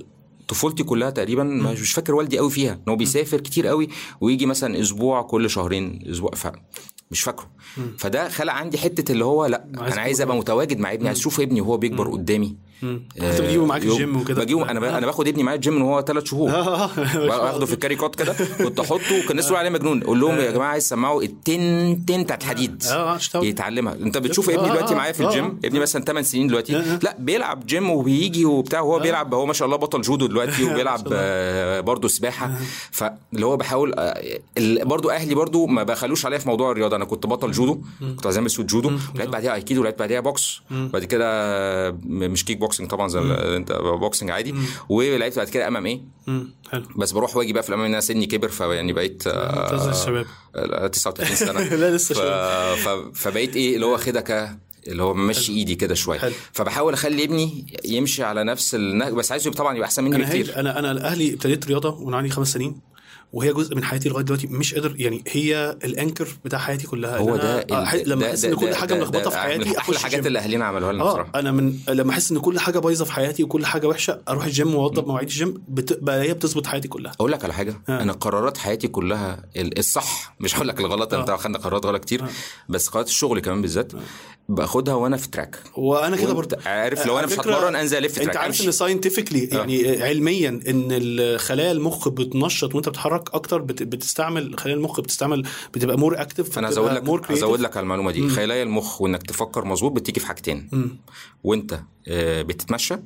طفولتي 0.49 0.83
كلها 0.83 1.11
تقريبا 1.11 1.45
مش 1.45 1.81
مش 1.81 1.93
فاكر 1.93 2.15
والدي 2.15 2.39
قوي 2.39 2.51
فيها 2.51 2.73
إن 2.73 2.89
هو 2.89 2.97
بيسافر 2.97 3.41
كتير 3.41 3.67
قوي 3.67 3.89
ويجي 4.21 4.47
مثلا 4.47 4.81
أسبوع 4.81 5.23
كل 5.23 5.51
شهرين 5.51 6.05
أسبوع 6.11 6.31
ف 6.31 6.47
مش 7.15 7.23
فاكره. 7.23 7.51
فده 7.99 8.29
خلق 8.29 8.53
عندي 8.53 8.79
حتة 8.79 9.13
اللي 9.13 9.25
هو 9.25 9.47
لأ 9.47 9.65
أنا 9.93 10.01
عايز 10.01 10.21
أبقى 10.21 10.37
متواجد 10.37 10.79
مع 10.79 10.93
ابني 10.93 11.09
عايز 11.09 11.19
أشوف 11.19 11.41
ابني 11.41 11.61
وهو 11.61 11.77
بيكبر 11.77 12.11
قدامي. 12.11 12.57
انت 13.21 13.41
بتجيبه 13.41 13.65
معاك 13.67 13.83
الجيم 13.83 14.17
وكده؟ 14.17 14.43
بجيبه. 14.45 14.71
أنا 14.71 14.81
ب- 14.81 14.85
أنا 14.85 15.07
باخد 15.07 15.29
ابني 15.29 15.43
معايا 15.43 15.57
الجيم 15.57 15.75
من 15.75 15.83
هو 15.83 16.03
ثلاث 16.03 16.25
شهور. 16.25 16.51
باخده 17.29 17.67
في 17.67 17.73
ال 17.73 17.77
carry 17.77 17.97
cot 17.97 18.15
كده. 18.15 18.37
كنت 18.59 18.81
أحطه 18.81 19.21
كان 19.21 19.31
الناس 19.31 19.53
عليه 19.53 19.71
مجنون. 19.71 20.03
أقول 20.03 20.21
لهم 20.21 20.35
يا 20.39 20.51
جماعة 20.51 20.69
عايز 20.69 20.85
تسمعوا 20.85 21.23
التن 21.23 22.05
تن 22.07 22.23
بتاعت 22.23 22.43
الحديد. 22.43 22.85
آه 22.91 23.17
اشتغل 23.17 23.45
يتعلمها. 23.45 23.95
أنت 23.95 24.19
بتشوف 24.19 24.51
آه، 24.51 24.55
ابني 24.55 24.69
دلوقتي 24.69 24.95
آه، 24.95 24.97
معايا 24.97 25.13
في 25.13 25.25
آه، 25.25 25.29
الجيم؟ 25.29 25.45
آه. 25.45 25.67
ابني 25.67 25.81
مثلا 25.81 26.05
8 26.05 26.23
سنين 26.27 26.47
دلوقتي. 26.47 26.77
آه. 26.77 26.99
لا 27.03 27.17
بيلعب 27.19 27.67
جيم 27.67 27.91
وبيجي 27.91 28.45
وبتاع. 28.45 28.81
وهو 28.81 28.99
بيلعب 28.99 29.35
هو 29.35 29.47
ما 29.47 29.53
شاء 29.53 29.67
الله 29.67 29.77
بطل 29.77 30.01
جودو 30.01 30.27
دلوقتي 30.27 30.65
وبيلعب 30.65 31.09
آه، 31.13 31.81
برضه 31.81 32.09
سباحة. 32.09 32.51
فاللي 32.91 33.47
هو 33.47 33.57
بحاول 33.57 33.95
آه، 33.99 34.21
برضه 34.83 35.13
أهلي 35.15 35.35
برضه 35.35 35.67
ما 35.67 35.83
بخلوش 35.83 36.27
عليا 36.27 36.39
في 36.39 36.49
موضوع 36.49 36.71
الرياضة. 36.71 36.97
أنا 36.97 37.05
كنت 37.05 37.27
بطل 37.27 37.51
جودو. 37.53 37.81
كنت 38.01 38.27
عايز 38.27 38.47
سوت 38.47 38.67
جودو. 38.67 38.91
ولعبت 39.15 39.33
بعديها 39.33 39.55
ايكيدو 39.55 39.81
ولعبت 39.81 39.99
بعديها 39.99 40.21
بوكس. 40.21 40.61
بعد 40.71 41.05
كده 41.05 41.25
آه، 41.27 41.99
مش 42.07 42.45
kick 42.45 42.59
boxing 42.75 42.91
طبعا 42.91 43.09
زي 43.09 43.21
انت 43.57 43.73
boxing 43.73 44.31
عادي. 44.31 44.55
ولعبت 44.89 45.37
بعد 45.37 45.49
كده 45.49 45.69
MMA 45.69 46.01
حلو. 46.71 46.85
بس 46.97 47.13
بروح 47.13 47.37
واجي 47.37 47.53
بقى 47.53 47.63
في 47.63 47.69
الأمام 47.69 47.87
إن 47.87 47.93
أنا 47.93 48.01
سني 48.01 48.27
كبر 48.27 48.49
فيعني 48.49 48.93
بقيت 48.93 49.23
آه، 49.27 49.91
الشباب. 49.91 50.27
لا، 50.55 50.89
39 50.89 51.37
سنة. 51.37 51.61
لا، 51.81 51.97
لسه 51.97 52.15
ف... 52.15 52.19
ف... 52.89 52.89
فبقيت 53.15 53.57
إيه 53.57 53.75
اللي 53.75 53.87
هو 53.87 53.93
واخدها 53.93 54.21
ك 54.21 54.59
اللي 54.87 55.03
هو 55.03 55.15
ممشي 55.15 55.53
إيدي 55.53 55.75
كده 55.75 55.95
شوية. 55.95 56.33
فبحاول 56.53 56.93
أخلي 56.93 57.25
ابني 57.25 57.67
يمشي 57.85 58.23
على 58.23 58.45
نفس 58.45 58.75
النهج 58.75 59.13
بس 59.13 59.33
عايزه 59.33 59.51
طبعا 59.51 59.75
يبقى 59.77 59.87
أحسن 59.87 60.05
مني 60.05 60.19
بكتير. 60.19 60.57
أنا 60.61 60.79
أنا 60.79 61.07
أهلي 61.07 61.33
ابتديت 61.35 61.67
رياضة 61.67 61.91
وأنا 62.01 62.17
عندي 62.17 62.31
خمس 62.31 62.53
سنين. 62.53 62.81
وهي 63.33 63.53
جزء 63.53 63.75
من 63.77 63.85
حياتي 63.85 64.09
لغاية 64.09 64.25
دلوقتي. 64.25 64.47
مش 64.47 64.75
قادر 64.75 64.95
يعني 64.97 65.25
هي 65.29 65.77
الأنكر 65.85 66.29
بتاع 66.45 66.59
حياتي 66.59 66.87
كلها. 66.87 67.19
هو 67.19 67.37
ده 67.37 67.59
أنا 67.61 68.03
لما 68.07 68.27
أحس 68.27 68.45
إن 68.45 68.55
كل 68.55 68.75
حاجة 68.75 68.95
ملخبطة 68.95 69.31
في 69.31 69.39
حياتي 69.39 69.79
أحلى 69.79 69.97
الحاجات. 69.97 70.27
اللي 70.27 70.39
اهالينا 70.39 70.65
عملوها 70.65 70.93
لنا 70.93 71.03
آه 71.05 71.09
بصراحة. 71.13 71.31
أنا 71.35 71.53
من 71.53 71.75
لما 71.89 72.11
أحس 72.11 72.31
إن 72.31 72.39
كل 72.39 72.59
حاجة 72.61 72.79
بايظة 72.79 73.05
في 73.05 73.13
حياتي 73.13 73.45
وكل 73.45 73.67
حاجة 73.67 73.87
وحشة 73.87 74.21
أروح 74.29 74.45
الجيم 74.45 74.75
واوضب 74.75 75.07
مواعيد 75.09 75.29
الجيم 75.29 75.63
بت... 75.69 75.99
بقى 76.03 76.23
هي 76.23 76.35
بتظبط 76.35 76.67
حياتي 76.67 76.89
كلها. 76.89 77.13
أقول 77.13 77.33
لك 77.33 77.45
على 77.45 77.53
حاجة. 77.55 77.81
آه. 77.89 78.03
أنا 78.03 78.13
قرارات 78.13 78.57
حياتي 78.59 78.89
كلها 78.89 79.43
ال- 79.57 79.79
الصح. 79.79 80.35
مش 80.41 80.57
هقول 80.57 80.69
لك 80.69 80.81
الغلط 80.81 81.15
أنت 81.15 81.31
خدنا 81.31 81.59
قرارات 81.59 81.87
غلط 81.87 82.03
كتير. 82.05 82.25
بس 82.69 82.89
قرارات 82.89 83.09
الشغل 83.09 83.41
كمان 83.41 83.63
بالذات 83.63 83.93
باخدها 84.49 84.95
وأنا 84.95 85.17
في 85.17 85.29
track 85.31 85.59
وأنا 85.77 86.17
كده 86.17 86.33
برضه. 86.33 86.57
عارف 86.67 87.07
لو 87.07 87.19
أنا 87.19 87.27
مش 87.27 87.33
هتمرن 87.33 87.77
أنزل 87.77 87.99
ألف 87.99 88.17
أنت 88.19 88.25
track 88.25 88.37
عارف 88.37 88.55
أمشي. 88.55 88.67
إن 88.67 88.73
scientifically 88.73 89.45
يعني 89.45 90.03
علميا 90.03 90.49
إن 90.49 90.89
الخلايا 90.91 91.73
المخ 91.73 92.09
بتنشط 92.09 92.75
وأنت 92.75 92.89
بتتحرك 92.89 93.24
أكتر 93.29 93.63
بت... 93.63 93.83
بتستعمل 93.83 94.59
خلايا 94.59 94.77
المخ 94.77 95.01
بتستعمل 95.01 95.47
بتبقى 95.75 95.99
more 95.99 96.21
active 96.23 96.59
أنا 96.59 96.69
أزود 96.69 96.93
لك 96.93 97.31
أزود 97.31 97.61
لك 97.61 97.77
على 97.77 97.85
المعلومة 97.85 98.11
دي. 98.11 98.29
خلايا 98.29 98.63
المخ 98.63 99.01
وإنك 99.03 99.23
تفكر 99.23 99.65
مظبوط 99.65 99.93
بتيجي 99.93 100.21
في 100.21 100.27
حاجتين. 100.27 100.69
وأنت 101.45 101.81
آه، 102.09 102.43
بتتمشى 102.43 102.97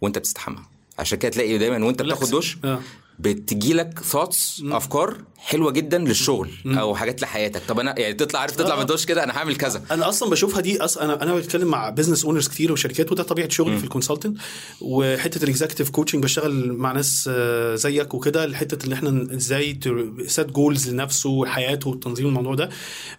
وأنت 0.00 0.18
بتستحمى. 0.18 0.58
عشان 0.98 1.18
كده 1.18 1.30
تلاقي 1.32 1.58
دايما 1.58 1.86
وأنت 1.86 2.02
بتاخد 2.02 2.30
دش 2.30 2.58
آه. 2.64 2.80
بتجي 3.18 3.74
لك 3.74 3.98
thoughts 3.98 4.62
أفكار 4.66 5.16
حلوة 5.38 5.70
جدا 5.72 5.98
للشغل 5.98 6.50
أو 6.66 6.94
حاجات 6.94 7.22
لحياتك. 7.22 7.62
طب 7.68 7.80
أنا 7.80 7.98
يعني 7.98 8.14
تطلع 8.14 8.40
عارف 8.40 8.56
تطلع 8.56 8.72
آه. 8.72 8.76
من 8.76 8.82
الدوش 8.82 9.06
كده 9.06 9.24
أنا 9.24 9.36
هعمل 9.36 9.56
كذا. 9.56 9.82
أنا 9.90 10.08
أصلا 10.08 10.30
بشوفها 10.30 10.60
دي 10.60 10.80
أص... 10.80 10.98
أنا 10.98 11.22
أنا 11.22 11.34
بتكلم 11.34 11.68
مع 11.68 11.90
business 11.90 12.24
owners 12.24 12.48
كتير 12.48 12.72
وشركات 12.72 13.12
وده 13.12 13.22
طبيعة 13.22 13.48
شغلي 13.48 13.78
في 13.78 13.84
ال 13.84 13.89
consultant 13.89 14.38
وحتة 14.80 15.44
ال 15.44 15.49
executive 15.49 15.90
coaching 15.90 16.22
بشتغل 16.22 16.72
مع 16.72 16.92
ناس 16.92 17.30
آه، 17.32 17.74
زيك 17.74 18.14
وكده 18.14 18.44
الحته 18.44 18.84
اللي 18.84 18.94
إحنا 18.94 19.34
إزاي 19.34 19.78
set 20.26 20.50
goals 20.50 20.90
لنفسه 20.90 21.30
وحياته 21.30 21.90
وتنظيم 21.90 22.26
الموضوع 22.26 22.54
ده. 22.54 22.70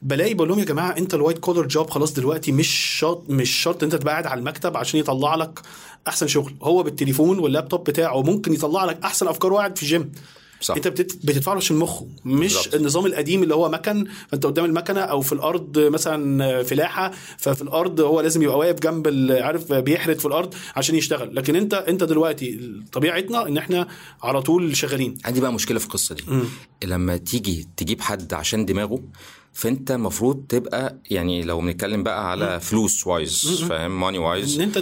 بلاقي 0.02 0.34
بقول 0.34 0.50
لهم 0.50 0.60
يا 0.60 0.66
جماعة 0.66 0.98
أنت 0.98 1.14
ال 1.14 1.18
white 1.18 1.38
collar 1.40 1.66
job 1.68 1.90
خلاص 1.90 2.14
دلوقتي 2.14 2.52
مش 2.52 2.68
شرط 3.00 3.24
مش 3.30 3.50
شرط 3.50 3.84
أنت 3.84 3.96
تبقى 3.96 4.12
قاعد 4.14 4.28
على 4.28 4.40
المكتب 4.40 4.78
عشان 4.78 5.00
يطلع 5.00 5.36
لك 5.36 5.60
أحسن 6.08 6.28
شغل 6.28 6.54
هو 6.64 6.84
بالتليفون 6.84 7.40
واللابتوب 7.40 7.84
بتاعه 7.84 8.22
ممكن 8.22 8.54
يطلع 8.54 8.86
لك 8.86 9.00
أحسن 9.04 9.28
أفكار 9.28 9.54
وقاعد 9.54 9.78
في 9.78 9.86
جيم 9.86 10.12
صح. 10.62 10.76
أنت 10.76 10.88
بتدفع 10.88 11.52
له 11.52 11.58
عشان 11.58 11.76
مخه 11.78 12.08
مش 12.26 12.54
بالظبط. 12.54 12.76
النظام 12.76 13.06
القديم 13.06 13.44
اللي 13.44 13.56
هو 13.56 13.70
مكن 13.70 14.06
فأنت 14.28 14.46
قدام 14.46 14.66
المكنة 14.66 15.00
أو 15.02 15.22
في 15.22 15.34
الأرض 15.34 15.80
مثلا 15.80 16.64
فلاحة 16.64 17.12
ففي 17.38 17.62
الأرض 17.62 18.00
هو 18.00 18.22
لازم 18.22 18.42
يبقى 18.42 18.58
واقف 18.58 18.80
جنب 18.80 19.32
عارف 19.42 19.74
بيحرت 19.74 20.20
في 20.20 20.26
الأرض 20.26 20.54
عشان 20.76 20.96
يشتغل. 20.96 21.36
لكن 21.36 21.56
أنت 21.56 21.74
أنت 21.74 22.04
دلوقتي 22.04 22.72
طبيعتنا 22.92 23.48
إن 23.48 23.58
إحنا 23.58 23.88
على 24.24 24.42
طول 24.42 24.78
شغالين. 24.78 25.18
عندي 25.26 25.42
بقى 25.42 25.54
مشكلة 25.54 25.80
في 25.80 25.86
القصة 25.86 26.16
دي. 26.16 26.24
لما 26.84 27.18
تيجي 27.18 27.68
تجيب 27.78 28.02
حد 28.02 28.34
عشان 28.34 28.66
دماغه 28.66 29.00
فانت 29.54 29.92
المفروض 29.92 30.44
تبقى 30.50 30.96
يعني 31.10 31.42
لو 31.44 31.60
بنتكلم 31.62 32.04
بقى 32.04 32.32
على 32.32 32.60
فلوس 32.60 33.08
wise 33.08 33.64
فاهم؟ 33.70 34.02
money 34.02 34.18
wise 34.18 34.60
ان 34.60 34.62
أنت 34.62 34.78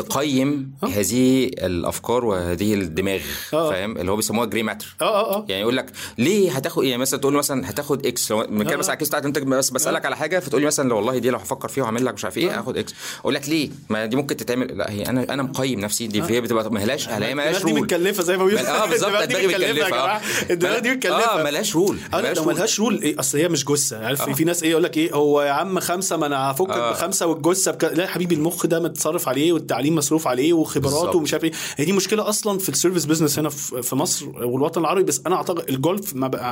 تقيم 0.00 0.74
هذه 0.82 1.44
الأفكار 1.44 2.24
وهذه 2.24 2.74
الدماغ 2.74 3.20
آه. 3.52 3.70
فاهم؟ 3.70 3.98
اللي 3.98 4.10
هو 4.10 4.16
بيسموها 4.16 4.46
grey 4.46 4.62
matter 4.62 4.96
آه 5.00 5.04
آه 5.04 5.36
آه. 5.36 5.46
يعني 5.48 5.62
يقول 5.62 5.76
لك 5.76 5.92
ليه 6.18 6.52
هتاخد 6.52 6.84
يعني 6.84 7.02
مثلا 7.02 7.20
تقول 7.20 7.34
مثلا 7.34 7.70
هتاخد 7.70 8.06
X 8.06 8.30
لو 8.30 8.42
بنتكلم 8.42 8.78
مثلا 8.78 8.90
على 8.90 8.92
ال 8.92 8.95
case 8.95 9.08
بتاعت 9.08 9.24
انت 9.24 9.38
بس 9.38 9.70
بسألك 9.70 10.06
على 10.06 10.16
حاجة 10.16 10.38
فتقول 10.38 10.60
لي 10.60 10.66
مثلا 10.66 10.88
لو 10.88 10.96
والله 10.96 11.18
دي 11.18 11.30
لو 11.30 11.38
هفكر 11.38 11.68
فيها 11.68 11.82
وهعمل 11.82 12.04
لك 12.04 12.14
مش 12.14 12.24
عارف 12.24 12.38
إيه 12.38 12.58
هاخد 12.58 12.76
X 12.76 12.94
أقول 13.20 13.34
لك 13.34 13.48
ليه؟ 13.48 13.70
ما 13.90 14.06
دي 14.06 14.16
ممكن 14.16 14.36
تتعمل 14.36 14.78
لا 14.78 14.90
هي 14.90 15.02
أنا 15.02 15.34
أنا 15.34 15.42
مقيم 15.42 15.80
نفسي 15.80 16.06
دي 16.06 16.22
هي 16.22 16.40
بتبقى 16.40 16.72
ما 16.72 16.78
لهاش 16.78 17.08
هي 17.08 17.34
ما 17.34 17.42
لهاش 17.42 17.56
الدماغ 17.56 17.64
دي 17.64 17.72
رول 17.72 17.82
متكلفة 17.82 18.22
زي 18.22 18.36
ما 18.36 18.44
بيقولوا. 18.44 18.84
آه 18.84 18.86
بالظبط 18.86 19.22
دي 19.28 19.46
متكلفه 19.46 20.20
الدماغ 20.50 20.78
دي 20.78 20.90
متكلفة. 20.90 21.40
آه 21.40 21.42
ملهاش 21.42 21.76
رول 21.76 21.98
ملهاش 22.14 22.80
رول 22.80 23.14
أصل 23.18 23.38
هي 23.38 23.48
مش 23.48 23.64
جثه 23.74 24.06
عارف 24.06 24.30
في 24.30 24.44
ناس 24.44 24.62
إيه 24.62 24.70
يقول 24.70 24.82
لك 24.82 24.96
إيه 24.96 25.12
هو 25.14 25.42
يا 25.42 25.50
عم 25.50 25.80
خمسة 25.80 26.16
ما 26.16 26.26
أنا 26.26 26.50
هفكك 26.50 26.70
آه. 26.70 26.90
بخمسة 26.90 27.26
والجثة 27.26 27.70
بك... 27.70 27.84
لا 27.84 28.02
يا 28.02 28.08
حبيبي 28.08 28.34
المخ 28.34 28.66
ده 28.66 28.80
متصرف 28.80 29.28
عليه 29.28 29.52
والتعليم 29.52 29.94
مصروف 29.94 30.26
عليه 30.26 30.52
وخبراته. 30.52 31.18
ومش 31.18 31.32
عارف 31.32 31.44
إيه 31.44 31.52
هي 31.76 31.84
دي 31.84 31.92
مشكلة 31.92 32.28
أصلا 32.28 32.58
في 32.58 32.68
السيرفيس 32.68 33.04
بزنس 33.04 33.38
هنا 33.38 33.48
في 33.82 33.96
مصر 33.96 34.28
والوطن 34.28 34.80
العربي 34.80 35.02
بس 35.02 35.22
أنا 35.26 35.36
أعتقد 35.36 35.68
الجولف 35.70 36.14
ما 36.14 36.28
بقى 36.28 36.42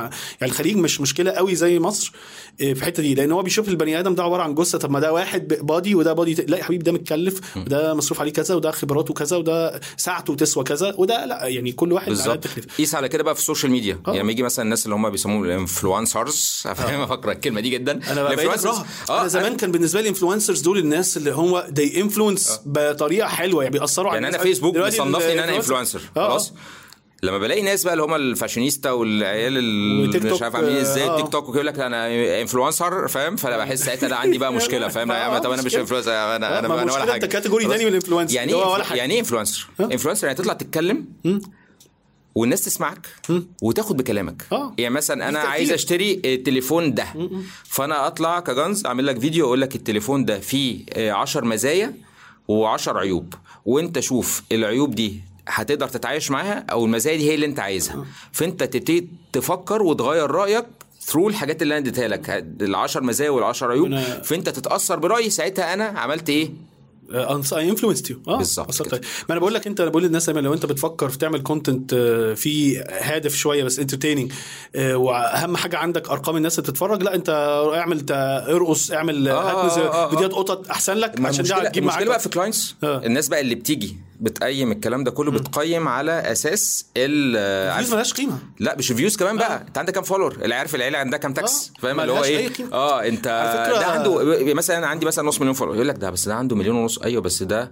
يعني 0.41 0.51
الخليج 0.51 0.77
مش 0.77 1.01
مشكلة 1.01 1.31
قوي 1.31 1.55
زي 1.55 1.79
مصر 1.79 2.11
إيه، 2.59 2.73
في 2.73 2.79
الحتة 2.79 3.03
دي 3.03 3.15
لأن 3.15 3.31
هو 3.31 3.41
بيشوف 3.41 3.69
البني 3.69 3.99
آدم 3.99 4.15
ده 4.15 4.23
عبارة 4.23 4.43
عن 4.43 4.55
جثة 4.55 4.77
طب 4.77 4.91
ما 4.91 4.99
ده 4.99 5.13
واحد 5.13 5.47
body 5.47 5.95
وده 5.95 6.13
body. 6.13 6.33
لا 6.33 6.57
يا 6.57 6.63
حبيبي 6.63 6.83
ده 6.83 6.91
متكلف 6.91 7.57
وده 7.57 7.93
مصروف 7.93 8.21
عليه 8.21 8.33
كذا 8.33 8.55
وده 8.55 8.71
خبراته 8.71 9.13
كذا 9.13 9.37
وده 9.37 9.79
ساعته 9.97 10.35
تسوى 10.35 10.63
كذا 10.63 10.93
وده 10.97 11.25
لا 11.25 11.47
يعني 11.47 11.71
كل 11.71 11.93
واحد 11.93 12.07
بالظبط 12.09 12.47
قيس 12.77 12.95
على 12.95 13.09
كده 13.09 13.23
بقى 13.23 13.35
في 13.35 13.41
ال 13.41 13.45
social 13.45 13.71
media 13.71 13.99
آه. 14.07 14.09
يعني 14.11 14.19
لما 14.19 14.31
يجي 14.31 14.43
مثلا 14.43 14.65
الناس 14.65 14.85
اللي 14.85 14.95
هم 14.95 15.09
بيسموهم 15.09 15.43
ال 15.43 15.53
influencers 15.53 16.63
فاهم 16.75 17.01
أكره 17.13 17.31
الكلمة 17.31 17.61
دي 17.61 17.69
جدا. 17.69 17.99
أنا 18.11 18.23
بقيت 18.23 18.39
أكرهها. 18.39 18.85
أنا 19.09 19.27
زمان 19.27 19.57
كان 19.57 19.71
بالنسبة 19.71 20.01
لي 20.01 20.09
influencers 20.09 20.61
دول 20.61 20.77
الناس 20.77 21.17
اللي 21.17 21.31
هم 21.31 21.61
they 21.61 21.93
influence 21.95 22.59
بطريقة 22.65 23.27
حلوة 23.27 23.63
يعني 23.63 23.79
بيأثروا 23.79 24.07
على 24.09 24.15
يعني 24.15 24.27
أنا 24.27 24.35
الناس. 24.35 24.47
فيسبوك 24.47 24.77
بيصنفني 24.77 25.33
إن 25.33 25.39
أنا 25.39 25.55
influencer. 25.55 26.01
آه، 26.17 26.27
خلاص. 26.29 26.53
لما 27.23 27.37
بلاقي 27.37 27.61
ناس 27.61 27.83
بقى 27.83 27.93
اللي 27.93 28.03
هم 28.03 28.13
الفاشينيستا 28.13 28.91
والعيال 28.91 29.57
اللي 29.57 30.31
مش 30.31 30.41
عارف 30.41 30.55
عاملين 30.55 30.75
إزاي 30.77 31.03
آه. 31.03 31.15
التيك 31.17 31.31
توك 31.31 31.49
ويقول 31.49 31.67
لك 31.67 31.79
أنا 31.79 32.07
influencer 32.41 33.07
فاهم؟ 33.07 33.35
فأنا 33.35 33.57
بحس 33.57 33.83
ساعتها 33.85 34.09
لا 34.09 34.15
عندي 34.15 34.37
بقى 34.37 34.53
مشكلة 34.53 34.87
فاهم؟ 34.87 35.07
لا 35.07 35.17
يا 35.17 35.23
عم 35.23 35.37
طب 35.37 35.51
أنا 35.51 35.61
مش. 35.61 35.75
influencer 35.75 36.11
أنا 36.11 36.35
أنا 36.35 36.59
أنا 36.59 36.67
مشكلة 36.67 36.93
ولا 36.93 37.03
أنت 37.03 37.11
حاجة. 37.11 37.25
category 37.25 37.63
خلاص؟ 37.63 37.73
تاني 37.73 37.85
من 37.85 37.89
ال 37.91 37.95
influencer 37.95 38.35
يعني 38.35 38.53
إيه. 38.53 38.95
يعني 38.95 39.13
إيه 39.13 39.19
influencer؟ 39.19 39.67
influencer 39.79 40.27
يعني 40.27 40.39
تطلع 40.39 40.53
تتكلم 40.53 41.05
والناس 42.35 42.61
تسمعك 42.61 43.07
وتاخد 43.61 43.97
بكلامك. 43.97 44.47
آه. 44.51 44.73
يعني 44.77 44.93
مثلا 44.93 45.29
أنا. 45.29 45.39
عايز 45.39 45.71
أشتري 45.71 46.21
التليفون 46.25 46.93
ده. 46.93 47.07
فأنا 47.63 48.07
أطلع 48.07 48.39
كجنز 48.39 48.85
أعمل 48.85 49.07
لك 49.07 49.19
فيديو 49.19 49.45
أقول 49.45 49.61
لك 49.61 49.75
التليفون 49.75 50.25
ده 50.25 50.39
فيه 50.39 50.85
10 50.97 51.45
مزايا 51.45 51.93
و10 52.51 52.87
عيوب. 52.87 53.33
وأنت 53.65 53.99
شوف 53.99 54.43
العيوب 54.51 54.95
دي 54.95 55.21
هتقدر 55.47 55.87
تتعايش 55.87 56.31
معاها 56.31 56.65
أو 56.71 56.85
المزايا 56.85 57.17
دي 57.17 57.29
هي 57.29 57.35
اللي 57.35 57.45
أنت 57.45 57.59
عايزها. 57.59 58.05
فأنت 58.31 58.63
تبتدي 58.63 59.07
تفكر 59.33 59.81
وتغير 59.81 60.31
رأيك 60.31 60.65
ثرو 61.01 61.29
الحاجات 61.29 61.61
اللي 61.61 61.77
أنا 61.77 61.81
اديتها 61.81 62.07
لك. 62.07 62.45
ال10 62.61 62.97
مزايا 62.97 63.31
وال10 63.53 63.63
عيوب. 63.63 63.99
فأنت 63.99 64.49
تتأثر 64.49 64.99
برأيي. 64.99 65.29
ساعتها 65.29 65.73
أنا 65.73 65.83
عملت 65.83 66.29
إيه؟ 66.29 66.49
اي 67.53 67.69
انفلونسد 67.69 68.09
يو 68.09 68.21
آه 68.27 68.37
بالظبط. 68.37 68.93
عليك. 68.93 69.05
ما 69.29 69.31
أنا 69.31 69.39
بقول 69.39 69.53
لك 69.53 69.67
أنت 69.67 69.81
أنا 69.81 69.89
بقول 69.89 70.03
للناس 70.03 70.29
لو 70.29 70.53
أنت 70.53 70.65
بتفكر 70.65 71.09
في 71.09 71.17
تعمل 71.17 71.41
كونتنت 71.43 71.95
فيه 72.37 72.83
هادف 72.89 73.35
شوية 73.35 73.63
بس 73.63 73.79
انترتيننج 73.79 74.31
وأهم 74.75 75.57
حاجة 75.57 75.77
عندك 75.77 76.09
أرقام 76.09 76.35
الناس 76.37 76.59
اللي 76.59 76.69
بتتفرج 76.71 77.03
لا 77.03 77.15
أنت 77.15 77.29
اعمل 77.75 78.05
ارقص 78.11 78.91
اعمل 78.91 79.27
آه، 79.27 79.41
هات 79.41 79.77
آه، 79.77 79.81
آه، 79.81 80.05
آه. 80.05 80.09
فيديوهات 80.09 80.33
قطط 80.33 80.69
أحسن 80.69 80.93
لك 80.93 81.09
عشان 81.09 81.45
المشكلة 81.45 81.61
هتجيب 81.61 81.83
المشكلة 81.83 82.05
معاك 82.05 82.07
بقى 82.07 82.19
في 82.19 82.29
كلاينتس 82.29 82.75
آه. 82.83 83.05
الناس 83.05 83.27
بقى 83.27 83.41
اللي 83.41 83.55
بتيجي 83.55 83.97
بتقيم 84.21 84.71
الكلام 84.71 85.03
ده 85.03 85.11
كله 85.11 85.31
بتقيم 85.31 85.87
على 85.87 86.11
أساس 86.11 86.85
ال 86.97 87.71
عارف- 87.71 87.91
ملهاش 87.91 88.13
قيمة. 88.13 88.37
لا 88.59 88.75
مش 88.77 88.91
فيوز 88.91 89.17
كمان 89.17 89.37
بقى. 89.37 89.61
انت 89.67 89.77
عندك 89.77 89.93
كام 89.93 90.03
فولور 90.03 90.37
اللي 90.41 90.55
عارف 90.55 90.75
العيلة 90.75 90.97
عندها 90.97 91.19
كام 91.19 91.33
تاكس 91.33 91.71
آه، 91.77 91.81
فاهم؟ 91.81 91.99
اللي 91.99 92.11
هو 92.11 92.23
إيه. 92.23 92.49
آه 92.73 93.07
أنت 93.07 93.23
ده 93.79 93.85
عنده 93.85 94.53
مثلا 94.53 94.87
عندي 94.87 95.05
مثلا 95.05 95.27
نص 95.27 95.39
مليون 95.39 95.53
follower 95.53 95.75
يقول 95.75 95.87
لك 95.87 95.95
ده 95.97 96.09
بس 96.09 96.27
ده 96.27 96.35
عنده 96.35 96.55
مليون 96.55 96.75
ونص. 96.75 96.97
أيوه 96.99 97.21
بس 97.21 97.43
ده 97.43 97.71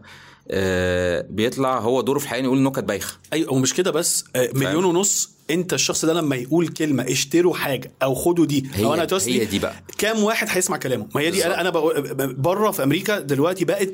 آه 0.52 1.26
بيطلع 1.30 1.78
هو 1.80 2.02
دوره 2.02 2.20
في 2.20 2.30
إنه 2.40 2.46
يقول 2.48 2.62
نكت 2.64 2.84
بايخة. 2.84 3.18
أيوه 3.34 3.54
ومش 3.54 3.74
كده 3.74 3.92
بس. 3.92 4.26
آه، 4.36 4.50
مليون 4.54 4.86
ونص 4.86 5.30
انت 5.52 5.74
الشخص 5.74 6.06
ده 6.06 6.14
لما 6.14 6.36
يقول 6.36 6.68
كلمة 6.68 7.04
اشتروا 7.12 7.56
حاجة 7.56 7.92
أو 8.04 8.16
خدوا 8.16 8.46
دي 8.46 8.70
أو 8.84 8.94
أنا 8.94 9.06
توصلي 9.06 9.42
هي 9.42 9.46
دي 9.46 9.60
بقى. 9.60 9.84
كام 9.98 10.24
واحد 10.24 10.48
هيسمع 10.50 10.78
كلامه؟ 10.78 11.08
ما 11.16 11.22
هي 11.22 11.32
دي. 11.32 11.46
أنا 11.46 11.70
بره 12.26 12.72
في 12.72 12.84
أمريكا 12.84 13.20
دلوقتي 13.20 13.66
بقت 13.66 13.90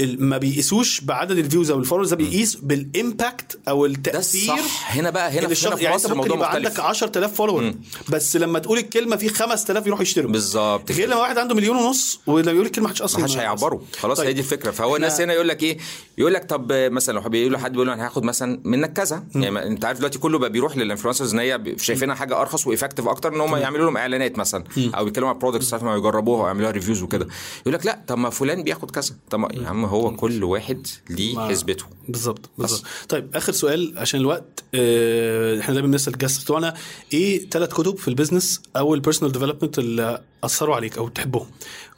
ما 0.00 0.38
بيقيسوش 0.38 1.00
بعدد 1.00 1.38
ال 1.38 1.43
views 1.43 1.70
أو 1.70 1.78
ال 1.78 1.81
followers 1.81 2.10
ده 2.10 2.16
بيقيس 2.16 2.54
بال 2.54 2.80
impact 2.80 3.58
أو 3.68 3.86
ده 3.86 3.92
التأثير 3.94 4.54
الصح 4.54 4.96
هنا 4.96 5.10
بقى 5.10 5.30
هنا 5.30 5.48
في, 5.48 5.66
هنا 5.68 5.76
في 5.76 5.84
يعني 5.84 5.96
مصر 5.96 6.14
ممكن 6.14 6.30
الموضوع 6.30 6.36
يبقى 6.36 6.60
مختلف. 6.60 6.80
عندك 6.80 6.90
10000 6.90 7.34
follower 7.34 7.74
بس 8.08 8.36
لما 8.36 8.58
تقول 8.58 8.78
الكلمة 8.78 9.16
في 9.16 9.28
5000 9.28 9.86
يروحوا 9.86 10.02
يشتروا. 10.02 10.30
بالظبط 10.30 10.92
غير 10.92 11.08
لما 11.08 11.16
واحد 11.20 11.38
عنده 11.38 11.54
مليون 11.54 11.76
ونص 11.76 12.20
ولما 12.26 12.52
يقول 12.52 12.66
الكلمة 12.66 12.86
محدش 12.86 13.02
أصلا 13.02 13.20
ما 13.20 13.26
حدش 13.26 13.36
هيعبره. 13.38 13.82
خلاص 13.98 14.18
طيب. 14.18 14.26
هي 14.26 14.32
دي 14.32 14.40
الفكرة. 14.40 14.70
فهو 14.70 14.96
الناس 14.96 15.20
هنا 15.20 15.32
يقول 15.32 15.48
لك 15.48 15.62
إيه؟ 15.62 15.78
يقول 16.18 16.34
لك 16.34 16.44
طب 16.44 16.72
مثلا 16.72 17.14
لو 17.14 17.28
بيقول 17.28 17.52
له 17.52 17.58
حد 17.58 17.72
بيقول 17.72 17.86
له 17.86 17.92
أنا 17.94 18.06
هاخد 18.06 18.24
مثلا 18.24 18.60
منك 18.64 18.92
كذا 18.92 19.24
يعني 19.34 19.66
أنت 19.66 19.84
عارف 19.84 19.98
دلوقتي 19.98 20.18
كله 20.18 20.38
بقى 20.38 20.50
بيروح 20.50 20.76
لل 20.86 20.93
influencers 20.93 21.34
ان 21.34 21.40
هي 21.40 21.76
شايفينها 21.76 22.14
حاجة 22.14 22.40
أرخص 22.40 22.66
و 22.66 22.70
effective 22.70 23.08
أكتر 23.08 23.34
إن 23.34 23.40
هم 23.40 23.56
يعملوا 23.56 23.84
لهم 23.84 23.96
إعلانات 23.96 24.38
مثلا 24.38 24.64
أو 24.78 25.06
يتكلموا 25.06 25.30
عن 25.30 25.38
products 25.38 25.74
ما 25.74 25.96
يجربوها 25.96 26.42
ويعملوها 26.44 26.70
reviews 26.70 27.02
وكده. 27.02 27.26
يقول 27.60 27.74
لك 27.74 27.86
لا 27.86 28.00
طب 28.06 28.18
ما 28.18 28.30
فلان 28.30 28.62
بياخد 28.62 28.90
كذا. 28.90 29.14
طب 29.30 29.52
يا 29.54 29.68
عم 29.68 29.84
هو 29.84 30.16
كل 30.16 30.44
واحد 30.44 30.86
ليه 31.10 31.48
حسبته. 31.48 31.84
بالظبط 32.08 32.50
بالظبط. 32.58 32.84
طيب 33.08 33.36
آخر 33.36 33.52
سؤال 33.52 33.94
عشان 33.96 34.20
الوقت 34.20 34.64
آه، 34.74 35.60
إحنا 35.60 35.74
دايما 35.74 35.88
بنسأل 35.88 36.12
ال 36.12 36.16
guests 36.16 36.42
بتوعنا. 36.42 36.74
إيه 37.12 37.48
ثلاث 37.50 37.74
كتب 37.74 37.96
في 37.96 38.08
ال 38.08 38.14
business 38.14 38.62
أو 38.76 38.94
ال 38.94 38.98
personal 38.98 39.32
development 39.32 39.78
اللي 39.78 40.22
أثروا 40.44 40.76
عليك 40.76 40.98
أو 40.98 41.06
بتحبهم 41.06 41.46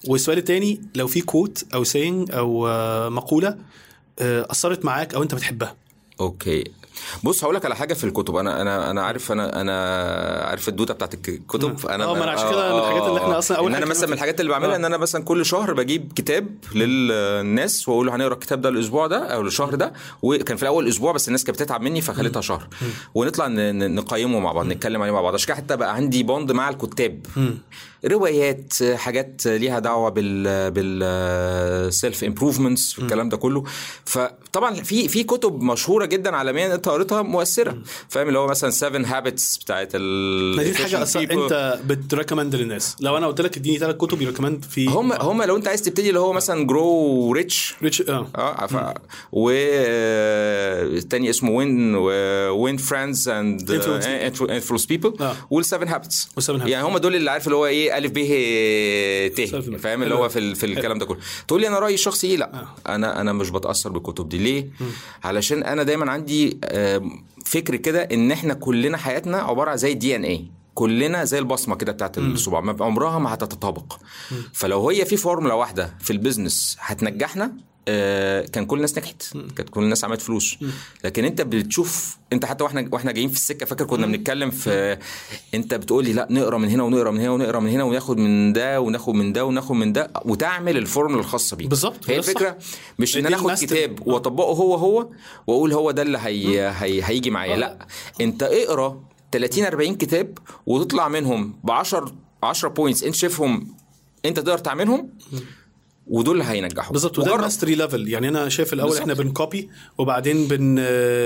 والسؤال 0.08 0.38
الثاني 0.38 0.80
لو 0.94 1.06
في 1.06 1.20
quote 1.20 1.64
أو 1.74 1.84
saying 1.84 2.32
أو 2.32 2.68
آه، 2.68 3.08
مقولة 3.08 3.58
آه، 4.18 4.46
أثرت 4.50 4.84
معاك 4.84 5.14
أو 5.14 5.22
أنت 5.22 5.34
بتحبها؟ 5.34 5.76
okay. 6.20 6.64
بص 7.22 7.44
هقول 7.44 7.54
لك 7.54 7.64
على 7.64 7.76
حاجة 7.76 7.94
في 7.94 8.04
الكتب. 8.04 8.36
أنا 8.36 8.62
أنا 8.62 8.90
أنا 8.90 9.02
عارف 9.02 9.32
أنا 9.32 9.60
أنا 9.60 10.42
عارف 10.50 10.68
الدودة 10.68 10.94
بتاعت 10.94 11.14
الكتب 11.28 11.78
فانا 11.78 12.04
آه، 12.04 12.14
ما 12.14 12.24
أنا 12.24 12.32
عشان 12.32 12.50
كده 12.50 12.72
من 12.74 12.78
الحاجات 12.80 13.02
اللي 13.02 13.20
إحنا 13.20 13.38
أصلاً 13.38 13.56
أول 13.56 13.66
إن 13.66 13.74
حاجة 13.74 13.84
أنا 13.84 13.90
مثلا 13.90 14.06
من 14.06 14.12
الحاجات 14.12 14.40
اللي 14.40 14.52
بعملها 14.52 14.72
آه. 14.72 14.76
إن 14.76 14.84
أنا 14.84 14.96
مثلا 14.96 15.24
كل 15.24 15.46
شهر 15.46 15.72
بجيب 15.72 16.12
كتاب 16.16 16.48
للناس 16.74 17.88
وأقول 17.88 18.06
له 18.06 18.14
هنقرأ 18.16 18.34
الكتاب 18.34 18.60
ده 18.60 18.68
الأسبوع 18.68 19.06
ده 19.06 19.26
أو 19.26 19.40
الشهر 19.42 19.74
ده. 19.74 19.92
وكان 20.22 20.56
في 20.56 20.62
الأول 20.62 20.88
أسبوع 20.88 21.12
بس 21.12 21.28
الناس 21.28 21.44
كانت 21.44 21.62
بتتعب 21.62 21.82
مني 21.82 22.00
فخليتها 22.00 22.40
شهر. 22.40 22.68
ونطلع 23.14 23.46
نقيمه 23.48 24.38
مع 24.38 24.52
بعض 24.52 24.66
نتكلم 24.66 25.02
عليه 25.02 25.12
مع 25.12 25.20
بعض. 25.20 25.34
عشان 25.34 25.54
حتى 25.54 25.76
بقى 25.76 25.94
عندي 25.94 26.22
bond 26.22 26.52
مع 26.52 26.68
الكتاب. 26.68 27.26
روايات 28.04 28.72
حاجات 28.94 29.46
ليها 29.46 29.78
دعوة 29.78 30.08
بال 30.10 30.70
بال 30.70 31.94
self 31.94 32.24
improvements 32.24 32.98
الكلام 32.98 33.28
ده 33.28 33.36
كله. 33.36 33.64
فطبعا 34.04 34.74
في 34.74 35.08
في 35.08 35.24
كتب 35.24 35.62
مشهورة 35.62 36.04
جدا 36.04 36.36
عالميا. 36.36 36.74
انت 36.74 36.87
قريتها 36.92 37.18
قريتها 37.18 37.22
مؤثرة. 37.22 37.78
فاهم؟ 38.08 38.28
اللي 38.28 38.38
هو 38.38 38.46
مثلا 38.46 38.70
7 38.70 39.02
habits 39.06 39.58
بتاعت 39.58 39.90
ال 39.94 40.56
ما 40.56 40.62
دي 40.62 40.70
الحاجة 40.70 41.02
أصلا 41.02 41.26
people. 41.26 41.32
أنت 41.32 41.78
بت 41.86 41.99
recommend 41.99 42.54
للناس. 42.54 42.96
لو 43.00 43.16
أنا 43.16 43.26
قلت 43.26 43.40
لك 43.40 43.56
اديني 43.56 43.78
ثلاث 43.78 43.96
كتب 43.96 44.22
recommended 44.22 44.64
في 44.64 44.86
هم 44.86 45.12
هم 45.12 45.42
لو 45.42 45.56
أنت 45.56 45.68
عايز 45.68 45.82
تبتدي 45.82 46.08
اللي 46.08 46.20
هو 46.20 46.32
مثلا 46.32 46.66
grow 46.66 47.32
rich 47.32 47.74
rich 47.82 48.02
آه. 48.02 48.28
آه 48.36 48.66
ف... 48.66 48.94
و 49.32 49.50
آه، 49.50 50.82
التاني 50.82 51.30
اسمه 51.30 51.50
win 51.50 51.94
win 51.94 52.76
friends 52.76 53.28
and 53.28 53.70
influence 54.50 54.86
people 54.86 55.14
آه. 55.20 55.36
وال 55.50 55.61
seven 55.61 55.88
habits. 55.88 56.28
يعني 56.48 56.86
هم 56.86 56.98
دول 56.98 57.14
اللي 57.14 57.30
عارف 57.30 57.46
اللي 57.46 57.56
هو 57.56 57.66
إيه 57.66 57.98
الف 57.98 58.12
ب 58.14 58.18
ت. 59.34 59.40
فاهم؟ 59.76 60.02
اللي. 60.02 60.14
هو 60.14 60.28
في. 60.28 60.54
في 60.54 60.66
الكلام 60.66 60.98
ده 60.98 61.06
كله. 61.06 61.18
تقول 61.48 61.60
لي 61.60 61.68
أنا 61.68 61.78
رأيي 61.78 61.94
الشخصي 61.94 62.26
إيه؟ 62.26 62.36
لأ. 62.36 62.64
أنا 62.88 63.20
أنا 63.20 63.32
مش 63.32 63.50
بتأثر 63.50 63.90
بالكتب 63.90 64.28
دي. 64.28 64.38
ليه؟ 64.38 64.68
علشان 65.24 65.62
أنا 65.62 65.82
دايما 65.82 66.10
عندي 66.10 66.58
آه، 66.64 66.77
فكر 67.46 67.76
كده 67.76 68.02
إن 68.02 68.30
إحنا 68.32 68.54
كلنا 68.54 68.96
حياتنا 68.96 69.36
عبارة 69.38 69.70
عن 69.70 69.76
زي 69.76 69.92
ال 69.92 70.16
DNA 70.16 70.44
كلنا 70.74 71.24
زي 71.24 71.38
البصمة 71.38 71.76
كده 71.76 71.92
بتاعت 71.92 72.18
الصباع. 72.18 72.76
عمرها 72.80 73.18
ما 73.18 73.34
هتتطابق. 73.34 73.98
فلو 74.52 74.90
هي 74.90 75.04
في 75.04 75.16
فورمولا 75.16 75.54
واحدة 75.54 75.94
في 76.00 76.10
ال 76.12 76.19
business 76.19 76.76
هتنجحنا 76.80 77.52
كان 78.52 78.66
كل 78.66 78.76
الناس 78.76 78.98
نجحت. 78.98 79.22
كانت 79.56 79.70
كل 79.70 79.82
الناس 79.82 80.04
عملت 80.04 80.20
فلوس. 80.20 80.56
لكن 81.04 81.24
انت 81.24 81.40
بتشوف 81.42 82.16
انت 82.32 82.44
حتى 82.44 82.64
وإحنا 82.64 82.88
وإحنا 82.92 83.12
جايين 83.12 83.28
في 83.28 83.36
السكة 83.36 83.66
فاكر 83.66 83.84
كنا 83.84 84.06
بنتكلم 84.06 84.50
في 84.50 84.98
انت 85.54 85.74
بتقول 85.74 86.04
لي 86.04 86.12
لا 86.12 86.28
نقرا 86.30 86.58
من 86.58 86.68
هنا 86.68 86.82
ونقرا 86.82 87.10
من 87.10 87.20
هنا 87.20 87.30
ونقرا 87.30 87.60
من 87.60 87.70
هنا 87.70 87.84
وناخد 87.84 88.18
من 88.18 88.52
ده 88.52 88.80
وناخد 88.80 89.14
من 89.14 89.32
ده 89.32 89.44
وناخد 89.44 89.74
من 89.76 89.92
ده 89.92 90.10
وتعمل 90.24 90.76
الفورمولا 90.76 91.20
الخاصة 91.20 91.56
بيك. 91.56 91.66
بالظبط، 91.68 92.10
هي. 92.10 92.18
الفكرة؟ 92.18 92.58
مش 92.98 93.16
إن 93.16 93.26
أنا 93.26 93.36
آخد. 93.36 93.52
كتاب 93.52 94.06
وأطبقه 94.06 94.52
هو 94.52 94.74
هو 94.74 95.08
وأقول 95.46 95.72
هو 95.72 95.90
ده 95.90 96.02
اللي 96.02 96.18
هي 96.18 96.68
هي 96.78 97.02
هيجي 97.04 97.30
معايا. 97.30 97.56
لا 97.56 97.86
أنت 98.20 98.42
اقرأ 98.42 99.04
30 99.32 99.64
40 99.64 99.94
كتاب 99.94 100.38
وتطلع 100.66 101.08
منهم 101.08 101.60
ب 101.64 101.70
10 101.70 102.12
10 102.42 102.68
points 102.68 103.04
أنت 103.04 103.14
شايفهم 103.14 103.74
أنت 104.24 104.36
تقدر 104.36 104.58
تعملهم؟ 104.58 105.10
ودول 106.10 106.40
اللي 106.40 106.52
هينجحوا 106.52 106.92
بالظبط 106.92 107.18
وده. 107.18 107.34
ال 107.36 107.41
mastery 107.41 107.74
level 107.74 108.08
يعني 108.08 108.28
أنا 108.28 108.48
شايف 108.48 108.72
الأول 108.72 108.88
بالظبط. 108.88 109.02
إحنا 109.10 109.14
بن 109.22 109.37
copy 109.37 109.68
وبعدين 109.98 110.48
بن 110.48 110.74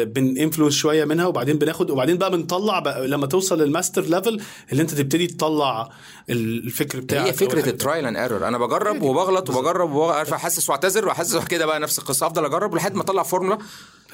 بن 0.04 0.38
influence 0.38 0.74
شوية 0.74 1.04
منها 1.04 1.26
وبعدين 1.26 1.58
بناخد 1.58 1.90
وبعدين 1.90 2.16
بقى 2.18 2.30
بنطلع 2.30 2.78
بقى 2.78 3.08
لما 3.08 3.26
توصل 3.26 3.60
لل 3.62 3.72
master 3.72 4.02
level 4.02 4.40
اللي 4.72 4.82
أنت 4.82 4.94
تبتدي 4.94 5.26
تطلع 5.26 5.90
الفكر 6.30 7.00
بتاعك 7.00 7.26
هي 7.26 7.32
فكرة 7.32 7.68
ال 7.68 7.75
trial 7.75 8.06
and 8.06 8.16
error 8.16 8.48
أنا 8.48 8.58
بجرب 8.58 9.02
وبغلط 9.02 9.50
وبجرب 9.50 9.92
وعارف 9.92 10.34
أحسس 10.34 10.70
وأعتذر 10.70 11.06
وأحسس 11.06 11.44
كده 11.44 11.66
بقى 11.66 11.80
نفس 11.80 11.98
القصة 11.98 12.26
أفضل 12.26 12.44
أجرب 12.44 12.74
لحد 12.74 12.94
ما 12.94 13.02
أطلع 13.02 13.22
فورمولا. 13.22 13.58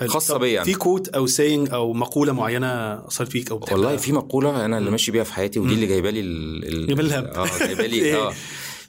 خاصة 0.06 0.38
بيا 0.38 0.52
يعني. 0.52 0.64
في 0.64 0.74
quote 0.74 1.08
أو 1.08 1.26
saying 1.26 1.68
أو 1.72 1.92
مقولة 1.92 2.32
معينة 2.32 2.94
اثرت 3.06 3.28
فيك 3.32 3.50
أو؟ 3.50 3.60
والله 3.72 3.96
في 3.96 4.12
مقولة 4.12 4.64
أنا 4.64 4.78
اللي 4.78 4.90
ماشي 4.90 5.12
بيها 5.12 5.24
في 5.24 5.32
حياتي 5.32 5.58
ودي 5.60 5.74
اللي 5.74 5.86
جايبه 5.86 6.10
لي 6.10 6.20
ال... 6.20 6.90
ال... 6.90 7.04
لي. 7.08 7.14
آه 7.16 7.58
جايبه 7.58 7.86
لي 7.86 7.96
إيه؟ 8.04 8.16
آه 8.28 8.32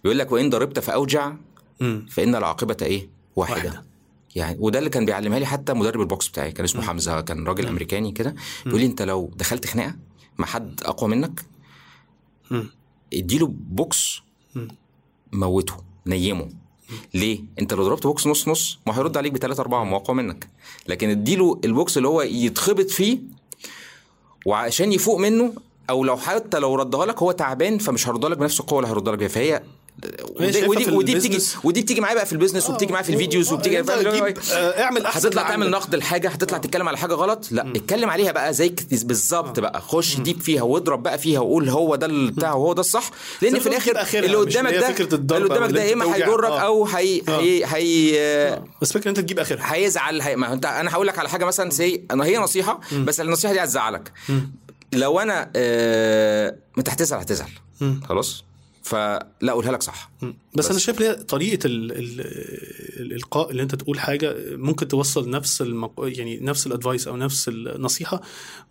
بيقول 0.04 0.20
لك 0.20 0.32
وإن 0.32 0.50
ضربت 0.50 0.80
فأوجع 0.80 1.34
فإن 2.10 2.36
العاقبة 2.36 2.78
إيه؟ 2.82 3.10
واحدة, 3.36 3.56
واحدة. 3.56 3.86
يعني 4.36 4.58
وده 4.60 4.80
اللي 4.80 4.90
كان 4.90 5.06
بيعلمها 5.06 5.40
لي 5.40 5.46
حتى 5.46 5.74
مدرب 5.74 6.02
ال 6.02 6.08
box 6.08 6.28
بتاعي. 6.28 6.52
كان 6.52 6.64
اسمه 6.64 6.82
حمزة 6.82 7.22
كان 7.22 7.48
راجل 7.48 7.68
أمريكاني 7.68 8.12
كده. 8.12 8.36
بيقول 8.66 8.82
لي 8.82 8.88
أنت 8.88 9.02
لو 9.02 9.32
دخلت 9.36 9.66
خناقة 9.66 9.96
مع 10.38 10.46
حد 10.46 10.82
أقوى 10.84 11.10
منك. 11.10 11.46
اديله 13.14 13.48
بوكس 13.48 14.22
موته 15.32 15.74
نيمه. 16.08 16.50
ليه؟ 17.14 17.44
أنت 17.60 17.74
لو 17.74 17.84
ضربت 17.84 18.04
بوكس 18.04 18.28
نص 18.28 18.48
نص 18.48 18.80
ما 18.88 18.98
هيرد 18.98 19.18
عليك 19.18 19.34
بثلاثة 19.34 19.62
أربعة 19.62 19.84
ما 19.84 19.96
أقوى 19.96 20.18
منك. 20.18 20.48
لكن 20.88 21.10
اديله 21.10 21.60
البوكس 21.66 21.98
اللي 21.98 22.08
هو 22.08 22.22
يتخبط 22.22 22.90
فيه 22.90 23.20
وعشان 24.46 24.94
يفوق 24.94 25.20
منه 25.20 25.54
أو 25.90 26.04
لو 26.04 26.18
حتى 26.18 26.60
لو 26.60 26.76
ردها 26.76 27.06
لك 27.06 27.22
هو 27.22 27.32
تعبان 27.32 27.78
فمش 27.78 28.08
هردها 28.08 28.30
لك 28.30 28.38
بنفس 28.38 28.60
القوة 28.60 28.80
اللي 28.80 28.92
هيردها 28.92 29.14
لك 29.14 29.20
بيها. 29.20 29.28
فهي 29.28 29.64
ودي 30.40 30.66
ودي, 30.92 31.16
بتيجي. 31.16 31.40
ودي 31.64 31.82
بتيجي 31.82 32.02
معايا 32.02 32.16
بقى 32.16 32.26
في 32.26 32.34
ال 32.34 32.38
business 32.38 32.70
وبتيجي 32.70 32.92
معايا 32.94 33.06
في 33.06 33.14
ال 33.14 33.19
videos 33.19 33.54
وبتيجي 33.54 33.80
أنت 33.80 33.92
جيب- 33.92 34.38
آه، 34.54 34.82
اعمل 34.84 35.06
احسن 35.06 35.28
هتطلع 35.28 35.44
ما 35.44 35.50
تعمل. 35.50 35.70
نقد 35.72 35.96
لحاجة 35.96 36.30
هتطلع 36.30 36.58
تتكلم 36.58 36.88
على 36.88 36.98
حاجة 36.98 37.14
غلط؟ 37.14 37.48
لا 37.52 37.72
اتكلم 37.76 38.10
عليها 38.10 38.32
بقى 38.32 38.54
زي 38.54 38.76
بالظبط 38.92 39.60
بقى. 39.60 39.82
خش 39.82 40.16
ديب 40.20 40.42
فيها 40.42 40.62
واضرب 40.62 41.04
بقى 41.04 41.18
فيها 41.18 41.40
وقول 41.40 41.70
هو 41.70 41.96
ده 41.96 42.06
البتاع 42.06 42.54
وهو 42.54 42.74
ده 42.74 42.80
الصح. 42.80 43.12
لأن 43.42 43.60
في 43.60 43.70
ما 43.70 43.78
الآخر 43.78 44.20
اللي 44.24 44.36
قدامك 44.38 44.74
ده 44.74 45.38
اللي 45.38 45.50
قدامك 45.50 45.72
ده 45.72 45.84
يا 45.84 45.94
إما. 45.94 46.16
هيضرك 46.16 46.50
آه. 46.52 46.60
أو 46.60 46.86
هي 46.86 47.22
هي 47.66 48.62
بس 48.82 48.92
فكرة 48.94 49.10
أنت 49.10 49.20
تجيب 49.20 49.40
آخرها. 49.40 49.74
هيزعل 49.74 50.22
هي... 50.22 50.36
ما 50.36 50.54
انت 50.54 50.66
أنا 50.66 50.92
هقول 50.92 51.08
لك 51.08 51.20
على 51.20 51.30
حاجة 51.30 51.46
مثلا 51.46 51.70
سي 51.70 52.04
أنا 52.12 52.26
هي 52.26 52.38
نصيحة 52.38 52.80
بس 53.04 53.22
النصيحة 53.22 53.54
دي 53.54 53.64
هتزعلك. 53.64 54.12
لو 54.94 55.20
أنا 55.20 55.52
آه... 55.56 56.56
انت 56.78 56.90
هتزعل. 56.90 57.20
هتزعل 57.20 57.50
خلاص؟ 58.10 58.44
فلا 58.90 59.26
أقولها 59.52 59.72
لك 59.72 59.84
صح. 59.84 60.10
بس, 60.22 60.30
بس 60.56 60.70
أنا 60.70 60.80
شايف 60.80 61.00
ليه 61.00 61.12
طريقة 61.12 61.68
ال 61.68 61.92
ال 61.92 62.22
الإلقاء 63.00 63.52
اللي 63.52 63.64
أنت 63.64 63.76
تقول 63.76 64.00
حاجة 64.00 64.36
ممكن 64.52 64.88
توصل 64.88 65.30
نفس 65.30 65.62
المق... 65.62 65.94
يعني 66.00 66.40
نفس 66.42 66.68
الأدفايس 66.68 67.08
أو 67.08 67.18
نفس 67.18 67.48
النصيحة 67.48 68.22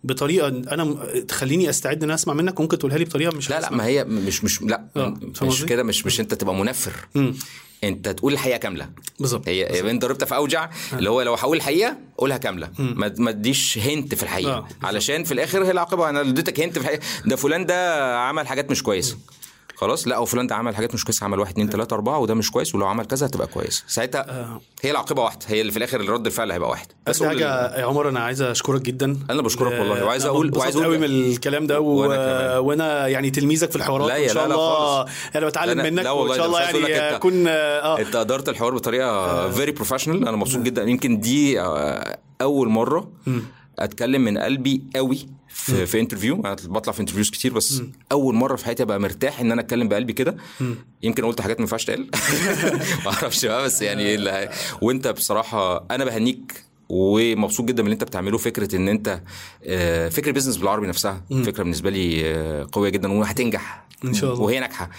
بطريقة 0.03 0.47
أنا 0.47 0.83
م- 0.83 1.19
تخليني 1.27 1.69
أستعد 1.69 2.03
إن 2.03 2.11
أسمع 2.11 2.33
منك 2.33 2.61
ممكن 2.61 2.79
تقولها 2.79 2.97
لي 2.97 3.05
بطريقة 3.05 3.37
مش 3.37 3.49
لا 3.49 3.59
لا. 3.61 3.71
ما 3.71 3.85
هي 3.85 4.03
مش 4.03 4.43
مش 4.43 4.61
لا 4.61 4.85
آه، 4.97 5.17
مش؟ 5.41 5.65
كده 5.65 5.83
مش 5.83 6.05
مش 6.05 6.19
أنت 6.19 6.33
تبقى 6.33 6.55
منفر. 6.55 6.93
مم. 7.15 7.33
أنت 7.83 8.09
تقول 8.09 8.33
الحقيقة 8.33 8.57
كاملة. 8.57 8.89
بالظبط. 9.19 9.47
هي 9.49 9.89
انت 9.91 10.01
ضربت 10.01 10.23
في 10.23 10.35
أوجع 10.35 10.69
اللي 10.93 11.09
هو 11.09 11.21
لو 11.21 11.33
هقول 11.33 11.57
الحقيقة 11.57 11.97
قولها 12.17 12.37
كاملة. 12.37 12.69
ما 12.79 13.13
ما 13.17 13.31
تديش 13.31 13.77
هنت 13.77 14.15
في 14.15 14.23
الحقيقة. 14.23 14.51
آه، 14.51 14.67
علشان 14.83 15.23
في 15.23 15.33
الآخر 15.33 15.63
هي 15.65 15.71
العاقبة. 15.71 16.09
أنا 16.09 16.21
اديتك 16.21 16.59
هنت 16.59 16.73
في 16.73 16.79
الحقيقة 16.79 17.01
ده 17.25 17.35
فلان 17.35 17.65
ده 17.65 18.09
عمل 18.19 18.47
حاجات 18.47 18.71
مش 18.71 18.83
كويسة. 18.83 19.17
خلاص؟ 19.79 20.07
لا 20.07 20.15
أو 20.15 20.25
فلان 20.25 20.47
ده 20.47 20.55
عمل 20.55 20.75
حاجات 20.75 20.93
مش 20.93 21.05
كويسة 21.05 21.23
عمل 21.23 21.39
واحد 21.39 21.51
اتنين 21.51 21.69
تلاتة 21.69 21.93
أربعة 21.93 22.19
وده 22.19 22.33
مش 22.33 22.51
كويس 22.51 22.75
ولو 22.75 22.85
عمل 22.87 23.05
كذا 23.05 23.25
هتبقى 23.27 23.47
كويس. 23.47 23.83
ساعتها 23.87 24.59
هي 24.81 24.91
العاقبة 24.91 25.21
واحدة 25.23 25.45
هي 25.47 25.61
اللي 25.61 25.71
في 25.71 25.77
الآخر 25.77 26.09
رد 26.09 26.25
الفعل 26.25 26.51
هيبقى 26.51 26.69
واحد. 26.69 26.87
بس 27.07 27.23
حاجة 27.23 27.77
يا 27.79 27.85
عمر 27.85 28.09
أنا 28.09 28.19
عايز 28.19 28.41
أشكرك 28.41 28.81
جدا. 28.81 29.17
أنا 29.29 29.41
بشكرك 29.41 29.71
والله، 29.79 30.01
آه، 30.01 30.05
وعايز 30.05 30.25
انبسطت 30.25 30.57
وعايز 30.57 30.77
أقول- 30.77 30.83
قوي 30.83 30.97
من 30.97 31.03
الكلام 31.05 31.67
ده 31.67 31.79
و... 31.79 31.85
وأنا 32.01 32.15
كمان. 32.15 32.57
وأنا 32.57 33.07
يعني 33.07 33.29
تلميذك 33.29 33.69
في 33.69 33.75
الحوارات 33.75 34.07
لا 34.07 34.15
يا 34.15 34.43
لا 34.43 34.49
لا 34.49 34.51
ما 34.51 34.52
شاء 34.52 34.55
الله 34.55 34.75
خالص. 34.75 35.09
أنا 35.35 35.45
بتعلم 35.47 35.77
لا 35.77 35.83
لا- 35.83 35.89
منك 35.89 36.03
لا 36.03 36.11
وإن 36.11 36.37
شاء 36.37 36.45
الله 36.45 36.61
يعني 36.61 37.15
اكون 37.15 37.47
آه. 37.47 37.99
أنت 37.99 38.15
ادرت 38.15 38.49
الحوار 38.49 38.73
بطريقة 38.75 39.49
very 39.51 39.71
professional 39.71 40.27
أنا 40.27 40.37
مبسوط 40.37 40.61
جدا. 40.61 40.83
يمكن 40.83 41.19
دي 41.19 41.61
آه، 41.61 42.17
أول 42.41 42.69
مرة 42.69 43.09
أتكلم 43.79 44.21
من 44.21 44.37
قلبي 44.37 44.83
قوي 44.95 45.27
في, 45.49 45.85
في 45.85 45.99
interview 45.99 46.35
أنا 46.45 46.55
بطلع 46.65 46.93
في 46.93 46.99
interviews 46.99 47.29
كتير 47.29 47.53
بس 47.53 47.81
أول 48.11 48.35
مرة 48.35 48.55
في 48.55 48.65
حياتي 48.65 48.83
أبقى 48.83 48.99
مرتاح 48.99 49.39
إن 49.39 49.51
أنا 49.51 49.61
أتكلم 49.61 49.87
بقلبي 49.87 50.13
كده. 50.13 50.37
يمكن 51.03 51.25
قلت 51.25 51.41
حاجات 51.41 51.57
ما 51.57 51.61
ينفعش 51.63 51.85
تقال. 51.85 52.09
ما 53.05 53.11
أعرفش 53.11 53.45
بقى 53.45 53.63
بس 53.63 53.81
يعني 53.81 54.03
إيه 54.03 54.15
اللي- 54.15 54.49
وأنت 54.81 55.07
بصراحة 55.07 55.85
أنا 55.91 56.05
بهنيك 56.05 56.63
ومبسوط 56.89 57.65
جدا 57.65 57.83
من 57.83 57.87
اللي 57.87 57.93
أنت 57.93 58.03
بتعمله 58.03 58.37
فكرة 58.37 58.75
إن 58.75 58.89
أنت 58.89 59.21
آه، 59.65 60.09
فكرة 60.09 60.31
business 60.31 60.57
بالعربي 60.57 60.87
نفسها. 60.87 61.23
فكرة 61.45 61.63
بالنسبة 61.63 61.89
لي 61.89 62.21
آه، 62.25 62.67
قوية 62.71 62.89
جدا 62.89 63.11
وهتنجح. 63.11 63.88
إن 64.05 64.13
شاء 64.13 64.33
الله. 64.33 64.43
وهي 64.43 64.59
ناجحة. 64.59 64.89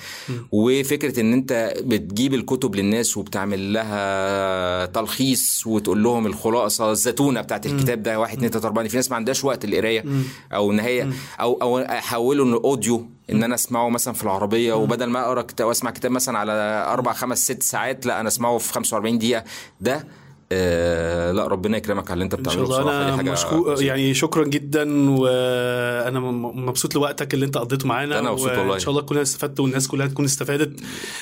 وفكرة 0.52 1.20
إن 1.20 1.32
أنت 1.32 1.74
بتجيب 1.84 2.34
الكتب 2.34 2.74
للناس 2.74 3.16
وبتعمل 3.16 3.72
لها 3.72 4.86
تلخيص 4.86 5.66
وتقول 5.66 6.02
لهم 6.02 6.26
الخلاصة 6.26 6.90
الزتونة 6.90 7.40
بتاعت 7.40 7.66
الكتاب 7.66 8.02
ده 8.02 8.20
واحد 8.20 8.36
اتنين 8.36 8.50
تلاتة 8.50 8.66
أربعة 8.66 8.88
في 8.88 8.96
ناس 8.96 9.10
ما 9.10 9.16
عندهاش 9.16 9.44
وقت 9.44 9.64
القرايه 9.64 10.04
أو 10.52 10.70
إن 10.72 10.80
هي 10.80 11.08
أو 11.40 11.52
أو 11.62 11.78
أحوله 11.78 12.44
ل 12.44 12.54
audio 12.54 13.06
إن 13.32 13.42
أنا 13.42 13.54
أسمعه 13.54 13.88
مثلا 13.88 14.14
في 14.14 14.22
العربية 14.22 14.72
وبدل 14.72 15.06
ما 15.06 15.20
أقرأ 15.26 15.42
كتاب 15.42 15.66
واسمع 15.66 15.90
كتاب 15.90 16.10
مثلا 16.10 16.38
على 16.38 16.52
أربع 16.92 17.12
خمس 17.12 17.44
ست 17.44 17.62
ساعات 17.62 18.06
لا 18.06 18.20
أنا 18.20 18.28
أسمعه 18.28 18.58
في 18.58 18.72
45 18.72 19.18
دقيقة. 19.18 19.44
ده 19.80 20.04
آه 20.52 21.32
لا 21.32 21.46
ربنا 21.46 21.76
يكرمك 21.76 22.10
على 22.10 22.14
اللي 22.14 22.24
انت 22.24 22.34
إن 22.34 22.42
بتعمله 22.42 22.62
بصراحة. 22.62 23.02
أنا 23.02 23.16
حاجة 23.16 23.30
مشكور 23.30 23.72
بسيطة. 23.72 23.86
يعني 23.88 24.14
شكرا 24.14 24.44
جدا 24.44 25.10
وأنا 25.10 26.20
مبسوط 26.20 26.94
لوقتك 26.94 27.34
اللي 27.34 27.46
انت 27.46 27.58
قضيته 27.58 27.88
معانا 27.88 28.18
أنا 28.18 28.30
مبسوط 28.30 28.48
والله. 28.50 28.66
وإن 28.70 28.78
شاء 28.78 28.90
الله 28.90 29.02
كلنا 29.02 29.22
استفدت 29.22 29.60
والناس 29.60 29.88
كلها 29.88 30.06
تكون 30.06 30.24
استفادت. 30.24 30.80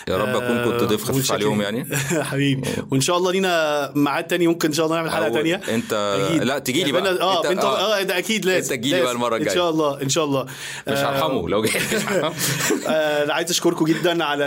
يا 0.09 0.17
رب 0.17 0.29
أكون 0.43 0.65
كنت 0.65 0.83
ضيف 0.85 1.03
آه، 1.03 1.13
خفيف 1.13 1.33
عليهم 1.33 1.61
يعني. 1.63 1.87
حبيبي. 2.31 2.69
وإن 2.91 3.01
شاء 3.01 3.17
الله 3.19 3.33
لينا 3.33 3.93
ميعاد 3.95 4.25
تاني 4.27 4.47
ممكن 4.47 4.69
إن 4.69 4.75
شاء 4.75 4.87
الله 4.87 4.97
نعمل 4.97 5.11
حلقة 5.11 5.29
تانية. 5.29 5.61
انت 5.69 5.93
أكيد. 5.93 6.45
لا 6.45 6.59
تجي 6.59 6.85
لي 6.85 6.91
يعني 6.91 6.93
بقى. 6.93 7.19
أنا- 7.19 7.21
آه 7.23 7.43
أنت- 7.43 7.47
انت 7.47 7.65
آه. 7.65 8.03
ده 8.03 8.19
أكيد 8.19 8.45
لازم. 8.45 8.73
أنت 8.73 8.83
تجي 8.83 8.91
لي 8.95 9.03
بقى. 9.03 9.13
المرة 9.13 9.37
إن 9.37 9.41
الجاية. 9.41 9.55
شاء 9.55 9.71
الله 9.71 10.03
إن 10.03 10.09
شاء 10.09 10.25
الله. 10.25 10.45
مش 10.89 10.99
آه، 10.99 11.11
هرحمه 11.11 11.49
لو. 11.49 11.65
آه، 12.89 13.25
أنا 13.25 13.35
عايز 13.35 13.51
أشكركم 13.51 13.85
جدا 13.85 14.25
على 14.25 14.45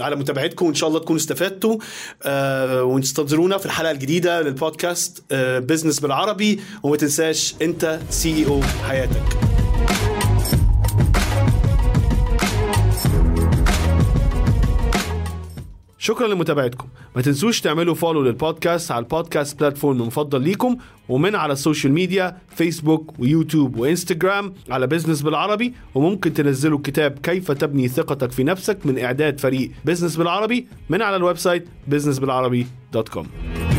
على 0.00 0.16
متابعتكم 0.16 0.66
وإن 0.66 0.74
شاء 0.74 0.88
الله 0.88 1.00
تكونوا 1.00 1.20
استفدتوا. 1.20 1.78
آه، 2.22 2.82
وانتظرونا 2.82 3.58
في 3.58 3.66
الحلقة 3.74 3.90
الجديده 3.90 4.40
للبودكاست 4.42 5.22
آه، 5.32 5.58
business 5.58 6.00
بالعربي 6.00 6.60
وما 6.82 6.96
تنساش 6.96 7.54
انت 7.62 8.00
سي 8.10 8.46
أو 8.46 8.62
حياتك. 8.88 9.63
شكرا 16.04 16.28
لمتابعتكم. 16.28 16.88
ما 17.16 17.22
تنسوش 17.22 17.60
تعملوا 17.60 17.94
follow 17.94 18.22
للبودكاست 18.22 18.90
على 18.92 19.02
البودكاست 19.02 19.60
platform 19.60 20.02
المفضل 20.02 20.42
ليكم 20.42 20.76
ومن 21.08 21.34
على 21.34 21.52
ال 21.52 21.58
social 21.58 21.92
media 21.92 22.36
فيسبوك 22.56 23.14
ويوتيوب 23.18 23.76
وانستجرام 23.76 24.54
على 24.70 24.86
business 24.86 25.22
بالعربي 25.22 25.74
وممكن 25.94 26.34
تنزلوا 26.34 26.78
كتاب 26.84 27.18
كيف 27.22 27.52
تبني 27.52 27.88
ثقتك 27.88 28.32
في 28.32 28.44
نفسك 28.44 28.86
من 28.86 28.98
إعداد 28.98 29.40
فريق 29.40 29.70
business 29.84 30.16
بالعربي 30.16 30.66
من 30.88 31.02
على 31.02 31.16
ال 31.16 31.36
website 31.36 31.66
businessbilarabi.com 31.90 33.73